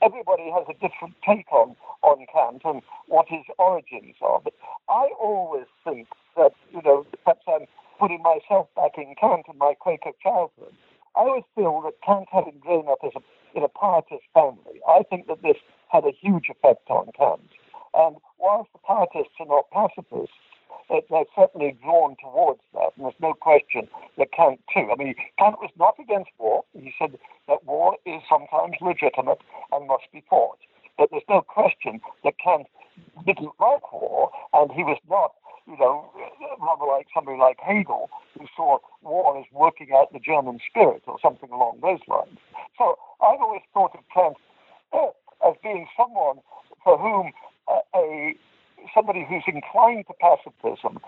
Everybody 0.00 0.50
has 0.50 0.64
a 0.68 0.74
different 0.74 1.14
take 1.26 1.50
on, 1.52 1.74
on 2.02 2.24
Kant 2.32 2.62
and 2.64 2.82
what 3.08 3.26
his 3.28 3.44
origins 3.58 4.14
are. 4.22 4.40
But 4.42 4.54
I 4.88 5.10
always 5.20 5.66
think 5.84 6.08
that, 6.36 6.52
you 6.72 6.82
know, 6.84 7.04
perhaps 7.24 7.44
I'm 7.48 7.66
putting 7.98 8.22
myself 8.22 8.68
back 8.76 8.92
in 8.96 9.14
Kant 9.20 9.46
and 9.48 9.58
my 9.58 9.74
Quaker 9.78 10.12
childhood. 10.22 10.74
I 11.16 11.20
always 11.20 11.44
feel 11.54 11.82
that 11.82 11.94
Kant, 12.04 12.28
having 12.30 12.58
grown 12.60 12.88
up 12.88 12.98
as 13.04 13.12
a, 13.16 13.58
in 13.58 13.64
a 13.64 13.68
pietist 13.68 14.22
family, 14.32 14.80
I 14.86 15.02
think 15.10 15.26
that 15.26 15.42
this 15.42 15.56
had 15.90 16.04
a 16.04 16.12
huge 16.12 16.46
effect 16.48 16.88
on 16.90 17.10
Kant. 17.16 17.50
And 17.94 18.16
whilst 18.38 18.70
the 18.72 18.78
pietists 18.86 19.34
are 19.40 19.46
not 19.46 19.70
pacifists, 19.72 20.36
they're 20.88 21.24
certainly 21.36 21.76
drawn 21.82 22.16
towards 22.22 22.60
that, 22.74 22.92
and 22.96 23.04
there's 23.04 23.20
no 23.20 23.34
question 23.34 23.88
that 24.16 24.32
Kant 24.32 24.60
too. 24.72 24.88
I 24.90 24.96
mean, 24.96 25.14
Kant 25.38 25.56
was 25.60 25.70
not 25.78 25.94
against 25.98 26.30
war. 26.38 26.64
He 26.72 26.92
said 26.98 27.18
that 27.46 27.64
war 27.64 27.96
is 28.06 28.22
sometimes 28.28 28.76
legitimate 28.80 29.40
and 29.72 29.86
must 29.86 30.10
be 30.12 30.24
fought. 30.28 30.58
But 30.96 31.10
there's 31.10 31.28
no 31.28 31.42
question 31.42 32.00
that 32.24 32.34
Kant 32.42 32.66
didn't 33.26 33.52
like 33.60 33.92
war, 33.92 34.30
and 34.52 34.72
he 34.72 34.82
was 34.82 34.98
not, 35.08 35.32
you 35.66 35.76
know, 35.78 36.10
rather 36.60 36.86
like 36.86 37.06
somebody 37.14 37.38
like 37.38 37.58
Hegel, 37.60 38.10
who 38.38 38.46
saw 38.56 38.78
war 39.02 39.38
as 39.38 39.44
working 39.52 39.88
out 39.94 40.12
the 40.12 40.18
German 40.18 40.58
spirit 40.68 41.02
or 41.06 41.18
something 41.22 41.50
along 41.50 41.78
those 41.82 42.00
lines. 42.08 42.38
So 42.76 42.98
I've 43.20 43.40
always 43.40 43.62
thought 43.72 43.94
of 43.94 44.00
Kant 44.12 44.36
as 45.46 45.54
being 45.62 45.86
someone 45.96 46.38
for 46.82 46.98
whom 46.98 47.32
uh, 47.68 47.80
a 47.94 48.34
somebody 48.94 49.26
who's 49.28 49.44
inclined 49.46 50.06
to 50.08 50.14
pacifism, 50.20 50.98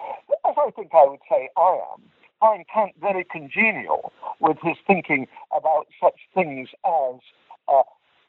as 0.48 0.54
I 0.56 0.70
think 0.70 0.90
I 0.94 1.06
would 1.06 1.20
say 1.28 1.48
I 1.56 1.78
am, 1.94 2.02
find 2.40 2.64
Kant 2.72 2.92
very 3.00 3.24
congenial 3.24 4.12
with 4.40 4.56
his 4.62 4.76
thinking 4.86 5.28
about 5.56 5.86
such 6.02 6.20
things 6.34 6.70
as 6.84 7.20
uh, 7.68 7.82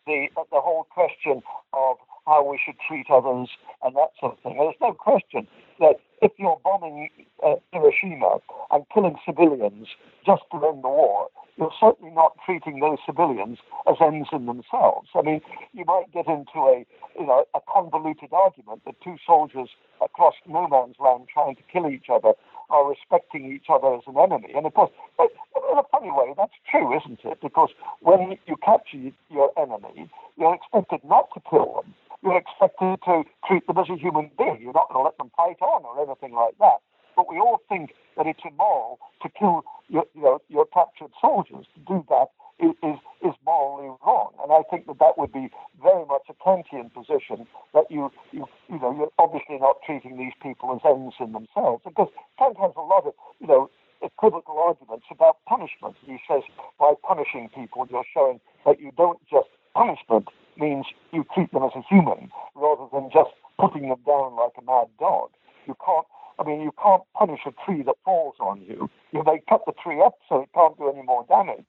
the 0.06 0.28
the 0.36 0.60
whole 0.60 0.86
question 0.90 1.42
of 1.74 1.98
how 2.28 2.48
we 2.48 2.60
should 2.64 2.76
treat 2.88 3.08
others 3.10 3.50
and 3.84 3.96
that 3.96 4.10
sort 4.20 4.34
of 4.34 4.40
thing. 4.40 4.58
And 4.58 4.68
there's 4.68 4.76
no 4.82 4.94
question 4.94 5.48
that 5.80 5.96
if 6.22 6.32
you're 6.38 6.60
bombing 6.64 7.10
uh, 7.44 7.56
Hiroshima 7.74 8.38
and 8.70 8.86
killing 8.94 9.16
civilians 9.26 9.88
just 10.26 10.44
to 10.52 10.58
end 10.68 10.84
the 10.84 10.90
war, 10.90 11.30
you're 11.58 11.74
certainly 11.80 12.14
not 12.14 12.34
treating 12.46 12.80
those 12.80 12.98
civilians 13.06 13.60
as 13.88 13.96
ends 14.02 14.30
in 14.32 14.46
themselves. 14.46 15.10
I 15.16 15.22
mean, 15.22 15.42
you 15.74 15.86
might 15.86 16.12
get 16.14 16.28
into 16.28 16.60
a 16.60 16.86
you 17.20 17.26
know 17.26 17.46
a 17.54 17.60
convoluted 17.72 18.30
argument 18.32 18.82
that 18.86 18.96
two 19.04 19.18
soldiers 19.26 19.70
across 20.02 20.36
no 20.48 20.68
man's 20.68 20.96
land 21.00 21.28
trying 21.32 21.56
to 21.56 21.62
kill 21.72 21.90
each 21.90 22.08
other 22.12 22.34
are 22.70 22.88
respecting 22.88 23.52
each 23.52 23.66
other 23.70 23.96
as 23.96 24.02
an 24.08 24.18
enemy. 24.18 24.54
And 24.56 24.66
of 24.66 24.74
course, 24.74 24.92
in 25.20 25.78
a 25.78 25.84
funny 25.92 26.10
way, 26.10 26.34
that's 26.38 26.56
true, 26.70 26.96
isn't 26.96 27.20
it? 27.24 27.40
Because 27.42 27.70
when 28.00 28.38
you 28.48 28.56
capture 28.64 29.12
your 29.30 29.52
enemy, 29.58 30.10
you're 30.38 30.56
expected 30.56 31.02
not 31.08 31.30
to 31.34 31.42
kill 31.50 31.82
them. 31.84 31.94
You're 32.24 32.38
expected 32.38 33.00
to 33.06 33.24
treat 33.48 33.68
them 33.68 33.78
as 33.78 33.90
a 33.90 33.98
human 33.98 34.32
being. 34.38 34.60
You're 34.62 34.74
not 34.74 34.90
going 34.90 35.04
to 35.04 35.04
let 35.04 35.18
them 35.18 35.32
fight 35.36 35.62
on 35.62 35.84
or 35.84 36.02
anything 36.02 36.34
like 36.34 36.58
that. 36.60 36.80
But 37.16 37.30
we 37.30 37.38
all 37.38 37.62
think 37.70 37.94
that 38.18 38.28
it's 38.28 38.42
immoral 38.46 39.00
to 39.22 39.30
kill 39.30 39.64
your, 39.90 40.06
you 40.16 40.22
know, 40.22 40.40
your 40.50 40.66
captured 40.66 41.12
soldiers. 41.20 41.66
To 41.76 41.80
do 41.88 42.06
that 42.10 42.28
is, 42.60 42.76
is, 43.24 43.34
morally 43.46 43.90
wrong. 44.06 44.32
And 44.44 44.52
I 44.52 44.62
think 44.70 44.86
that 44.86 45.00
that 45.00 45.18
would 45.18 45.34
be 45.34 45.50
very 45.82 46.06
much 46.06 46.30
a 46.30 46.34
Kantian 46.34 46.94
position 46.94 47.48
that 47.74 47.90
you, 47.90 48.12
you, 48.32 48.46
you 48.70 48.80
know, 48.80 48.94
you're 48.96 49.12
obviously 49.18 49.58
not 49.58 49.78
treating 49.86 50.18
these 50.18 50.34
people 50.42 50.72
as 50.74 50.82
ends 50.86 51.16
in 51.20 51.34
themselves. 51.34 51.82
Because 51.84 52.10
Kant 52.38 52.58
has 52.62 52.72
a 52.78 52.82
lot 52.82 53.08
of, 53.08 53.14
you 53.40 53.48
know, 53.48 53.70
equivocal 54.02 54.58
arguments 54.60 55.06
about 55.12 55.38
punishment. 55.48 55.96
He 56.06 56.18
says 56.28 56.44
by 56.80 56.94
punishing 57.04 57.50
people, 57.54 57.88
you're 57.90 58.06
showing 58.14 58.40
that 58.66 58.80
you 58.80 58.92
don't 58.96 59.20
just 59.30 59.48
punishment 59.74 60.28
means 60.58 60.86
you 61.12 61.26
treat 61.34 61.52
them 61.52 61.64
as 61.64 61.72
a 61.76 61.82
human 61.90 62.30
rather 62.56 62.86
than 62.94 63.10
just 63.12 63.32
putting 63.60 63.90
them 63.90 64.00
down 64.06 64.36
like 64.36 64.54
a 64.58 64.62
mad 64.62 64.88
dog. 65.00 65.30
You 65.68 65.76
can't 65.84 66.06
I 66.42 66.44
mean, 66.44 66.62
you 66.62 66.74
can't 66.82 67.04
punish 67.14 67.42
a 67.46 67.54
tree 67.66 67.84
that 67.84 67.96
falls 68.04 68.34
on 68.40 68.62
you. 68.68 68.90
You 69.12 69.22
may 69.24 69.42
cut 69.48 69.62
the 69.68 69.74
tree 69.74 70.02
up 70.02 70.18
so 70.28 70.42
it 70.42 70.50
can't 70.56 70.76
do 70.76 70.90
any 70.90 71.04
more 71.04 71.24
damage. 71.30 71.66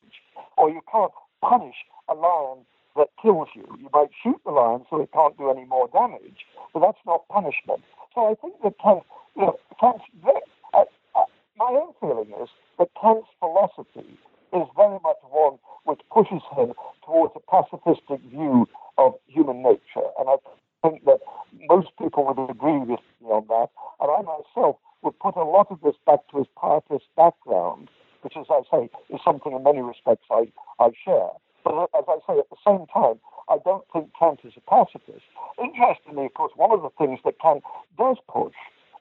Or 0.56 0.70
you 0.70 0.80
can't 0.90 1.12
punish 1.42 1.74
a 2.08 2.14
lion 2.14 2.64
that 2.96 3.08
kills 3.20 3.48
you. 3.54 3.66
You 3.78 3.90
might 3.92 4.08
shoot 4.22 4.40
the 4.46 4.50
lion 4.50 4.86
so 4.88 5.02
it 5.02 5.12
can't 5.12 5.36
do 5.36 5.50
any 5.50 5.66
more 5.66 5.88
damage. 5.92 6.46
But 6.72 6.80
that's 6.80 7.04
not 7.04 7.28
punishment. 7.28 7.82
So 8.14 8.24
I 8.24 8.34
think 8.40 8.62
that 8.64 8.72
Kant, 8.82 9.02
you 9.36 9.42
know, 9.42 9.58
Kant's 9.78 10.04
uh, 10.24 10.84
uh, 11.14 11.24
my 11.58 11.68
own 11.68 11.92
feeling 12.00 12.32
is 12.40 12.48
that 12.78 12.88
Kant's 12.98 13.28
philosophy 13.40 14.16
is 14.56 14.66
very 14.74 14.98
much 15.04 15.20
one 15.28 15.58
which 15.84 16.00
pushes 16.10 16.40
him 16.56 16.72
towards 17.04 17.34
a 17.36 17.44
pacifistic 17.44 18.20
view 18.30 18.66
of 18.96 19.16
human 19.26 19.62
nature. 19.62 20.08
And 20.18 20.30
I 20.30 20.36
think 20.82 21.04
that 21.04 21.20
most 21.68 21.88
people 21.98 22.26
would 22.26 22.50
agree 22.50 22.78
with 22.78 23.00
me 23.20 23.28
on 23.28 23.46
that. 23.48 23.68
And 24.00 24.10
I 24.10 24.20
myself 24.22 24.76
would 25.02 25.18
put 25.18 25.36
a 25.36 25.44
lot 25.44 25.68
of 25.70 25.80
this 25.82 25.96
back 26.06 26.20
to 26.30 26.38
his 26.38 26.46
pietist 26.60 27.06
background, 27.16 27.88
which, 28.22 28.36
as 28.36 28.46
I 28.50 28.62
say, 28.70 28.90
is 29.10 29.20
something 29.24 29.52
in 29.52 29.62
many 29.62 29.80
respects 29.80 30.26
I, 30.30 30.52
I 30.78 30.90
share. 31.04 31.30
But 31.64 31.90
as 31.96 32.04
I 32.08 32.18
say, 32.26 32.38
at 32.38 32.50
the 32.50 32.60
same 32.66 32.86
time, 32.92 33.20
I 33.48 33.58
don't 33.64 33.84
think 33.92 34.10
Kant 34.18 34.40
is 34.44 34.54
a 34.56 34.60
pacifist. 34.70 35.24
Interestingly, 35.62 36.26
of 36.26 36.34
course, 36.34 36.52
one 36.56 36.72
of 36.72 36.82
the 36.82 36.90
things 36.98 37.20
that 37.24 37.40
Kant 37.40 37.62
does 37.98 38.16
push 38.28 38.54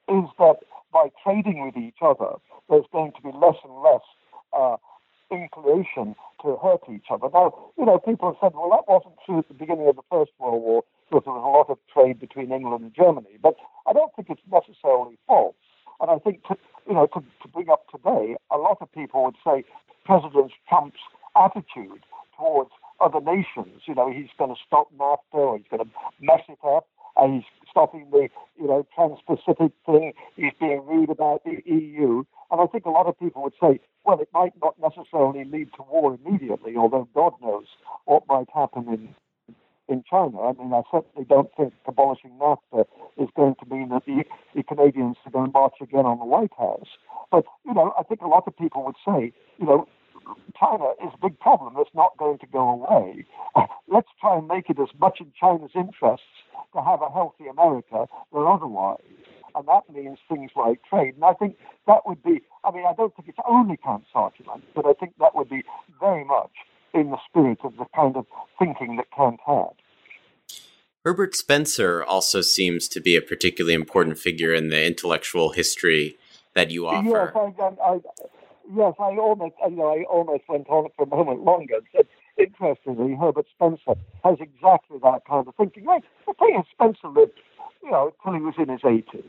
is 0.10 0.26
that 0.38 0.58
by 0.94 1.10
trading 1.24 1.64
with 1.66 1.78
each 1.78 2.02
other, 2.02 2.36
there's 2.70 2.86
going 2.92 3.12
to 3.14 3.22
be 3.22 3.32
less 3.38 3.56
and 3.64 3.74
less 3.82 4.02
uh, 4.54 4.78
inclination 5.32 6.16
to 6.44 6.58
hurt 6.62 6.82
each 6.92 7.08
other. 7.10 7.28
Now, 7.34 7.54
you 7.78 7.86
know, 7.86 8.00
people 8.00 8.30
have 8.30 8.38
said, 8.42 8.54
well, 8.56 8.70
that 8.72 8.92
wasn't 8.92 9.16
true 9.26 9.40
at 9.40 9.48
the 9.48 9.54
beginning 9.54 9.88
of 9.88 9.96
the 9.96 10.08
First 10.10 10.32
World 10.40 10.62
War 10.62 10.84
because 11.10 11.26
there 11.26 11.34
was 11.34 11.44
a 11.44 11.58
lot 11.58 11.70
of 11.70 11.78
trade 11.92 12.20
between 12.20 12.52
England 12.52 12.84
and 12.84 12.94
Germany. 12.96 13.38
But 13.42 13.56
I 13.88 13.94
don't 13.94 14.14
think 14.16 14.30
it's 14.30 14.42
necessarily 14.52 15.18
false. 15.28 15.56
And 16.00 16.10
I 16.10 16.18
think, 16.18 16.44
to, 16.48 16.56
you 16.88 16.94
know, 16.94 17.08
to, 17.14 17.20
to 17.20 17.48
bring 17.48 17.70
up 17.70 17.86
today, 17.90 18.36
a 18.52 18.58
lot 18.58 18.78
of 18.82 18.92
people 18.92 19.24
would 19.26 19.36
say 19.46 19.64
President 20.06 20.52
Trump's 20.68 21.00
attitude 21.36 22.04
towards 22.38 22.72
other 23.00 23.20
nations, 23.20 23.84
you 23.86 23.96
know, 23.96 24.12
he's 24.12 24.30
going 24.38 24.54
to 24.54 24.62
stop 24.66 24.88
NAFTA 24.98 25.34
or 25.34 25.58
he's 25.58 25.68
going 25.70 25.84
to 25.84 25.90
mess 26.20 26.42
it 26.50 26.60
up. 26.66 26.88
And 27.18 27.36
he's 27.36 27.68
stopping 27.70 28.08
the, 28.12 28.30
you 28.58 28.68
know, 28.68 28.86
Trans-Pacific 28.96 29.74
thing. 29.86 30.14
He's 30.38 30.54
being 30.60 30.82
rude 30.88 31.10
about 31.10 31.44
the 31.44 31.62
EU. 31.66 32.24
And 32.50 32.62
I 32.62 32.66
think 32.68 32.86
a 32.86 32.90
lot 32.90 33.08
of 33.08 33.20
people 33.20 33.44
would 33.44 33.54
say, 33.62 33.80
well, 34.04 34.20
it 34.20 34.30
might 34.34 34.54
not 34.62 34.76
necessarily 34.82 35.46
lead 35.46 35.70
to 35.76 35.84
war 35.84 36.18
immediately, 36.24 36.76
although 36.76 37.08
God 37.14 37.34
knows 37.42 37.66
what 38.06 38.24
might 38.28 38.48
happen 38.54 38.88
in 38.88 39.16
in 39.92 40.04
China. 40.10 40.40
I 40.42 40.54
mean, 40.54 40.74
I 40.74 40.82
certainly 40.90 41.26
don't 41.28 41.50
think 41.58 41.74
abolishing 41.86 42.32
NAFTA 42.40 42.86
is 43.18 43.30
going 43.36 43.56
to 43.56 43.66
mean 43.70 43.90
that 43.90 44.06
the, 44.06 44.24
the 44.56 44.64
Canadians 44.64 45.18
are 45.26 45.32
going 45.32 45.48
to 45.48 45.52
march 45.52 45.76
again 45.82 46.06
on 46.06 46.18
the 46.20 46.26
White 46.26 46.54
House. 46.58 46.88
But, 47.30 47.44
you 47.66 47.74
know, 47.74 47.94
I 48.00 48.04
think 48.04 48.22
a 48.22 48.28
lot 48.28 48.44
of 48.48 48.58
people 48.58 48.86
would 48.86 48.96
say, 49.06 49.34
you 49.58 49.66
know, 49.66 49.88
China 50.58 50.92
is 51.04 51.12
a 51.14 51.18
big 51.22 51.40
problem 51.40 51.74
that's 51.76 51.94
not 51.94 52.18
going 52.18 52.38
to 52.40 52.48
go 52.48 52.70
away. 52.70 53.26
Let's 53.88 54.08
try 54.20 54.38
and 54.38 54.48
make 54.48 54.70
it 54.70 54.80
as 54.80 54.90
much 55.00 55.20
in 55.20 55.32
China's 55.38 55.72
interests 55.76 56.28
to 56.74 56.82
have 56.82 57.02
a 57.02 57.10
healthy 57.10 57.48
America 57.48 58.08
than 58.32 58.44
otherwise. 58.48 59.02
And 59.56 59.68
that 59.68 59.84
means 59.94 60.18
things 60.30 60.52
like 60.56 60.82
trade. 60.90 61.16
And 61.16 61.24
I 61.24 61.34
think 61.34 61.58
that 61.88 62.06
would 62.06 62.24
be, 62.24 62.42
I 62.64 62.72
mean, 62.72 62.86
I 62.88 62.94
don't 62.94 63.16
think 63.16 63.30
it's 63.30 63.38
only 63.48 63.78
Kant's 63.78 64.08
argument, 64.14 64.64
but 64.76 64.86
I 64.86 64.94
think 64.94 65.14
that 65.20 65.36
would 65.36 65.50
be 65.50 65.64
very 66.00 66.24
much 66.24 66.52
in 66.94 67.12
the 67.12 67.18
spirit 67.30 67.60
of 67.64 67.78
the 67.78 67.86
kind 67.96 68.16
of 68.16 68.26
thinking 68.60 68.98
that 68.98 69.08
Kant 69.16 69.40
had. 69.46 69.72
Herbert 71.04 71.36
Spencer 71.36 72.04
also 72.04 72.42
seems 72.42 72.88
to 72.90 73.00
be 73.00 73.16
a 73.16 73.22
particularly 73.22 73.74
important 73.74 74.20
figure 74.20 74.54
in 74.54 74.70
the 74.70 74.86
intellectual 74.86 75.52
history 75.52 76.18
that 76.54 76.70
you 76.70 76.88
offer. 76.88 77.08
Yes, 77.08 77.32
I, 77.36 77.66
um, 77.66 77.78
I, 77.84 78.00
yes, 78.76 78.94
I 79.00 79.18
almost, 79.18 79.56
you 79.68 79.76
know, 79.76 79.88
I 79.88 80.04
almost 80.04 80.44
went 80.48 80.68
on 80.70 80.90
for 80.96 81.04
a 81.04 81.08
moment 81.08 81.44
longer. 81.44 81.80
But 81.94 82.08
interestingly, 82.38 83.16
Herbert 83.16 83.48
Spencer 83.56 84.00
has 84.24 84.38
exactly 84.40 85.00
that 85.02 85.22
kind 85.28 85.48
of 85.48 85.56
thinking. 85.56 85.86
Like, 85.86 86.04
the 86.28 86.34
thing 86.34 86.60
is, 86.60 86.66
Spencer 86.72 87.08
lived, 87.08 87.40
you 87.84 87.92
know, 87.92 88.14
till 88.24 88.34
he 88.34 88.40
was 88.40 88.56
in 88.58 88.70
his 88.70 88.82
80s, 88.82 89.24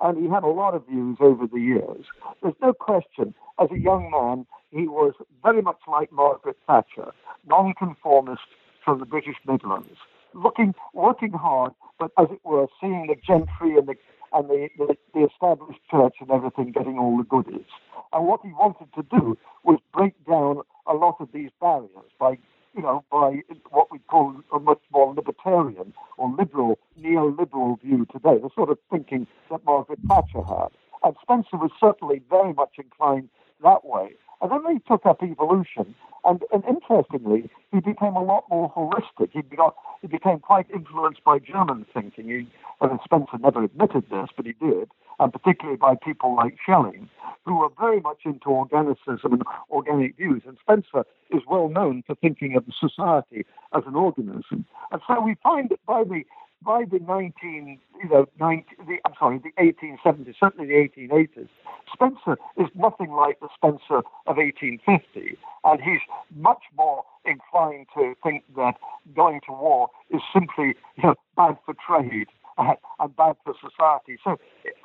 and 0.00 0.22
he 0.22 0.28
had 0.28 0.42
a 0.42 0.48
lot 0.48 0.74
of 0.74 0.86
views 0.86 1.18
over 1.20 1.46
the 1.46 1.60
years. 1.60 2.06
There's 2.42 2.54
no 2.62 2.72
question, 2.72 3.34
as 3.60 3.68
a 3.70 3.78
young 3.78 4.10
man, 4.10 4.46
he 4.70 4.88
was 4.88 5.14
very 5.42 5.62
much 5.62 5.78
like 5.88 6.12
Margaret 6.12 6.56
Thatcher, 6.66 7.12
nonconformist 7.48 8.42
from 8.84 9.00
the 9.00 9.06
British 9.06 9.36
Midlands 9.46 9.98
looking, 10.36 10.74
working 10.92 11.32
hard, 11.32 11.72
but 11.98 12.12
as 12.18 12.26
it 12.30 12.40
were, 12.44 12.66
seeing 12.80 13.06
the 13.08 13.16
gentry 13.26 13.76
and 13.76 13.88
the 13.88 13.94
and 14.32 14.50
the, 14.50 14.68
the, 14.76 14.96
the 15.14 15.24
established 15.24 15.78
church 15.90 16.16
and 16.20 16.30
everything 16.30 16.72
getting 16.72 16.98
all 16.98 17.16
the 17.16 17.22
goodies. 17.22 17.64
And 18.12 18.26
what 18.26 18.40
he 18.42 18.48
wanted 18.48 18.92
to 18.94 19.02
do 19.02 19.38
was 19.62 19.78
break 19.94 20.12
down 20.26 20.62
a 20.86 20.94
lot 20.94 21.16
of 21.20 21.28
these 21.32 21.50
barriers 21.60 22.10
by, 22.18 22.36
you 22.76 22.82
know, 22.82 23.04
by 23.10 23.42
what 23.70 23.90
we 23.90 23.98
call 24.00 24.36
a 24.52 24.58
much 24.60 24.82
more 24.92 25.14
libertarian 25.14 25.94
or 26.18 26.30
liberal, 26.36 26.78
neoliberal 27.00 27.80
view 27.80 28.06
today, 28.12 28.38
the 28.38 28.50
sort 28.54 28.70
of 28.70 28.78
thinking 28.90 29.26
that 29.50 29.64
Margaret 29.64 29.98
Thatcher 30.06 30.42
had. 30.42 30.68
And 31.02 31.16
Spencer 31.22 31.56
was 31.56 31.70
certainly 31.80 32.20
very 32.28 32.52
much 32.52 32.74
inclined 32.78 33.30
that 33.62 33.84
way. 33.84 34.12
And 34.40 34.50
then 34.50 34.62
they 34.66 34.80
took 34.86 35.06
up 35.06 35.22
evolution, 35.22 35.94
and, 36.24 36.42
and 36.52 36.64
interestingly, 36.64 37.48
he 37.72 37.80
became 37.80 38.16
a 38.16 38.22
lot 38.22 38.44
more 38.50 38.70
holistic. 38.72 39.30
He, 39.32 39.42
got, 39.42 39.76
he 40.02 40.08
became 40.08 40.40
quite 40.40 40.66
influenced 40.74 41.24
by 41.24 41.38
German 41.38 41.86
thinking. 41.94 42.26
He, 42.26 42.46
and 42.80 43.00
Spencer 43.04 43.38
never 43.38 43.62
admitted 43.62 44.04
this, 44.10 44.28
but 44.36 44.44
he 44.44 44.52
did, 44.52 44.90
and 45.18 45.32
particularly 45.32 45.78
by 45.78 45.94
people 45.94 46.36
like 46.36 46.56
Schelling, 46.62 47.08
who 47.44 47.58
were 47.58 47.68
very 47.78 48.00
much 48.00 48.20
into 48.24 48.48
organicism 48.48 49.32
and 49.32 49.42
organic 49.70 50.16
views. 50.16 50.42
And 50.46 50.58
Spencer 50.60 51.06
is 51.30 51.42
well 51.48 51.68
known 51.68 52.02
for 52.06 52.14
thinking 52.16 52.56
of 52.56 52.64
society 52.78 53.46
as 53.74 53.84
an 53.86 53.94
organism. 53.94 54.66
And 54.90 55.00
so 55.06 55.20
we 55.20 55.36
find 55.42 55.70
that 55.70 55.84
by 55.86 56.04
the 56.04 56.24
by 56.62 56.84
the 56.90 56.98
19, 56.98 57.78
you 58.02 58.08
know, 58.08 58.26
19, 58.40 58.64
the, 58.86 58.96
I'm 59.04 59.12
sorry, 59.18 59.38
the 59.38 59.52
1870s, 59.62 60.34
certainly 60.38 60.66
the 60.66 61.02
1880s, 61.02 61.48
Spencer 61.92 62.38
is 62.56 62.68
nothing 62.74 63.12
like 63.12 63.40
the 63.40 63.48
Spencer 63.54 64.02
of 64.26 64.36
1850, 64.36 65.38
and 65.64 65.80
he's 65.80 66.00
much 66.34 66.62
more 66.76 67.04
inclined 67.24 67.86
to 67.94 68.14
think 68.22 68.44
that 68.56 68.74
going 69.14 69.40
to 69.46 69.52
war 69.52 69.88
is 70.10 70.20
simply 70.32 70.74
you 70.96 71.04
know, 71.04 71.14
bad 71.36 71.56
for 71.64 71.74
trade 71.74 72.28
and 72.58 73.16
bad 73.16 73.36
for 73.44 73.54
society. 73.60 74.18
So, 74.22 74.36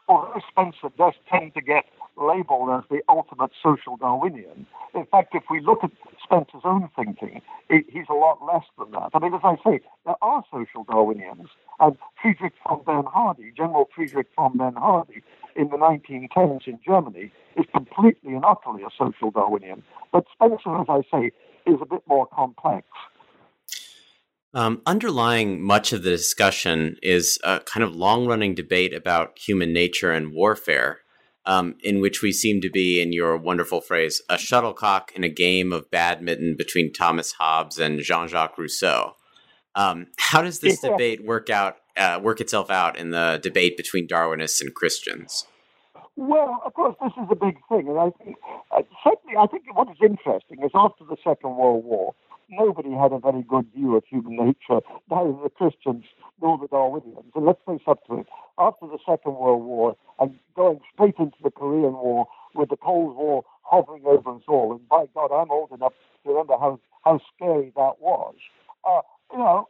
although 0.08 0.42
Spencer 0.50 0.94
does 0.98 1.14
tend 1.32 1.54
to 1.56 1.62
get 1.62 1.86
labeled 2.18 2.70
as 2.72 2.84
the 2.90 3.02
ultimate 3.10 3.52
social 3.62 3.98
Darwinian, 3.98 4.66
in 4.94 5.06
fact, 5.06 5.34
if 5.34 5.44
we 5.50 5.60
look 5.62 5.84
at 5.84 5.92
Spencer's 6.24 6.62
own 6.64 6.90
thinking, 6.96 7.42
he's 7.70 8.06
a 8.10 8.14
lot 8.14 8.40
less 8.46 8.66
than 8.78 8.92
that. 8.92 9.10
I 9.14 9.20
mean, 9.20 9.34
as 9.34 9.42
I 9.44 9.56
say, 9.64 9.80
there 10.06 10.16
are 10.22 10.44
social 10.52 10.84
Darwinians, 10.84 11.48
and 11.80 11.98
Friedrich 12.22 12.54
von 12.68 12.84
Bernhardi, 12.86 13.52
General 13.56 13.88
Friedrich 13.96 14.28
von 14.36 14.58
Bernhardi, 14.58 15.24
in 15.56 15.70
the 15.70 15.78
1910s 15.78 16.68
in 16.68 16.80
Germany, 16.86 17.32
is 17.56 17.66
completely 17.74 18.34
and 18.34 18.46
utterly 18.46 18.84
a 18.84 18.90
social 18.98 19.32
Darwinian. 19.32 19.84
But 20.12 20.26
Spencer, 20.34 20.76
as 20.80 20.88
I 20.90 21.02
say, 21.12 21.32
is 21.66 21.80
a 21.82 21.86
bit 21.86 22.04
more 22.08 22.28
complex. 22.28 22.86
Um, 24.54 24.82
underlying 24.86 25.62
much 25.62 25.94
of 25.94 26.04
the 26.04 26.10
discussion 26.10 26.98
is 27.02 27.40
a 27.44 27.62
kind 27.62 27.84
of 27.84 27.96
long 27.96 28.28
running 28.28 28.54
debate 28.54 28.94
about 28.94 29.40
human 29.40 29.72
nature 29.72 30.12
and 30.12 30.34
warfare, 30.34 31.00
um, 31.46 31.76
in 31.84 32.02
which 32.02 32.22
we 32.22 32.32
seem 32.32 32.62
to 32.62 32.70
be, 32.70 33.02
in 33.02 33.12
your 33.12 33.38
wonderful 33.38 33.82
phrase, 33.82 34.22
a 34.30 34.38
shuttlecock 34.38 35.12
in 35.16 35.24
a 35.24 35.30
game 35.30 35.74
of 35.74 35.90
badminton 35.90 36.56
between 36.58 36.94
Thomas 36.94 37.34
Hobbes 37.34 37.80
and 37.80 38.00
Jean 38.02 38.28
Jacques 38.28 38.58
Rousseau. 38.58 39.16
Um, 39.76 40.08
how 40.18 40.42
does 40.42 40.60
this 40.60 40.80
debate 40.80 41.24
work 41.24 41.50
out? 41.50 41.78
Uh, 41.98 42.20
work 42.24 42.40
itself 42.40 42.70
out 42.70 42.98
in 42.98 43.12
the 43.12 43.38
debate 43.44 43.76
between 43.76 44.08
Darwinists 44.08 44.62
and 44.62 44.74
Christians? 44.74 45.46
Well, 46.16 46.62
of 46.66 46.74
course, 46.74 46.96
this 47.02 47.12
is 47.18 47.28
a 47.30 47.36
big 47.36 47.58
thing, 47.68 47.88
and 47.90 48.00
I 48.00 48.12
think 48.24 48.38
uh, 48.72 48.82
certainly 49.04 49.36
I 49.38 49.48
think 49.48 49.64
what 49.76 49.90
is 49.90 49.98
interesting 50.02 50.64
is 50.64 50.72
after 50.74 51.04
the 51.04 51.18
Second 51.24 51.58
World 51.58 51.84
War, 51.84 52.14
nobody 52.50 52.92
had 52.92 53.12
a 53.12 53.20
very 53.20 53.44
good 53.44 53.68
view 53.76 53.96
of 53.96 54.04
human 54.10 54.36
nature, 54.36 54.82
neither 55.10 55.34
the 55.44 55.50
Christians 55.50 56.06
nor 56.42 56.58
the 56.58 56.68
Darwinians. 56.68 57.32
And 57.36 57.46
let's 57.46 57.62
face 57.66 57.82
up 57.88 58.06
to 58.08 58.20
it, 58.20 58.28
after 58.58 58.88
the 58.88 58.98
Second 59.08 59.36
World 59.36 59.64
War 59.64 59.96
and 60.20 60.38
going 60.56 60.80
straight 60.94 61.16
into 61.20 61.38
the 61.44 61.52
Korean 61.52 61.94
War 61.94 62.28
with 62.56 62.70
the 62.70 62.78
Cold 62.78 63.16
War 63.16 63.44
hovering 63.64 64.04
over 64.06 64.36
us 64.36 64.44
all, 64.48 64.74
and 64.74 64.88
by 64.90 65.06
God, 65.14 65.32
I'm 65.32 65.52
old 65.52 65.72
enough 65.72 65.94
to 66.24 66.30
remember 66.30 66.58
how, 66.60 66.80
how 67.04 67.20
scary 67.36 67.72
that 67.76 68.02
was. 68.02 68.36
Uh, 68.88 69.02
you 69.32 69.40
know, 69.40 69.68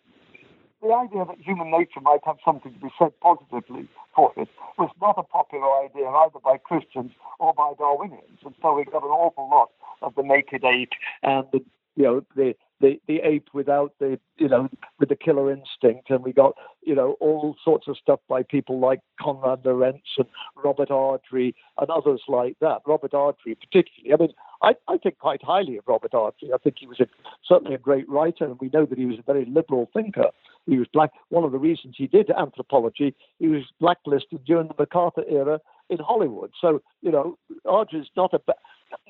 the 0.81 0.93
idea 0.93 1.25
that 1.25 1.37
human 1.39 1.69
nature 1.69 2.01
might 2.01 2.21
have 2.25 2.37
something 2.43 2.73
to 2.73 2.79
be 2.79 2.89
said 2.97 3.11
positively 3.21 3.87
for 4.15 4.33
it 4.35 4.49
was 4.77 4.89
not 4.99 5.15
a 5.17 5.23
popular 5.23 5.67
idea 5.83 6.07
either 6.07 6.39
by 6.43 6.57
Christians 6.57 7.11
or 7.39 7.53
by 7.53 7.73
Darwinians. 7.77 8.39
And 8.43 8.55
so 8.61 8.75
we 8.75 8.85
got 8.85 9.03
an 9.03 9.09
awful 9.09 9.49
lot 9.49 9.69
of 10.01 10.15
the 10.15 10.23
naked 10.23 10.63
ape 10.63 10.91
and 11.23 11.45
the 11.51 11.59
you 11.95 12.03
know 12.03 12.23
the 12.35 12.55
the, 12.81 12.99
the 13.07 13.19
ape 13.23 13.49
without 13.53 13.93
the 13.99 14.19
you 14.37 14.47
know 14.47 14.69
with 14.99 15.09
the 15.09 15.15
killer 15.15 15.51
instinct. 15.51 16.09
And 16.09 16.23
we 16.23 16.33
got 16.33 16.55
you 16.81 16.95
know 16.95 17.15
all 17.19 17.55
sorts 17.63 17.87
of 17.87 17.97
stuff 17.97 18.19
by 18.27 18.43
people 18.43 18.79
like 18.79 18.99
Konrad 19.19 19.63
Lorenz 19.63 20.01
and 20.17 20.27
Robert 20.63 20.89
Ardrey 20.89 21.53
and 21.79 21.89
others 21.89 22.21
like 22.27 22.57
that 22.59 22.81
Robert 22.85 23.13
Ardrey 23.13 23.55
particularly. 23.55 24.13
I 24.13 24.17
mean 24.17 24.33
I, 24.61 24.75
I 24.87 24.97
think 24.97 25.19
quite 25.19 25.43
highly 25.43 25.77
of 25.77 25.85
Robert 25.87 26.13
Ardrey 26.13 26.53
I 26.53 26.57
think 26.57 26.77
he 26.79 26.87
was 26.87 26.99
a, 26.99 27.07
certainly 27.45 27.75
a 27.75 27.79
great 27.79 28.09
writer 28.09 28.45
and 28.45 28.59
we 28.59 28.69
know 28.73 28.85
that 28.85 28.97
he 28.97 29.05
was 29.05 29.19
a 29.19 29.23
very 29.23 29.45
liberal 29.45 29.89
thinker. 29.93 30.29
He 30.65 30.77
was 30.77 30.87
black 30.91 31.11
one 31.29 31.43
of 31.43 31.51
the 31.51 31.59
reasons 31.59 31.95
he 31.97 32.07
did 32.07 32.29
anthropology 32.31 33.15
he 33.39 33.47
was 33.47 33.63
blacklisted 33.79 34.43
during 34.45 34.67
the 34.67 34.75
McCarthy 34.77 35.23
era 35.29 35.59
in 35.89 35.99
Hollywood. 35.99 36.51
So 36.59 36.81
you 37.01 37.11
know 37.11 37.37
Ardrey's 37.65 38.09
not 38.15 38.33
a 38.33 38.41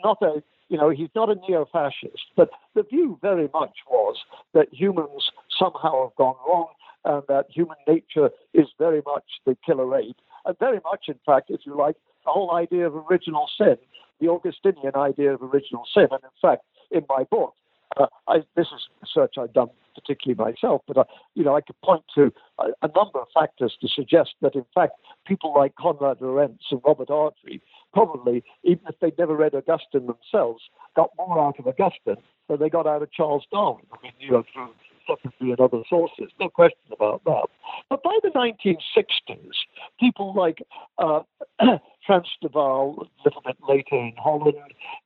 not 0.03 0.22
a 0.22 0.43
you 0.72 0.78
know, 0.78 0.89
he's 0.89 1.09
not 1.13 1.30
a 1.30 1.36
neo 1.36 1.67
fascist, 1.69 2.32
but 2.38 2.49
the 2.76 2.84
view 2.84 3.19
very 3.22 3.49
much 3.53 3.76
was 3.89 4.15
that 4.53 4.74
humans 4.74 5.30
somehow 5.59 6.03
have 6.03 6.15
gone 6.15 6.36
wrong 6.47 6.67
and 7.03 7.24
that 7.28 7.47
human 7.49 7.76
nature 7.86 8.30
is 8.53 8.67
very 8.80 9.01
much 9.05 9.26
the 9.45 9.57
killer 9.65 9.93
ape. 9.97 10.15
And 10.45 10.57
very 10.59 10.80
much, 10.86 11.05
in 11.09 11.19
fact, 11.26 11.49
if 11.49 11.65
you 11.65 11.76
like, 11.76 11.97
the 12.24 12.32
whole 12.32 12.55
idea 12.55 12.88
of 12.88 12.95
original 12.95 13.49
sin, 13.57 13.76
the 14.22 14.30
Augustinian 14.30 14.95
idea 14.95 15.34
of 15.34 15.43
original 15.43 15.84
sin. 15.93 16.07
And 16.09 16.24
in 16.24 16.30
fact, 16.41 16.63
in 16.89 17.03
my 17.09 17.26
book, 17.26 17.53
uh, 17.97 18.05
I, 18.30 18.38
this 18.55 18.67
is 18.67 18.88
research 19.01 19.34
I've 19.38 19.51
done 19.51 19.72
particularly 19.93 20.53
myself, 20.53 20.84
but 20.88 20.97
I, 20.97 21.01
uh, 21.01 21.05
you 21.36 21.43
know 21.43 21.57
I 21.57 21.59
could 21.59 21.80
point 21.82 22.03
to 22.15 22.32
a, 22.59 22.67
a, 22.82 22.89
number 22.95 23.19
of 23.19 23.28
factors 23.34 23.76
to 23.82 23.89
suggest 23.89 24.30
that 24.41 24.55
in 24.55 24.65
fact 24.74 24.93
people 25.28 25.53
like 25.53 25.76
Konrad 25.76 26.22
Lorenz 26.22 26.61
and 26.72 26.80
Robert 26.86 27.09
Ardrey 27.09 27.61
probably, 27.93 28.43
even 28.63 28.83
if 28.87 28.95
they'd 28.99 29.17
never 29.17 29.35
read 29.35 29.55
Augustine 29.55 30.07
themselves, 30.07 30.63
got 30.95 31.09
more 31.17 31.39
out 31.39 31.59
of 31.59 31.67
Augustine 31.67 32.21
than 32.47 32.59
they 32.59 32.69
got 32.69 32.87
out 32.87 33.01
of 33.01 33.11
Charles 33.11 33.45
Darwin. 33.51 33.85
I 33.91 33.97
mean, 34.03 34.13
you 34.19 34.31
know, 34.31 34.43
through 34.53 34.69
philosophy 35.05 35.51
and 35.51 35.59
other 35.59 35.83
sources, 35.89 36.31
no 36.39 36.49
question 36.49 36.79
about 36.91 37.23
that. 37.25 37.47
But 37.89 38.03
by 38.03 38.17
the 38.23 38.29
1960s, 38.29 39.51
people 39.99 40.33
like 40.35 40.59
uh, 40.97 41.21
Frans 42.05 42.27
de 42.41 42.49
Waal, 42.53 43.07
a 43.07 43.23
little 43.25 43.41
bit 43.45 43.57
later 43.67 43.95
in 43.95 44.13
Holland, 44.17 44.57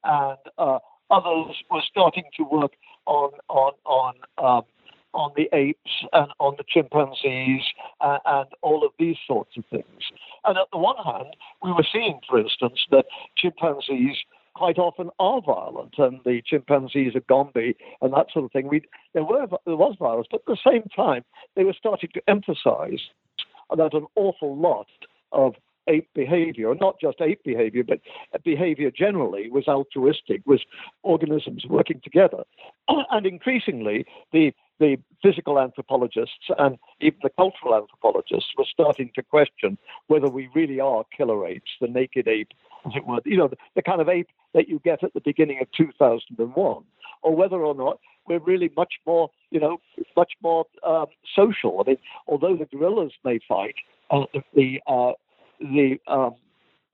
and 0.03 0.37
uh, 0.57 0.79
others 1.09 1.55
were 1.71 1.81
starting 1.89 2.25
to 2.37 2.43
work 2.43 2.73
on 3.05 3.31
on 3.49 3.73
on 3.85 4.13
um, 4.37 4.63
on 5.15 5.31
the 5.35 5.49
apes 5.53 6.03
and 6.13 6.27
on 6.39 6.55
the 6.57 6.63
chimpanzees 6.67 7.63
uh, 8.01 8.19
and 8.25 8.47
all 8.61 8.85
of 8.85 8.91
these 8.99 9.17
sorts 9.25 9.57
of 9.57 9.63
things. 9.71 10.11
And 10.43 10.57
at 10.57 10.67
the 10.71 10.77
one 10.77 10.97
hand, 10.97 11.35
we 11.63 11.71
were 11.71 11.85
seeing, 11.91 12.19
for 12.29 12.39
instance, 12.39 12.85
that 12.91 13.05
chimpanzees 13.37 14.17
quite 14.53 14.77
often 14.77 15.09
are 15.19 15.41
violent, 15.41 15.95
and 15.97 16.19
the 16.25 16.41
chimpanzees 16.45 17.15
of 17.15 17.27
Gombe 17.27 17.75
and 18.01 18.13
that 18.13 18.27
sort 18.31 18.45
of 18.45 18.51
thing. 18.51 18.67
We, 18.67 18.81
there 19.13 19.23
were 19.23 19.47
there 19.65 19.75
was 19.75 19.95
violence, 19.99 20.27
but 20.31 20.41
at 20.41 20.45
the 20.47 20.69
same 20.71 20.83
time, 20.95 21.23
they 21.55 21.63
were 21.63 21.75
starting 21.77 22.09
to 22.13 22.21
emphasize 22.27 23.01
that 23.75 23.93
an 23.93 24.05
awful 24.15 24.55
lot 24.55 24.87
of 25.31 25.55
ape 25.87 26.09
behavior, 26.15 26.73
not 26.75 26.99
just 26.99 27.21
ape 27.21 27.43
behavior, 27.43 27.83
but 27.83 27.99
behavior 28.43 28.91
generally, 28.91 29.49
was 29.49 29.67
altruistic, 29.67 30.41
was 30.45 30.61
organisms 31.03 31.65
working 31.69 32.01
together. 32.03 32.43
And 33.11 33.25
increasingly, 33.25 34.05
the 34.31 34.53
the 34.79 34.97
physical 35.21 35.59
anthropologists 35.59 36.49
and 36.57 36.77
even 37.01 37.19
the 37.23 37.29
cultural 37.29 37.75
anthropologists 37.75 38.49
were 38.57 38.65
starting 38.69 39.11
to 39.15 39.23
question 39.23 39.77
whether 40.07 40.27
we 40.27 40.49
really 40.53 40.79
are 40.79 41.03
killer 41.15 41.47
apes, 41.47 41.71
the 41.79 41.87
naked 41.87 42.27
ape, 42.27 42.51
as 42.85 42.93
it 42.95 43.05
were, 43.05 43.19
you 43.25 43.37
know, 43.37 43.47
the, 43.47 43.57
the 43.75 43.81
kind 43.81 44.01
of 44.01 44.09
ape 44.09 44.29
that 44.53 44.67
you 44.67 44.79
get 44.83 45.03
at 45.03 45.13
the 45.13 45.21
beginning 45.21 45.59
of 45.61 45.67
2001, 45.71 46.83
or 47.21 47.35
whether 47.35 47.57
or 47.57 47.73
not 47.73 47.99
we're 48.27 48.39
really 48.39 48.71
much 48.75 48.95
more, 49.05 49.29
you 49.51 49.59
know, 49.59 49.77
much 50.15 50.33
more 50.41 50.65
um, 50.85 51.07
social. 51.35 51.79
I 51.79 51.89
mean, 51.89 51.97
although 52.27 52.55
the 52.55 52.65
gorillas 52.65 53.13
may 53.23 53.39
fight, 53.47 53.75
uh, 54.11 54.25
the 54.53 54.81
uh, 54.87 55.13
the 55.59 55.99
um, 56.07 56.35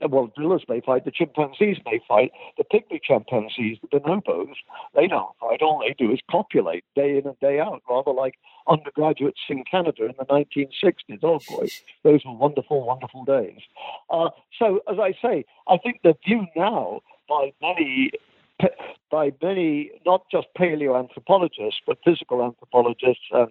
well, 0.10 0.32
gorillas 0.36 0.64
may 0.68 0.82
fight, 0.82 1.06
the 1.06 1.12
chimpanzees 1.12 1.78
may 1.86 2.00
fight, 2.08 2.32
the 2.58 2.64
pygmy 2.64 3.00
chimpanzees, 3.02 3.78
the 3.82 4.00
bonobos, 4.00 4.56
they 4.96 5.08
don't 5.08 5.36
fight. 5.40 5.62
All 5.62 5.80
they 5.80 5.94
do 5.94 6.12
is 6.12 6.20
copulate 6.30 6.84
day 6.96 7.18
in 7.18 7.28
and 7.28 7.40
day 7.40 7.60
out, 7.60 7.82
rather 7.90 8.12
like 8.12 8.36
undergraduates 8.68 9.42
in 9.50 9.64
Canada 9.64 10.06
in 10.06 10.14
the 10.18 10.26
1960s. 10.26 11.20
Oh 11.24 11.40
boy, 11.48 11.68
those 12.04 12.26
were 12.26 12.34
wonderful, 12.34 12.86
wonderful 12.86 13.26
days. 13.26 13.60
Uh, 14.10 14.30
so, 14.58 14.82
as 14.90 14.98
I 15.00 15.14
say, 15.22 15.46
I 15.68 15.78
think 15.78 16.02
the 16.04 16.16
view 16.26 16.46
now 16.56 17.02
by 17.28 17.54
many 17.62 18.12
by 19.12 19.32
many, 19.42 19.92
not 20.06 20.24
just 20.32 20.48
paleoanthropologists, 20.58 21.82
but 21.86 21.98
physical 22.06 22.44
anthropologists 22.44 23.26
and 23.32 23.50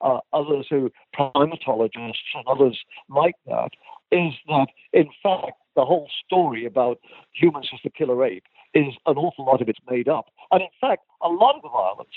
uh, 0.00 0.18
others 0.32 0.66
who 0.68 0.90
primatologists 1.18 2.34
and 2.34 2.46
others 2.46 2.78
like 3.08 3.36
that, 3.46 3.70
is 4.10 4.32
that 4.48 4.68
in 4.92 5.08
fact 5.22 5.58
the 5.74 5.84
whole 5.84 6.08
story 6.24 6.64
about 6.64 6.98
humans 7.32 7.68
as 7.72 7.80
the 7.84 7.90
killer 7.90 8.24
ape 8.24 8.44
is 8.74 8.94
an 9.06 9.16
awful 9.16 9.44
lot 9.44 9.60
of 9.60 9.68
it's 9.68 9.78
made 9.90 10.08
up. 10.08 10.26
And 10.50 10.62
in 10.62 10.68
fact, 10.80 11.02
a 11.22 11.28
lot 11.28 11.56
of 11.56 11.62
the 11.62 11.68
violence 11.68 12.08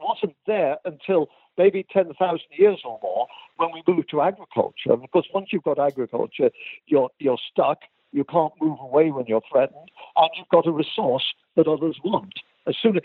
wasn't 0.00 0.36
there 0.46 0.78
until 0.84 1.28
maybe 1.56 1.84
10,000 1.92 2.40
years 2.50 2.80
or 2.84 2.98
more 3.02 3.26
when 3.56 3.70
we 3.72 3.82
moved 3.86 4.10
to 4.10 4.22
agriculture. 4.22 4.96
Because 4.96 5.24
once 5.34 5.48
you've 5.52 5.62
got 5.62 5.78
agriculture, 5.78 6.50
you're, 6.86 7.10
you're 7.18 7.38
stuck 7.50 7.80
you 8.12 8.24
can't 8.24 8.52
move 8.60 8.78
away 8.80 9.10
when 9.10 9.26
you're 9.26 9.42
threatened, 9.50 9.90
and 10.16 10.30
you've 10.36 10.48
got 10.48 10.66
a 10.66 10.72
resource 10.72 11.34
that 11.56 11.68
others 11.68 11.98
want. 12.04 12.34
As 12.68 12.76
soon 12.80 12.98
as 12.98 13.02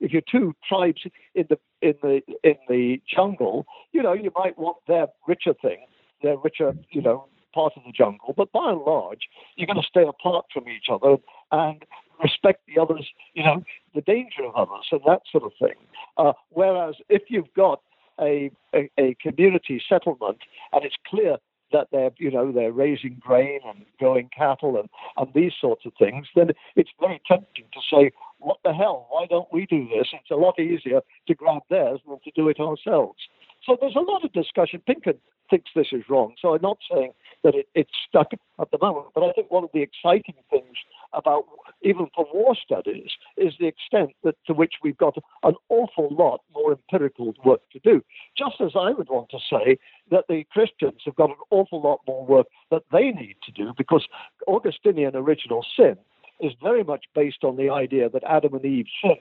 if 0.00 0.12
you're 0.12 0.22
two 0.30 0.54
tribes 0.66 1.02
in 1.34 1.46
the 1.48 1.58
in 1.82 1.94
the 2.02 2.20
in 2.44 2.56
the 2.68 3.00
jungle, 3.12 3.66
you 3.92 4.02
know 4.02 4.12
you 4.12 4.30
might 4.36 4.58
want 4.58 4.76
their 4.86 5.08
richer 5.26 5.54
thing, 5.60 5.78
their 6.22 6.36
richer 6.38 6.74
you 6.90 7.02
know 7.02 7.26
part 7.52 7.72
of 7.76 7.82
the 7.84 7.92
jungle, 7.92 8.32
but 8.36 8.52
by 8.52 8.70
and 8.70 8.80
large 8.82 9.28
you're 9.56 9.66
going 9.66 9.80
to 9.80 9.86
stay 9.88 10.04
apart 10.06 10.46
from 10.52 10.68
each 10.68 10.86
other 10.90 11.16
and 11.50 11.84
respect 12.22 12.60
the 12.66 12.80
others, 12.80 13.08
you 13.34 13.42
know, 13.42 13.62
the 13.94 14.02
danger 14.02 14.44
of 14.46 14.54
others 14.54 14.86
and 14.92 15.00
that 15.06 15.22
sort 15.30 15.44
of 15.44 15.52
thing. 15.58 15.74
Uh, 16.16 16.32
whereas 16.50 16.94
if 17.08 17.22
you've 17.28 17.52
got 17.54 17.80
a, 18.20 18.50
a, 18.74 18.90
a 18.98 19.16
community 19.20 19.82
settlement 19.88 20.38
and 20.72 20.84
it's 20.84 20.96
clear 21.06 21.36
that 21.72 21.86
they're 21.92 22.10
you 22.18 22.30
know 22.30 22.50
they're 22.50 22.72
raising 22.72 23.16
grain 23.20 23.60
and 23.64 23.84
growing 23.98 24.28
cattle 24.36 24.76
and, 24.76 24.88
and 25.16 25.32
these 25.34 25.52
sorts 25.60 25.86
of 25.86 25.92
things, 25.98 26.26
then 26.34 26.50
it's 26.76 26.90
very 26.98 27.20
tempting 27.28 27.66
to 27.72 27.80
say, 27.92 28.10
what 28.40 28.58
the 28.64 28.72
hell? 28.72 29.06
Why 29.10 29.26
don't 29.26 29.52
we 29.52 29.66
do 29.66 29.88
this? 29.88 30.08
It's 30.12 30.30
a 30.30 30.36
lot 30.36 30.58
easier 30.58 31.00
to 31.28 31.34
grab 31.34 31.62
theirs 31.70 32.00
than 32.06 32.18
to 32.24 32.30
do 32.34 32.48
it 32.48 32.58
ourselves. 32.58 33.18
So 33.64 33.76
there's 33.80 33.96
a 33.96 34.00
lot 34.00 34.24
of 34.24 34.32
discussion. 34.32 34.82
Pinker 34.86 35.12
thinks 35.50 35.70
this 35.74 35.88
is 35.92 36.02
wrong. 36.08 36.34
So 36.40 36.54
I'm 36.54 36.62
not 36.62 36.78
saying 36.90 37.12
that 37.42 37.54
it, 37.54 37.68
it's 37.74 37.90
stuck 38.08 38.28
at 38.60 38.70
the 38.70 38.78
moment, 38.80 39.06
but 39.14 39.24
I 39.24 39.32
think 39.32 39.50
one 39.50 39.64
of 39.64 39.70
the 39.74 39.82
exciting 39.82 40.36
things 40.48 40.76
about 41.12 41.44
even 41.82 42.06
for 42.14 42.26
war 42.32 42.54
studies 42.54 43.10
is 43.36 43.54
the 43.58 43.66
extent 43.66 44.10
that 44.22 44.36
to 44.46 44.54
which 44.54 44.74
we've 44.82 44.96
got 44.96 45.16
an 45.42 45.54
awful 45.68 46.08
lot 46.10 46.42
more 46.54 46.72
empirical 46.72 47.34
work 47.44 47.60
to 47.72 47.80
do. 47.80 48.02
Just 48.38 48.60
as 48.60 48.72
I 48.78 48.92
would 48.92 49.08
want 49.08 49.30
to 49.30 49.38
say 49.38 49.78
that 50.10 50.26
the 50.28 50.44
Christians 50.52 51.02
have 51.04 51.16
got 51.16 51.30
an 51.30 51.36
awful 51.50 51.82
lot 51.82 52.00
more 52.06 52.24
work 52.24 52.46
that 52.70 52.82
they 52.92 53.10
need 53.10 53.36
to 53.44 53.52
do 53.52 53.72
because 53.76 54.06
Augustinian 54.46 55.16
original 55.16 55.64
sin 55.76 55.96
is 56.42 56.52
very 56.62 56.84
much 56.84 57.04
based 57.14 57.44
on 57.44 57.56
the 57.56 57.70
idea 57.70 58.08
that 58.08 58.22
Adam 58.24 58.54
and 58.54 58.64
Eve 58.64 58.86
sinned. 59.02 59.18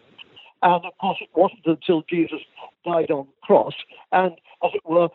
And 0.61 0.86
of 0.86 0.97
course, 0.99 1.17
it 1.22 1.30
wasn't 1.36 1.65
until 1.65 2.03
Jesus 2.09 2.39
died 2.86 3.11
on 3.11 3.28
the 3.28 3.45
cross 3.45 3.74
and, 4.11 4.34
as 4.63 4.72
it 4.74 4.82
were, 4.86 5.09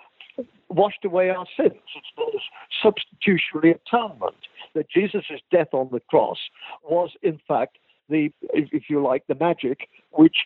washed 0.68 1.04
away 1.04 1.30
our 1.30 1.46
sins. 1.56 1.74
It's 1.94 2.06
the 2.16 2.40
substitutionary 2.82 3.78
atonement 3.86 4.36
that 4.74 4.90
Jesus' 4.90 5.40
death 5.50 5.68
on 5.72 5.90
the 5.92 6.00
cross 6.00 6.38
was, 6.82 7.10
in 7.22 7.38
fact, 7.46 7.78
the, 8.08 8.30
if 8.52 8.84
you 8.88 9.02
like, 9.02 9.26
the 9.26 9.34
magic 9.34 9.88
which 10.10 10.36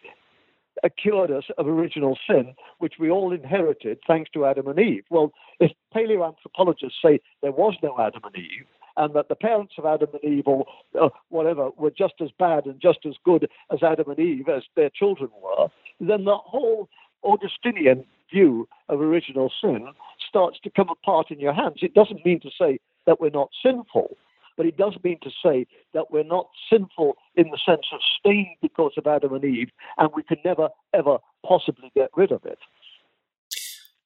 cured 1.00 1.30
us 1.30 1.44
of 1.58 1.66
original 1.66 2.18
sin, 2.28 2.54
which 2.78 2.94
we 3.00 3.10
all 3.10 3.32
inherited 3.32 3.98
thanks 4.06 4.30
to 4.30 4.44
Adam 4.44 4.68
and 4.68 4.78
Eve. 4.78 5.04
Well, 5.10 5.32
if 5.58 5.72
paleoanthropologists 5.94 7.00
say 7.02 7.20
there 7.42 7.52
was 7.52 7.74
no 7.82 7.98
Adam 7.98 8.22
and 8.24 8.36
Eve, 8.36 8.66
and 8.98 9.14
that 9.14 9.28
the 9.28 9.36
parents 9.36 9.74
of 9.78 9.86
Adam 9.86 10.08
and 10.12 10.24
Eve, 10.24 10.46
or 10.46 10.66
uh, 11.00 11.08
whatever, 11.30 11.70
were 11.78 11.90
just 11.90 12.14
as 12.20 12.30
bad 12.38 12.66
and 12.66 12.80
just 12.80 12.98
as 13.06 13.14
good 13.24 13.48
as 13.72 13.82
Adam 13.82 14.10
and 14.10 14.18
Eve 14.18 14.48
as 14.48 14.64
their 14.74 14.90
children 14.90 15.30
were, 15.40 15.68
then 16.00 16.24
the 16.24 16.36
whole 16.36 16.88
Augustinian 17.22 18.04
view 18.30 18.68
of 18.88 19.00
original 19.00 19.50
sin 19.62 19.88
starts 20.28 20.58
to 20.60 20.70
come 20.70 20.90
apart 20.90 21.30
in 21.30 21.38
your 21.38 21.54
hands. 21.54 21.78
It 21.80 21.94
doesn't 21.94 22.26
mean 22.26 22.40
to 22.40 22.50
say 22.60 22.80
that 23.06 23.20
we're 23.20 23.30
not 23.30 23.50
sinful, 23.62 24.16
but 24.56 24.66
it 24.66 24.76
does 24.76 24.94
mean 25.04 25.18
to 25.22 25.30
say 25.42 25.66
that 25.94 26.10
we're 26.10 26.24
not 26.24 26.48
sinful 26.70 27.16
in 27.36 27.50
the 27.50 27.58
sense 27.64 27.86
of 27.92 28.00
stained 28.18 28.56
because 28.60 28.92
of 28.96 29.06
Adam 29.06 29.32
and 29.32 29.44
Eve, 29.44 29.70
and 29.96 30.10
we 30.14 30.24
can 30.24 30.38
never, 30.44 30.68
ever 30.92 31.18
possibly 31.46 31.90
get 31.94 32.10
rid 32.16 32.32
of 32.32 32.44
it. 32.44 32.58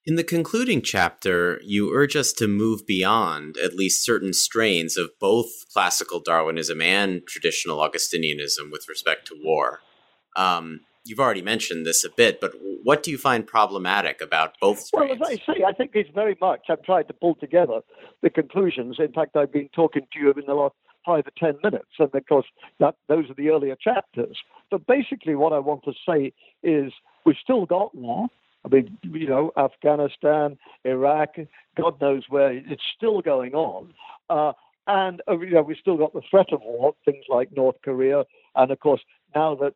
In 0.05 0.17
the 0.17 0.25
concluding 0.25 0.83
chapter, 0.83 1.61
you 1.63 1.95
urge 1.95 2.17
us 2.17 2.33
to 2.33 2.49
move 2.49 2.85
beyond 2.85 3.57
at 3.57 3.75
least 3.75 4.05
certain 4.05 4.33
strains 4.33 4.97
of 4.97 5.11
both 5.21 5.47
classical 5.73 6.19
Darwinism 6.19 6.81
and 6.81 7.25
traditional 7.25 7.79
Augustinianism 7.79 8.73
with 8.73 8.89
respect 8.89 9.29
to 9.29 9.37
war. 9.41 9.79
Um, 10.37 10.81
you've 11.05 11.21
already 11.21 11.43
mentioned 11.43 11.87
this 11.87 12.03
a 12.03 12.11
bit, 12.11 12.41
but 12.41 12.51
what 12.83 13.05
do 13.05 13.13
you 13.13 13.19
find 13.19 13.47
problematic 13.47 14.21
about 14.21 14.59
both 14.61 14.81
strains? 14.81 15.21
Well, 15.21 15.31
as 15.31 15.39
I 15.39 15.55
say, 15.55 15.63
I 15.65 15.71
think 15.71 15.93
it's 15.95 16.11
very 16.13 16.37
much. 16.41 16.63
I've 16.69 16.83
tried 16.83 17.07
to 17.07 17.15
pull 17.15 17.37
together 17.37 17.83
the 18.23 18.31
conclusions. 18.31 18.97
In 18.99 19.13
fact, 19.13 19.37
I've 19.37 19.53
been 19.53 19.69
talking 19.69 20.09
to 20.13 20.19
you 20.19 20.33
in 20.33 20.47
the 20.49 20.55
last 20.55 20.75
five 21.07 21.29
or 21.29 21.33
ten 21.39 21.61
minutes, 21.63 21.91
and 22.01 22.13
of 22.13 22.27
course, 22.27 22.47
that 22.81 22.97
those 23.07 23.31
are 23.31 23.35
the 23.35 23.51
earlier 23.51 23.77
chapters. 23.77 24.37
But 24.69 24.85
basically, 24.89 25.37
what 25.37 25.53
I 25.53 25.61
want 25.61 25.85
to 25.85 25.93
say 26.09 26.33
is 26.65 26.93
we've 27.25 27.37
still 27.41 27.67
got 27.67 27.95
war. 27.95 28.27
I 28.65 28.69
mean, 28.69 28.97
you 29.03 29.29
know, 29.29 29.53
Afghanistan, 29.57 30.57
Iraq, 30.85 31.37
God 31.77 32.01
knows 32.01 32.25
where, 32.29 32.53
it's 32.53 32.83
still 32.97 33.21
going 33.21 33.55
on. 33.55 33.93
Uh, 34.31 34.53
and, 34.87 35.21
uh, 35.29 35.39
you 35.39 35.51
know, 35.51 35.63
we've 35.63 35.77
still 35.81 35.97
got 35.97 36.13
the 36.13 36.23
threat 36.31 36.53
of 36.53 36.61
war, 36.63 36.95
things 37.05 37.25
like 37.29 37.51
North 37.57 37.77
Korea. 37.85 38.25
And 38.55 38.71
of 38.71 38.81
course, 38.81 39.01
now 39.35 39.55
that 39.57 39.75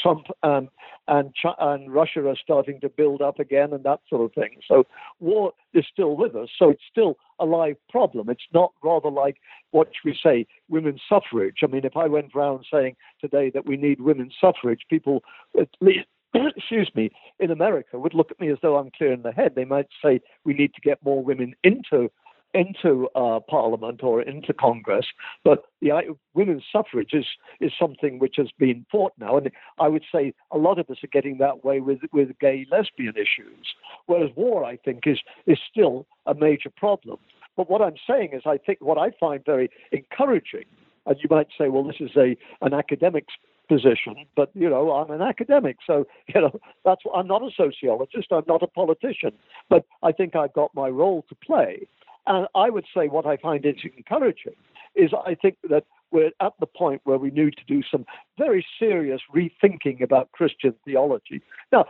Trump 0.00 0.26
and 0.42 0.68
and 1.08 1.32
and 1.58 1.92
Russia 1.92 2.28
are 2.28 2.36
starting 2.36 2.80
to 2.80 2.88
build 2.88 3.22
up 3.22 3.38
again 3.38 3.72
and 3.72 3.84
that 3.84 4.00
sort 4.08 4.22
of 4.22 4.32
thing. 4.34 4.58
So 4.66 4.84
war 5.20 5.52
is 5.72 5.84
still 5.90 6.16
with 6.16 6.34
us. 6.34 6.48
So 6.58 6.70
it's 6.70 6.82
still 6.90 7.16
a 7.38 7.44
live 7.44 7.76
problem. 7.88 8.28
It's 8.28 8.42
not 8.52 8.72
rather 8.82 9.10
like 9.10 9.36
what 9.70 9.88
we 10.04 10.18
say 10.20 10.46
women's 10.68 11.02
suffrage. 11.08 11.58
I 11.62 11.66
mean, 11.66 11.84
if 11.84 11.96
I 11.96 12.06
went 12.06 12.32
around 12.34 12.66
saying 12.72 12.96
today 13.20 13.50
that 13.50 13.66
we 13.66 13.76
need 13.76 14.00
women's 14.00 14.34
suffrage, 14.40 14.80
people 14.90 15.22
at 15.58 15.68
least 15.80 16.06
excuse 16.56 16.90
me, 16.94 17.10
in 17.38 17.50
America 17.50 17.98
would 17.98 18.14
look 18.14 18.30
at 18.30 18.40
me 18.40 18.50
as 18.50 18.58
though 18.62 18.76
I'm 18.76 18.90
clear 18.96 19.12
in 19.12 19.22
the 19.22 19.32
head. 19.32 19.54
They 19.54 19.64
might 19.64 19.88
say 20.02 20.20
we 20.44 20.54
need 20.54 20.74
to 20.74 20.80
get 20.80 21.04
more 21.04 21.22
women 21.22 21.54
into 21.62 22.10
into 22.54 23.08
uh, 23.14 23.40
Parliament 23.40 24.02
or 24.02 24.22
into 24.22 24.54
Congress. 24.54 25.06
But 25.44 25.64
the 25.82 25.90
uh, 25.90 26.00
women's 26.34 26.64
suffrage 26.72 27.10
is, 27.12 27.26
is 27.60 27.72
something 27.78 28.18
which 28.18 28.36
has 28.38 28.48
been 28.58 28.86
fought 28.90 29.12
now. 29.18 29.36
And 29.36 29.50
I 29.78 29.88
would 29.88 30.04
say 30.12 30.32
a 30.50 30.56
lot 30.56 30.78
of 30.78 30.88
us 30.88 30.98
are 31.04 31.08
getting 31.08 31.36
that 31.38 31.64
way 31.64 31.80
with, 31.80 31.98
with 32.12 32.30
gay 32.40 32.66
lesbian 32.70 33.14
issues. 33.14 33.74
Whereas 34.06 34.30
war, 34.36 34.64
I 34.64 34.76
think, 34.76 35.06
is, 35.06 35.18
is 35.46 35.58
still 35.70 36.06
a 36.24 36.34
major 36.34 36.70
problem. 36.74 37.18
But 37.56 37.70
what 37.70 37.82
I'm 37.82 37.96
saying 38.08 38.30
is, 38.32 38.42
I 38.46 38.58
think 38.58 38.78
what 38.80 38.98
I 38.98 39.10
find 39.18 39.44
very 39.44 39.70
encouraging, 39.92 40.64
and 41.06 41.16
you 41.22 41.28
might 41.30 41.48
say, 41.58 41.68
well, 41.68 41.84
this 41.84 42.00
is 42.00 42.10
a 42.16 42.36
an 42.60 42.74
academic's 42.74 43.34
position, 43.68 44.14
but 44.34 44.50
you 44.54 44.68
know, 44.68 44.92
I'm 44.92 45.10
an 45.10 45.22
academic, 45.22 45.78
so 45.86 46.06
you 46.34 46.40
know, 46.40 46.58
that's 46.84 47.02
I'm 47.14 47.26
not 47.26 47.42
a 47.42 47.50
sociologist, 47.56 48.28
I'm 48.30 48.44
not 48.46 48.62
a 48.62 48.66
politician, 48.66 49.32
but 49.68 49.84
I 50.02 50.12
think 50.12 50.36
I've 50.36 50.52
got 50.52 50.74
my 50.74 50.88
role 50.88 51.24
to 51.28 51.34
play. 51.34 51.88
And 52.26 52.48
I 52.56 52.70
would 52.70 52.86
say 52.92 53.06
what 53.06 53.24
I 53.24 53.36
find 53.36 53.64
is 53.64 53.76
encouraging 53.96 54.56
is 54.96 55.12
I 55.26 55.34
think 55.34 55.58
that 55.70 55.84
we're 56.10 56.32
at 56.40 56.54
the 56.58 56.66
point 56.66 57.02
where 57.04 57.18
we 57.18 57.30
need 57.30 57.54
to 57.56 57.64
do 57.66 57.82
some 57.88 58.04
very 58.38 58.66
serious 58.78 59.20
rethinking 59.34 60.02
about 60.02 60.32
Christian 60.32 60.74
theology. 60.84 61.42
Now, 61.72 61.86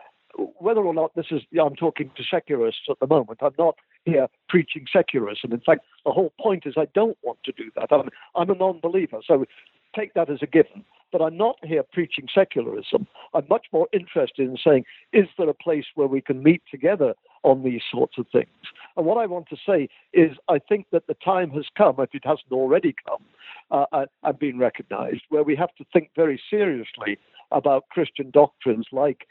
whether 0.58 0.80
or 0.80 0.92
not 0.92 1.14
this 1.14 1.26
is, 1.30 1.42
I'm 1.58 1.76
talking 1.76 2.10
to 2.16 2.22
secularists 2.30 2.82
at 2.90 2.98
the 3.00 3.06
moment. 3.06 3.38
I'm 3.40 3.54
not 3.58 3.76
here 4.04 4.28
preaching 4.48 4.86
secularism. 4.92 5.52
In 5.52 5.60
fact, 5.60 5.82
the 6.04 6.12
whole 6.12 6.32
point 6.40 6.64
is 6.66 6.74
I 6.76 6.86
don't 6.94 7.16
want 7.22 7.38
to 7.44 7.52
do 7.52 7.70
that. 7.76 7.88
I'm, 7.90 8.10
I'm 8.34 8.50
a 8.50 8.54
non 8.54 8.80
believer, 8.80 9.20
so 9.26 9.46
take 9.96 10.14
that 10.14 10.30
as 10.30 10.38
a 10.42 10.46
given. 10.46 10.84
But 11.12 11.22
I'm 11.22 11.36
not 11.36 11.56
here 11.62 11.82
preaching 11.82 12.26
secularism. 12.34 13.06
I'm 13.32 13.46
much 13.48 13.66
more 13.72 13.88
interested 13.92 14.48
in 14.48 14.56
saying, 14.62 14.84
is 15.12 15.26
there 15.38 15.48
a 15.48 15.54
place 15.54 15.84
where 15.94 16.08
we 16.08 16.20
can 16.20 16.42
meet 16.42 16.62
together 16.70 17.14
on 17.42 17.62
these 17.62 17.82
sorts 17.90 18.18
of 18.18 18.26
things? 18.32 18.48
And 18.96 19.06
what 19.06 19.16
I 19.16 19.26
want 19.26 19.48
to 19.50 19.56
say 19.66 19.88
is, 20.12 20.32
I 20.48 20.58
think 20.58 20.86
that 20.90 21.06
the 21.06 21.14
time 21.14 21.50
has 21.50 21.66
come, 21.78 21.96
if 21.98 22.12
it 22.12 22.24
hasn't 22.24 22.52
already 22.52 22.94
come, 23.06 23.22
uh, 23.70 24.06
and 24.24 24.38
been 24.38 24.58
recognized, 24.58 25.22
where 25.28 25.44
we 25.44 25.54
have 25.56 25.74
to 25.76 25.84
think 25.92 26.10
very 26.16 26.40
seriously 26.50 27.18
about 27.52 27.88
Christian 27.90 28.30
doctrines 28.30 28.86
like 28.90 29.28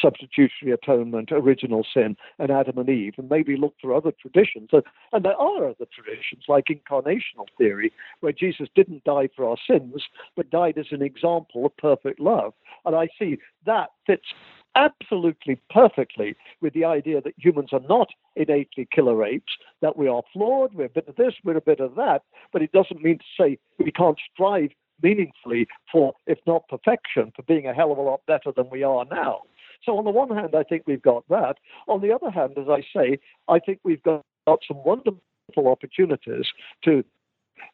substitutionary 0.00 0.72
atonement, 0.74 1.30
original 1.32 1.84
sin, 1.92 2.16
and 2.38 2.50
Adam 2.50 2.78
and 2.78 2.88
Eve, 2.88 3.14
and 3.16 3.28
maybe 3.28 3.56
look 3.56 3.74
for 3.80 3.94
other 3.94 4.12
traditions. 4.20 4.70
And 5.12 5.24
there 5.24 5.36
are 5.36 5.68
other 5.68 5.86
traditions, 5.94 6.44
like 6.48 6.66
incarnational 6.66 7.46
theory, 7.58 7.92
where 8.20 8.32
Jesus 8.32 8.68
didn't 8.74 9.04
die 9.04 9.28
for 9.34 9.48
our 9.48 9.56
sins, 9.68 10.02
but 10.36 10.50
died 10.50 10.78
as 10.78 10.86
an 10.90 11.02
example 11.02 11.66
of 11.66 11.76
perfect 11.76 12.20
love. 12.20 12.52
And 12.84 12.96
I 12.96 13.08
see 13.18 13.38
that 13.64 13.90
fits 14.06 14.26
absolutely 14.74 15.58
perfectly 15.70 16.36
with 16.60 16.74
the 16.74 16.84
idea 16.84 17.20
that 17.22 17.32
humans 17.38 17.70
are 17.72 17.80
not 17.88 18.08
innately 18.36 18.86
killer 18.94 19.24
apes, 19.24 19.52
that 19.80 19.96
we 19.96 20.06
are 20.06 20.22
flawed, 20.32 20.74
we're 20.74 20.84
a 20.84 20.90
bit 20.90 21.08
of 21.08 21.16
this, 21.16 21.32
we're 21.44 21.56
a 21.56 21.62
bit 21.62 21.80
of 21.80 21.94
that, 21.94 22.22
but 22.52 22.60
it 22.60 22.72
doesn't 22.72 23.02
mean 23.02 23.18
to 23.18 23.24
say 23.40 23.58
we 23.78 23.90
can't 23.90 24.18
strive 24.32 24.70
meaningfully 25.02 25.66
for, 25.90 26.14
if 26.26 26.38
not 26.46 26.68
perfection, 26.68 27.32
for 27.34 27.42
being 27.42 27.66
a 27.66 27.74
hell 27.74 27.92
of 27.92 27.98
a 27.98 28.02
lot 28.02 28.20
better 28.26 28.52
than 28.54 28.68
we 28.70 28.82
are 28.82 29.04
now. 29.10 29.42
So, 29.84 29.98
on 29.98 30.04
the 30.04 30.10
one 30.10 30.34
hand, 30.34 30.54
I 30.56 30.62
think 30.62 30.82
we've 30.86 31.02
got 31.02 31.24
that. 31.28 31.56
On 31.88 32.00
the 32.00 32.12
other 32.12 32.30
hand, 32.30 32.54
as 32.58 32.68
I 32.68 32.82
say, 32.94 33.18
I 33.48 33.58
think 33.58 33.80
we've 33.84 34.02
got, 34.02 34.22
some 34.68 34.84
wonderful 34.84 35.66
opportunities 35.66 36.46
to 36.84 37.04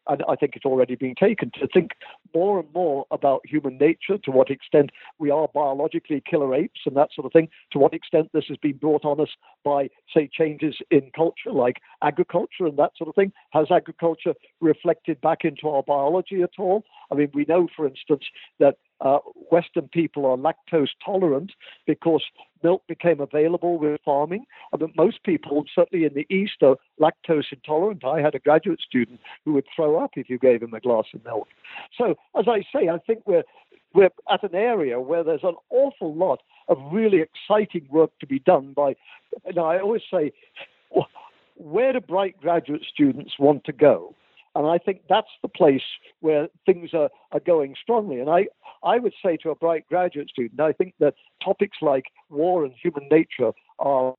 and 0.06 0.22
I 0.28 0.36
think 0.36 0.56
it's 0.56 0.64
already 0.64 0.94
being 0.94 1.14
taken, 1.14 1.50
to 1.60 1.66
think 1.66 1.92
more 2.34 2.58
and 2.60 2.68
more 2.74 3.06
about 3.10 3.42
human 3.46 3.78
nature, 3.78 4.18
to 4.18 4.30
what 4.30 4.50
extent 4.50 4.90
we 5.18 5.30
are 5.30 5.48
biologically 5.52 6.22
killer 6.28 6.54
apes 6.54 6.80
and 6.86 6.96
that 6.96 7.10
sort 7.14 7.26
of 7.26 7.32
thing, 7.32 7.48
to 7.72 7.78
what 7.78 7.94
extent 7.94 8.30
this 8.32 8.44
has 8.48 8.56
been 8.56 8.76
brought 8.76 9.04
on 9.04 9.20
us 9.20 9.30
by, 9.64 9.88
say, 10.14 10.28
changes 10.32 10.76
in 10.90 11.10
culture 11.14 11.52
like 11.52 11.80
agriculture 12.02 12.66
and 12.66 12.78
that 12.78 12.92
sort 12.96 13.08
of 13.08 13.14
thing. 13.14 13.32
Has 13.50 13.70
agriculture 13.70 14.34
reflected 14.60 15.20
back 15.20 15.44
into 15.44 15.68
our 15.68 15.82
biology 15.82 16.42
at 16.42 16.50
all? 16.58 16.84
I 17.10 17.14
mean, 17.14 17.30
we 17.34 17.44
know, 17.48 17.68
for 17.74 17.86
instance, 17.86 18.24
that 18.58 18.76
uh, 19.02 19.18
Western 19.50 19.88
people 19.88 20.24
are 20.26 20.36
lactose 20.36 20.90
tolerant 21.04 21.52
because 21.86 22.22
milk 22.62 22.82
became 22.86 23.20
available 23.20 23.76
with 23.78 24.00
farming. 24.04 24.44
I 24.72 24.76
mean, 24.76 24.92
most 24.96 25.24
people, 25.24 25.64
certainly 25.74 26.06
in 26.06 26.14
the 26.14 26.26
East, 26.34 26.62
are 26.62 26.76
lactose 27.00 27.52
intolerant. 27.52 28.04
I 28.04 28.20
had 28.20 28.36
a 28.36 28.38
graduate 28.38 28.80
student 28.80 29.20
who 29.44 29.54
would 29.54 29.66
throw 29.74 30.02
up 30.02 30.12
if 30.14 30.30
you 30.30 30.38
gave 30.38 30.62
him 30.62 30.72
a 30.72 30.80
glass 30.80 31.06
of 31.12 31.24
milk. 31.24 31.48
So, 31.98 32.14
as 32.38 32.46
I 32.48 32.60
say, 32.72 32.88
I 32.88 32.98
think 32.98 33.26
we're 33.26 33.44
we're 33.94 34.10
at 34.30 34.42
an 34.42 34.54
area 34.54 34.98
where 35.00 35.22
there's 35.22 35.42
an 35.42 35.56
awful 35.68 36.14
lot 36.14 36.40
of 36.68 36.78
really 36.90 37.20
exciting 37.20 37.86
work 37.90 38.10
to 38.20 38.26
be 38.26 38.38
done 38.38 38.72
by. 38.72 38.94
Know, 39.54 39.64
I 39.64 39.80
always 39.80 40.02
say, 40.10 40.32
where 41.56 41.92
do 41.92 42.00
bright 42.00 42.40
graduate 42.40 42.82
students 42.90 43.32
want 43.38 43.64
to 43.64 43.72
go? 43.72 44.14
And 44.54 44.66
I 44.66 44.78
think 44.78 45.02
that's 45.08 45.30
the 45.40 45.48
place 45.48 45.82
where 46.20 46.48
things 46.66 46.90
are, 46.92 47.08
are 47.32 47.40
going 47.40 47.74
strongly. 47.80 48.20
And 48.20 48.28
I, 48.28 48.48
I 48.82 48.98
would 48.98 49.14
say 49.24 49.36
to 49.38 49.50
a 49.50 49.54
bright 49.54 49.86
graduate 49.88 50.28
student, 50.28 50.60
I 50.60 50.72
think 50.72 50.94
that 51.00 51.14
topics 51.42 51.78
like 51.80 52.04
war 52.28 52.64
and 52.64 52.74
human 52.74 53.08
nature 53.10 53.52
are 53.78 54.14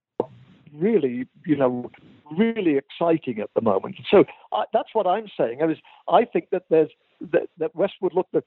really, 0.74 1.28
you 1.46 1.56
know, 1.56 1.92
really 2.38 2.78
exciting 2.78 3.40
at 3.40 3.50
the 3.56 3.62
moment. 3.62 3.96
So 4.10 4.26
uh, 4.52 4.64
that's 4.74 4.90
what 4.94 5.08
I'm 5.08 5.28
saying. 5.38 5.62
I 5.62 5.66
was, 5.66 5.78
I 6.08 6.26
think 6.26 6.50
that 6.52 6.64
there's 6.70 6.90
that, 7.32 7.50
that 7.58 7.76
Westwood 7.76 8.14
look 8.14 8.28
the, 8.34 8.44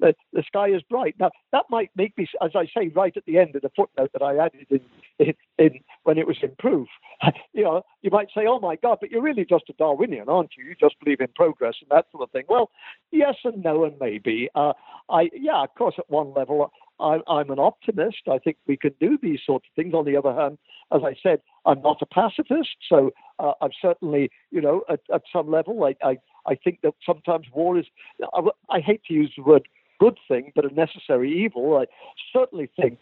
the, 0.00 0.14
the 0.32 0.42
sky 0.46 0.68
is 0.68 0.82
bright. 0.88 1.14
Now 1.18 1.30
that 1.52 1.64
might 1.70 1.90
make 1.96 2.16
me, 2.16 2.26
as 2.42 2.52
I 2.54 2.66
say 2.66 2.88
right 2.94 3.14
at 3.16 3.24
the 3.26 3.38
end 3.38 3.54
of 3.54 3.62
the 3.62 3.70
footnote 3.76 4.10
that 4.12 4.22
I 4.22 4.36
added 4.38 4.66
in, 4.70 4.80
in, 5.18 5.34
in 5.58 5.80
when 6.04 6.18
it 6.18 6.26
was 6.26 6.38
in 6.42 6.54
proof. 6.58 6.88
You 7.54 7.64
know, 7.64 7.82
you 8.00 8.10
might 8.10 8.28
say, 8.34 8.46
"Oh 8.48 8.58
my 8.58 8.76
God," 8.76 8.96
but 9.00 9.10
you're 9.10 9.22
really 9.22 9.44
just 9.44 9.64
a 9.68 9.74
Darwinian, 9.74 10.28
aren't 10.28 10.52
you? 10.56 10.64
You 10.64 10.74
just 10.74 10.98
believe 11.00 11.20
in 11.20 11.28
progress 11.36 11.74
and 11.82 11.90
that 11.90 12.06
sort 12.10 12.22
of 12.22 12.30
thing. 12.30 12.44
Well, 12.48 12.70
yes 13.10 13.34
and 13.44 13.62
no 13.62 13.84
and 13.84 13.94
maybe. 14.00 14.48
Uh, 14.54 14.72
I 15.10 15.28
yeah, 15.34 15.62
of 15.62 15.74
course, 15.74 15.94
at 15.98 16.08
one 16.10 16.32
level, 16.32 16.72
I'm 17.00 17.50
an 17.50 17.58
optimist. 17.58 18.22
I 18.30 18.38
think 18.38 18.56
we 18.66 18.76
can 18.76 18.94
do 19.00 19.18
these 19.20 19.40
sorts 19.44 19.66
of 19.66 19.74
things. 19.74 19.94
On 19.94 20.04
the 20.04 20.16
other 20.16 20.34
hand, 20.34 20.58
as 20.94 21.02
I 21.04 21.14
said, 21.22 21.40
I'm 21.66 21.82
not 21.82 22.02
a 22.02 22.06
pacifist, 22.06 22.76
so 22.88 23.10
uh, 23.38 23.52
I'm 23.60 23.70
certainly, 23.80 24.30
you 24.50 24.60
know, 24.60 24.82
at, 24.88 25.00
at 25.12 25.22
some 25.32 25.50
level, 25.50 25.84
I, 25.84 25.94
I, 26.06 26.18
I 26.46 26.54
think 26.54 26.80
that 26.82 26.94
sometimes 27.04 27.46
war 27.52 27.78
is, 27.78 27.86
I, 28.34 28.40
I 28.70 28.80
hate 28.80 29.02
to 29.04 29.14
use 29.14 29.32
the 29.36 29.42
word 29.42 29.66
good 29.98 30.18
thing, 30.28 30.52
but 30.54 30.64
a 30.64 30.74
necessary 30.74 31.32
evil. 31.44 31.76
I 31.76 31.86
certainly 32.32 32.68
think 32.80 32.98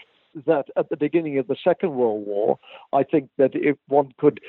that 0.46 0.66
at 0.76 0.90
the 0.90 0.96
beginning 0.96 1.38
of 1.38 1.46
the 1.48 1.56
Second 1.62 1.94
World 1.94 2.26
War, 2.26 2.58
I 2.92 3.02
think 3.02 3.30
that 3.38 3.50
if 3.54 3.76
one 3.88 4.12
could 4.18 4.40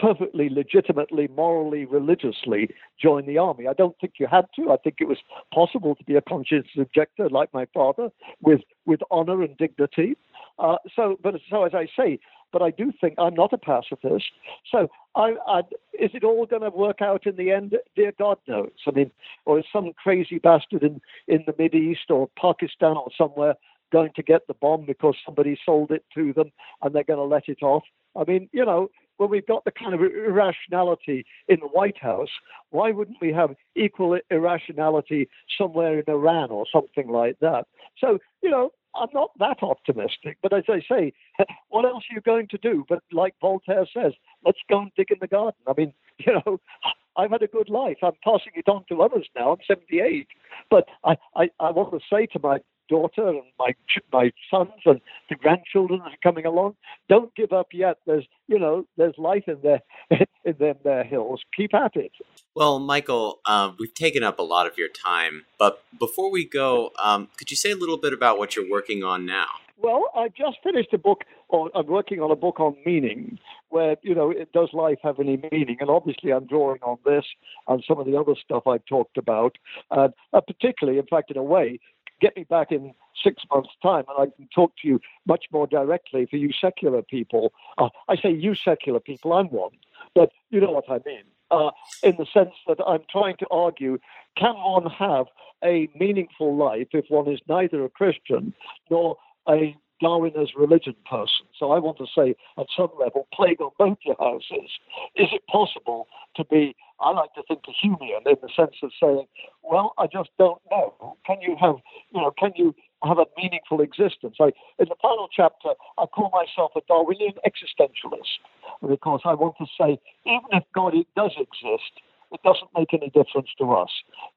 perfectly 0.00 0.48
legitimately, 0.48 1.28
morally, 1.28 1.84
religiously 1.84 2.70
join 3.00 3.26
the 3.26 3.38
army. 3.38 3.66
I 3.68 3.72
don't 3.72 3.96
think 4.00 4.14
you 4.18 4.26
had 4.26 4.46
to. 4.56 4.70
I 4.70 4.76
think 4.76 4.96
it 5.00 5.08
was 5.08 5.18
possible 5.52 5.94
to 5.94 6.04
be 6.04 6.16
a 6.16 6.22
conscientious 6.22 6.78
objector 6.78 7.28
like 7.28 7.52
my 7.52 7.66
father 7.74 8.10
with 8.40 8.60
with 8.86 9.00
honor 9.10 9.42
and 9.42 9.56
dignity. 9.56 10.16
Uh, 10.58 10.76
so, 10.94 11.18
but 11.22 11.34
so 11.48 11.64
as 11.64 11.72
I 11.74 11.86
say, 11.96 12.18
but 12.52 12.62
I 12.62 12.70
do 12.70 12.92
think 13.00 13.14
I'm 13.18 13.34
not 13.34 13.52
a 13.52 13.58
pacifist. 13.58 14.30
So, 14.70 14.88
I, 15.14 15.34
I, 15.46 15.60
is 15.98 16.10
it 16.14 16.24
all 16.24 16.46
going 16.46 16.62
to 16.62 16.70
work 16.70 17.00
out 17.00 17.26
in 17.26 17.36
the 17.36 17.50
end? 17.50 17.76
Dear 17.96 18.12
God 18.18 18.38
knows. 18.48 18.70
I 18.86 18.90
mean, 18.90 19.10
or 19.44 19.58
is 19.58 19.64
some 19.72 19.92
crazy 20.02 20.38
bastard 20.38 20.82
in 20.82 21.00
in 21.28 21.44
the 21.46 21.54
Mid 21.58 21.74
East 21.74 22.10
or 22.10 22.28
Pakistan 22.40 22.96
or 22.96 23.08
somewhere 23.16 23.54
going 23.92 24.12
to 24.14 24.22
get 24.22 24.46
the 24.46 24.54
bomb 24.54 24.86
because 24.86 25.16
somebody 25.24 25.58
sold 25.64 25.90
it 25.90 26.04
to 26.14 26.32
them 26.32 26.52
and 26.82 26.94
they're 26.94 27.04
going 27.04 27.18
to 27.18 27.24
let 27.24 27.48
it 27.48 27.62
off? 27.62 27.84
I 28.16 28.24
mean, 28.24 28.48
you 28.52 28.64
know, 28.64 28.90
when 29.20 29.28
we've 29.28 29.46
got 29.46 29.66
the 29.66 29.70
kind 29.70 29.92
of 29.92 30.00
irrationality 30.00 31.26
in 31.46 31.60
the 31.60 31.66
White 31.66 31.98
House, 31.98 32.30
why 32.70 32.90
wouldn't 32.90 33.18
we 33.20 33.34
have 33.34 33.54
equal 33.76 34.18
irrationality 34.30 35.28
somewhere 35.58 35.98
in 35.98 36.04
Iran 36.08 36.50
or 36.50 36.64
something 36.72 37.10
like 37.10 37.38
that? 37.40 37.66
So, 37.98 38.18
you 38.42 38.48
know, 38.50 38.70
I'm 38.94 39.10
not 39.12 39.30
that 39.38 39.58
optimistic, 39.62 40.38
but 40.42 40.54
as 40.54 40.64
I 40.70 40.80
say, 40.88 41.12
what 41.68 41.84
else 41.84 42.04
are 42.10 42.14
you 42.14 42.22
going 42.22 42.48
to 42.48 42.58
do? 42.58 42.86
But 42.88 43.02
like 43.12 43.34
Voltaire 43.42 43.86
says, 43.92 44.14
let's 44.42 44.58
go 44.70 44.80
and 44.80 44.90
dig 44.96 45.10
in 45.10 45.18
the 45.20 45.28
garden. 45.28 45.60
I 45.68 45.74
mean, 45.76 45.92
you 46.18 46.32
know, 46.32 46.58
I've 47.16 47.30
had 47.30 47.42
a 47.42 47.46
good 47.46 47.68
life. 47.68 47.98
I'm 48.02 48.12
passing 48.24 48.52
it 48.54 48.68
on 48.70 48.84
to 48.88 49.02
others 49.02 49.28
now. 49.36 49.52
I'm 49.52 49.58
78. 49.66 50.28
But 50.70 50.86
I, 51.04 51.16
I, 51.36 51.50
I 51.60 51.70
want 51.72 51.92
to 51.92 52.00
say 52.10 52.24
to 52.32 52.38
my 52.42 52.60
daughter 52.90 53.28
and 53.28 53.42
my 53.58 53.72
my 54.12 54.30
sons 54.50 54.82
and 54.84 55.00
the 55.30 55.36
grandchildren 55.36 56.00
that 56.00 56.12
are 56.12 56.22
coming 56.22 56.44
along. 56.44 56.76
Don't 57.08 57.34
give 57.34 57.52
up 57.52 57.68
yet. 57.72 57.98
There's 58.06 58.26
you 58.48 58.58
know 58.58 58.84
there's 58.96 59.14
life 59.16 59.44
in 59.46 59.58
there 59.62 59.80
in 60.44 60.56
them 60.58 60.76
there 60.84 61.04
hills. 61.04 61.40
Keep 61.56 61.74
at 61.74 61.96
it. 61.96 62.12
Well, 62.54 62.78
Michael, 62.80 63.40
uh, 63.46 63.72
we've 63.78 63.94
taken 63.94 64.22
up 64.22 64.38
a 64.38 64.42
lot 64.42 64.66
of 64.66 64.76
your 64.76 64.88
time, 64.88 65.44
but 65.58 65.82
before 65.98 66.30
we 66.30 66.44
go, 66.44 66.90
um, 67.02 67.28
could 67.38 67.50
you 67.50 67.56
say 67.56 67.70
a 67.70 67.76
little 67.76 67.96
bit 67.96 68.12
about 68.12 68.38
what 68.38 68.56
you're 68.56 68.68
working 68.68 69.04
on 69.04 69.24
now? 69.24 69.46
Well, 69.82 70.10
I 70.14 70.28
just 70.28 70.58
finished 70.62 70.92
a 70.92 70.98
book, 70.98 71.24
or 71.48 71.70
I'm 71.74 71.86
working 71.86 72.20
on 72.20 72.30
a 72.30 72.36
book 72.36 72.60
on 72.60 72.76
meaning, 72.84 73.38
where, 73.70 73.96
you 74.02 74.14
know, 74.14 74.34
does 74.52 74.68
life 74.74 74.98
have 75.02 75.18
any 75.18 75.42
meaning? 75.50 75.78
And 75.80 75.88
obviously, 75.88 76.32
I'm 76.32 76.46
drawing 76.46 76.80
on 76.82 76.98
this 77.06 77.24
and 77.66 77.82
some 77.88 77.98
of 77.98 78.04
the 78.04 78.18
other 78.18 78.34
stuff 78.42 78.66
I've 78.66 78.84
talked 78.84 79.16
about, 79.16 79.56
uh, 79.90 80.08
particularly, 80.32 80.98
in 80.98 81.06
fact, 81.06 81.30
in 81.30 81.38
a 81.38 81.42
way, 81.42 81.80
get 82.20 82.36
me 82.36 82.44
back 82.44 82.70
in 82.70 82.94
six 83.22 83.42
months' 83.52 83.70
time 83.82 84.04
and 84.08 84.30
I 84.30 84.36
can 84.36 84.48
talk 84.54 84.72
to 84.82 84.88
you 84.88 85.00
much 85.26 85.46
more 85.52 85.66
directly 85.66 86.26
for 86.26 86.36
you 86.36 86.50
secular 86.52 87.02
people. 87.02 87.52
Uh, 87.78 87.88
I 88.08 88.16
say 88.16 88.30
you 88.30 88.54
secular 88.54 89.00
people, 89.00 89.32
I'm 89.32 89.46
one, 89.46 89.72
but 90.14 90.30
you 90.50 90.60
know 90.60 90.70
what 90.70 90.88
I 90.88 91.00
mean. 91.04 91.24
Uh, 91.50 91.70
in 92.04 92.14
the 92.16 92.26
sense 92.32 92.54
that 92.68 92.78
I'm 92.86 93.02
trying 93.10 93.36
to 93.38 93.46
argue 93.50 93.98
can 94.36 94.54
one 94.54 94.88
have 94.90 95.26
a 95.64 95.88
meaningful 95.98 96.56
life 96.56 96.88
if 96.92 97.06
one 97.08 97.28
is 97.28 97.40
neither 97.48 97.84
a 97.84 97.88
Christian 97.88 98.54
nor 98.88 99.16
a 99.48 99.76
Darwin 100.00 100.32
as 100.40 100.48
religion 100.56 100.96
person. 101.08 101.46
So 101.58 101.72
I 101.72 101.78
want 101.78 101.98
to 101.98 102.06
say, 102.16 102.34
at 102.58 102.66
some 102.74 102.90
level, 102.98 103.26
plague 103.34 103.60
on 103.60 103.70
both 103.78 103.98
your 104.04 104.16
houses. 104.18 104.70
Is 105.16 105.28
it 105.32 105.46
possible 105.46 106.08
to 106.36 106.44
be, 106.44 106.74
I 107.00 107.10
like 107.12 107.32
to 107.34 107.42
think, 107.48 107.60
of 107.66 107.74
Humean 107.82 108.26
in 108.26 108.36
the 108.42 108.48
sense 108.54 108.76
of 108.82 108.90
saying, 109.00 109.26
well, 109.62 109.94
I 109.98 110.06
just 110.06 110.30
don't 110.38 110.60
know. 110.70 111.16
Can 111.26 111.40
you 111.40 111.56
have, 111.60 111.76
you 112.12 112.20
know, 112.20 112.30
can 112.38 112.52
you 112.56 112.74
have 113.02 113.18
a 113.18 113.26
meaningful 113.36 113.80
existence? 113.80 114.36
I, 114.40 114.52
in 114.78 114.88
the 114.88 114.96
final 115.00 115.28
chapter, 115.34 115.70
I 115.98 116.06
call 116.06 116.30
myself 116.32 116.72
a 116.76 116.80
Darwinian 116.86 117.34
existentialist 117.46 118.40
because 118.86 119.20
I 119.24 119.34
want 119.34 119.56
to 119.58 119.66
say, 119.78 119.98
even 120.26 120.50
if 120.52 120.64
God 120.74 120.94
does 121.16 121.32
exist, 121.38 121.92
it 122.32 122.40
doesn't 122.42 122.70
make 122.76 122.92
any 122.94 123.10
difference 123.10 123.48
to 123.58 123.72
us. 123.72 123.90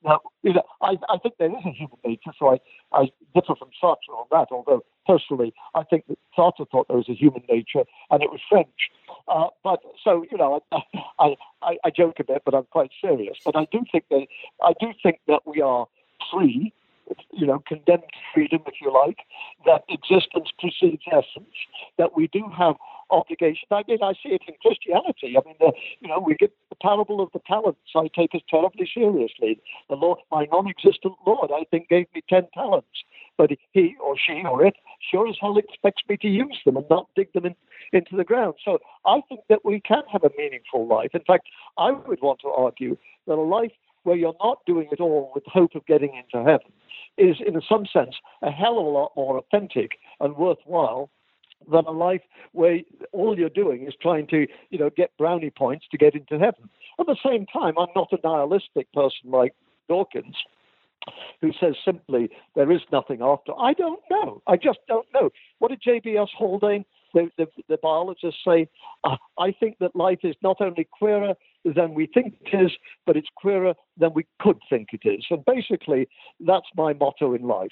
Now, 0.04 0.20
you 0.42 0.54
know, 0.54 0.64
I, 0.82 0.98
I 1.10 1.18
think 1.18 1.36
there 1.38 1.50
is 1.50 1.66
a 1.66 1.72
human 1.72 1.98
nature, 2.06 2.32
so 2.38 2.54
I, 2.54 2.60
I 2.92 3.12
differ 3.34 3.56
from 3.56 3.70
Sartre 3.82 4.14
on 4.18 4.26
that, 4.32 4.48
although 4.52 4.84
personally 5.06 5.54
I 5.76 5.84
think 5.84 6.06
that 6.08 6.18
Sartre 6.38 6.70
thought 6.70 6.88
there 6.88 6.98
was 6.98 7.10
a 7.10 7.14
human 7.14 7.44
nature 7.50 7.84
and 8.10 8.24
it 8.24 8.32
was 8.32 8.40
French. 8.50 8.90
Uh, 9.28 9.48
but 9.64 9.82
so, 10.04 10.26
you 10.32 10.38
know, 10.38 10.62
I, 11.20 11.36
I, 11.62 11.78
I 11.84 11.90
joke 11.90 12.20
a 12.20 12.24
bit, 12.24 12.42
but 12.46 12.56
I'm 12.56 12.68
quite 12.72 12.92
serious. 13.00 13.38
But 13.46 13.56
I 13.56 13.68
do 13.72 13.84
think 13.92 14.06
that 14.10 14.28
I 14.62 14.74
do 14.80 14.94
think 15.02 15.20
that 15.28 15.42
we 15.46 15.62
are 15.62 15.88
free 16.32 16.74
you 17.32 17.46
know, 17.46 17.62
condemned 17.68 18.04
freedom, 18.34 18.62
if 18.68 18.76
you 18.82 18.94
like, 18.94 19.20
that 19.66 19.84
existence 19.90 20.50
precedes 20.60 21.04
essence, 21.08 21.56
that 21.98 22.16
we 22.16 22.28
do 22.28 22.44
have 22.58 22.76
obligation. 23.12 23.68
I 23.72 23.84
mean, 23.88 24.00
I 24.02 24.14
see 24.14 24.30
it 24.30 24.42
in 24.48 24.56
Christianity. 24.62 25.36
I 25.38 25.42
mean, 25.46 25.56
the, 25.60 25.72
you 26.00 26.08
know, 26.08 26.20
we 26.20 26.36
get 26.36 26.54
the 26.70 26.76
parable 26.76 27.22
of 27.22 27.30
the 27.34 27.42
talents. 27.46 27.80
I 27.96 28.10
take 28.16 28.34
as 28.34 28.42
terribly 28.50 28.90
seriously. 28.92 29.60
The 29.90 29.96
Lord, 29.96 30.20
my 30.32 30.46
non-existent 30.52 31.16
Lord, 31.26 31.52
I 31.54 31.66
think, 31.70 31.90
gave 31.90 32.08
me 32.16 32.24
ten 32.28 32.48
talents, 32.54 33.04
but 33.38 33.52
he 33.74 33.96
or 34.04 34.16
she 34.18 34.44
or 34.46 34.66
it 34.66 34.76
sure 35.12 35.28
as 35.28 35.36
hell 35.40 35.58
expects 35.58 36.02
me 36.10 36.18
to 36.18 36.28
use 36.28 36.60
them 36.66 36.78
and 36.78 36.86
not 36.90 37.10
dig 37.16 37.32
them 37.34 37.46
in, 37.46 37.56
into 37.92 38.16
the 38.16 38.24
ground. 38.24 38.56
So 38.64 38.80
I 39.06 39.22
think 39.28 39.42
that 39.50 39.66
we 39.66 39.80
can 39.80 40.04
have 40.12 40.24
a 40.24 40.32
meaningful 40.38 40.88
life. 40.88 41.12
In 41.14 41.24
fact, 41.28 41.50
I 41.78 41.92
would 41.92 42.22
want 42.22 42.40
to 42.42 42.50
argue 42.50 42.98
that 43.28 43.34
a 43.34 43.42
life 43.42 43.72
where 44.04 44.16
you're 44.16 44.36
not 44.42 44.60
doing 44.66 44.88
it 44.92 45.00
all 45.00 45.32
with 45.34 45.44
hope 45.46 45.76
of 45.76 45.86
getting 45.86 46.14
into 46.16 46.46
heaven 46.46 46.72
is, 47.18 47.38
in 47.46 47.62
some 47.68 47.86
sense, 47.86 48.16
a 48.42 48.52
hell 48.52 48.80
of 48.80 48.86
a 48.86 48.90
lot 48.90 49.12
more 49.16 49.38
authentic 49.38 49.92
and 50.20 50.36
worthwhile 50.36 51.10
than 51.72 51.86
a 51.86 51.92
life 51.92 52.22
where 52.52 52.80
all 53.12 53.38
you're 53.38 53.50
doing 53.50 53.88
is 53.88 53.94
trying 54.02 54.28
to, 54.28 54.48
you 54.70 54.78
know, 54.78 54.90
get 54.90 55.16
brownie 55.18 55.52
points 55.52 55.86
to 55.92 55.98
get 55.98 56.16
into 56.16 56.38
heaven. 56.38 56.70
At 57.00 57.06
the 57.06 57.18
same 57.26 57.46
time, 57.46 57.76
I'm 57.78 57.88
not 57.96 58.12
a 58.12 58.18
nihilistic 58.24 58.92
person 58.94 59.32
like 59.32 59.54
Dawkins, 59.88 60.36
who 61.42 61.52
says 61.60 61.76
simply 61.84 62.30
there 62.56 62.72
is 62.72 62.82
nothing 62.92 63.22
after. 63.22 63.54
I 63.58 63.74
don't 63.74 64.02
know. 64.10 64.42
I 64.48 64.58
just 64.58 64.80
don't 64.88 65.08
know. 65.14 65.30
What 65.60 65.70
did 65.70 65.82
J.B.S. 65.82 66.30
Haldane 66.38 66.86
the, 67.14 67.30
the, 67.38 67.48
the 67.70 67.78
biologists 67.82 68.42
say, 68.46 68.70
uh, 69.04 69.18
I 69.40 69.52
think 69.52 69.78
that 69.80 69.96
life 69.96 70.20
is 70.24 70.36
not 70.42 70.58
only 70.60 70.88
queerer 70.92 71.36
than 71.64 71.94
we 71.94 72.08
think 72.14 72.36
it 72.42 72.58
is, 72.58 72.72
but 73.06 73.16
it's 73.16 73.30
queerer 73.36 73.74
than 73.98 74.12
we 74.14 74.26
could 74.42 74.60
think 74.70 74.90
it 74.94 75.08
is. 75.08 75.26
And 75.30 75.44
basically, 75.46 76.08
that's 76.40 76.68
my 76.76 76.94
motto 76.94 77.34
in 77.34 77.44
life. 77.44 77.72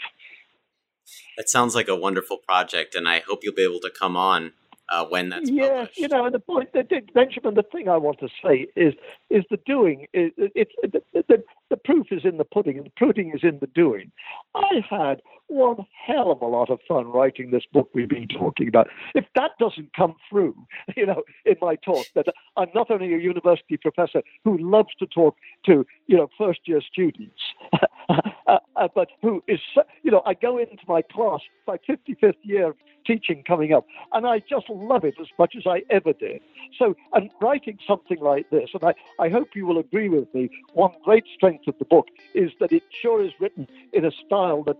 That 1.37 1.49
sounds 1.49 1.75
like 1.75 1.87
a 1.87 1.95
wonderful 1.95 2.37
project, 2.37 2.95
and 2.95 3.07
I 3.07 3.19
hope 3.27 3.39
you'll 3.43 3.55
be 3.55 3.63
able 3.63 3.79
to 3.81 3.89
come 3.89 4.15
on 4.15 4.53
uh, 4.91 5.05
when 5.05 5.29
that's 5.29 5.49
yeah, 5.49 5.69
published. 5.69 5.97
you 5.97 6.07
know, 6.09 6.25
and 6.25 6.35
the 6.35 6.39
point, 6.39 6.73
the, 6.73 6.85
the, 6.87 7.01
Benjamin, 7.13 7.55
the 7.55 7.63
thing 7.63 7.87
I 7.87 7.97
want 7.97 8.19
to 8.19 8.27
say 8.43 8.67
is, 8.75 8.93
is 9.29 9.43
the 9.49 9.57
doing. 9.65 10.07
It, 10.13 10.33
it's 10.37 10.73
the, 10.83 11.01
the, 11.13 11.43
the 11.69 11.77
proof 11.77 12.07
is 12.11 12.25
in 12.25 12.37
the 12.37 12.43
pudding, 12.43 12.77
and 12.77 12.85
the 12.85 12.91
pudding 12.99 13.31
is 13.33 13.39
in 13.43 13.59
the 13.59 13.67
doing. 13.67 14.11
I 14.53 14.81
had 14.89 15.21
one 15.47 15.85
hell 16.05 16.31
of 16.31 16.41
a 16.41 16.45
lot 16.45 16.69
of 16.69 16.79
fun 16.87 17.07
writing 17.07 17.51
this 17.51 17.63
book 17.71 17.89
we've 17.93 18.09
been 18.09 18.27
talking 18.27 18.67
about. 18.67 18.87
If 19.15 19.25
that 19.35 19.51
doesn't 19.59 19.93
come 19.95 20.15
through, 20.29 20.55
you 20.95 21.05
know, 21.05 21.23
in 21.45 21.55
my 21.61 21.75
talk, 21.75 22.05
that 22.15 22.25
I'm 22.57 22.69
not 22.75 22.91
only 22.91 23.13
a 23.13 23.17
university 23.17 23.77
professor 23.77 24.21
who 24.43 24.57
loves 24.57 24.89
to 24.99 25.07
talk 25.07 25.37
to, 25.65 25.85
you 26.07 26.17
know, 26.17 26.29
first 26.37 26.59
year 26.65 26.81
students, 26.81 27.41
uh, 28.51 28.59
uh, 28.75 28.87
but 28.93 29.07
who 29.21 29.41
is, 29.47 29.59
you 30.03 30.11
know, 30.11 30.21
I 30.25 30.33
go 30.33 30.57
into 30.57 30.83
my 30.85 31.01
class, 31.01 31.39
my 31.65 31.77
55th 31.87 32.35
year 32.43 32.67
of 32.67 32.75
teaching 33.07 33.43
coming 33.47 33.71
up, 33.71 33.87
and 34.11 34.27
I 34.27 34.39
just 34.39 34.69
love 34.69 35.05
it 35.05 35.15
as 35.21 35.27
much 35.39 35.55
as 35.57 35.63
I 35.65 35.83
ever 35.89 36.11
did. 36.11 36.41
So, 36.77 36.95
and 37.13 37.29
writing 37.41 37.79
something 37.87 38.19
like 38.19 38.49
this, 38.49 38.71
and 38.73 38.83
I, 38.83 38.93
I 39.23 39.29
hope 39.29 39.55
you 39.55 39.65
will 39.65 39.79
agree 39.79 40.09
with 40.09 40.33
me, 40.33 40.49
one 40.73 40.91
great 41.05 41.23
strength 41.33 41.65
of 41.67 41.75
the 41.79 41.85
book 41.85 42.07
is 42.33 42.51
that 42.59 42.73
it 42.73 42.83
sure 43.01 43.23
is 43.23 43.31
written 43.39 43.67
in 43.93 44.03
a 44.03 44.11
style 44.11 44.63
that 44.63 44.77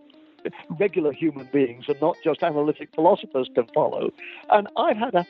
regular 0.78 1.14
human 1.14 1.48
beings 1.54 1.86
and 1.88 2.00
not 2.02 2.18
just 2.24 2.44
analytic 2.44 2.90
philosophers 2.94 3.50
can 3.56 3.68
follow. 3.74 4.12
And 4.50 4.68
I've 4.76 4.98
had 4.98 5.16
a 5.16 5.26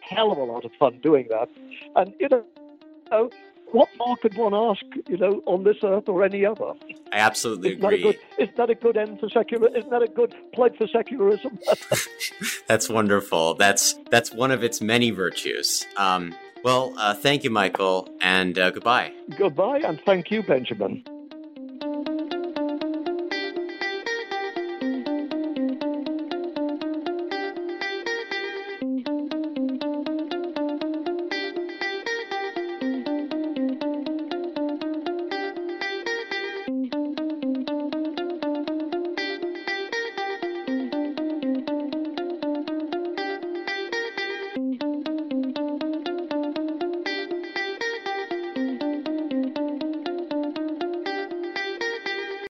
hell 0.00 0.32
of 0.32 0.38
a 0.38 0.44
lot 0.44 0.64
of 0.64 0.72
fun 0.78 1.00
doing 1.02 1.26
that. 1.28 1.50
And, 1.96 2.14
you 2.18 2.28
know, 2.30 3.30
what 3.74 3.88
more 3.98 4.16
could 4.16 4.36
one 4.36 4.54
ask, 4.54 4.84
you 5.08 5.16
know, 5.16 5.42
on 5.46 5.64
this 5.64 5.78
earth 5.82 6.08
or 6.08 6.22
any 6.22 6.46
other? 6.46 6.72
I 7.12 7.18
absolutely 7.18 7.70
isn't 7.70 7.84
agree. 7.84 8.02
That 8.02 8.12
good, 8.12 8.42
isn't 8.42 8.56
that 8.56 8.70
a 8.70 8.74
good 8.76 8.96
end 8.96 9.18
for 9.18 9.28
secular? 9.28 9.68
Isn't 9.76 9.90
that 9.90 10.02
a 10.02 10.06
good 10.06 10.34
plug 10.54 10.76
for 10.76 10.86
secularism? 10.86 11.58
that's 12.68 12.88
wonderful. 12.88 13.54
That's 13.54 13.98
that's 14.10 14.32
one 14.32 14.52
of 14.52 14.62
its 14.62 14.80
many 14.80 15.10
virtues. 15.10 15.84
Um, 15.96 16.34
well, 16.62 16.94
uh, 16.96 17.14
thank 17.14 17.42
you, 17.42 17.50
Michael, 17.50 18.08
and 18.20 18.56
uh, 18.58 18.70
goodbye. 18.70 19.12
Goodbye, 19.36 19.80
and 19.84 20.00
thank 20.06 20.30
you, 20.30 20.42
Benjamin. 20.44 21.04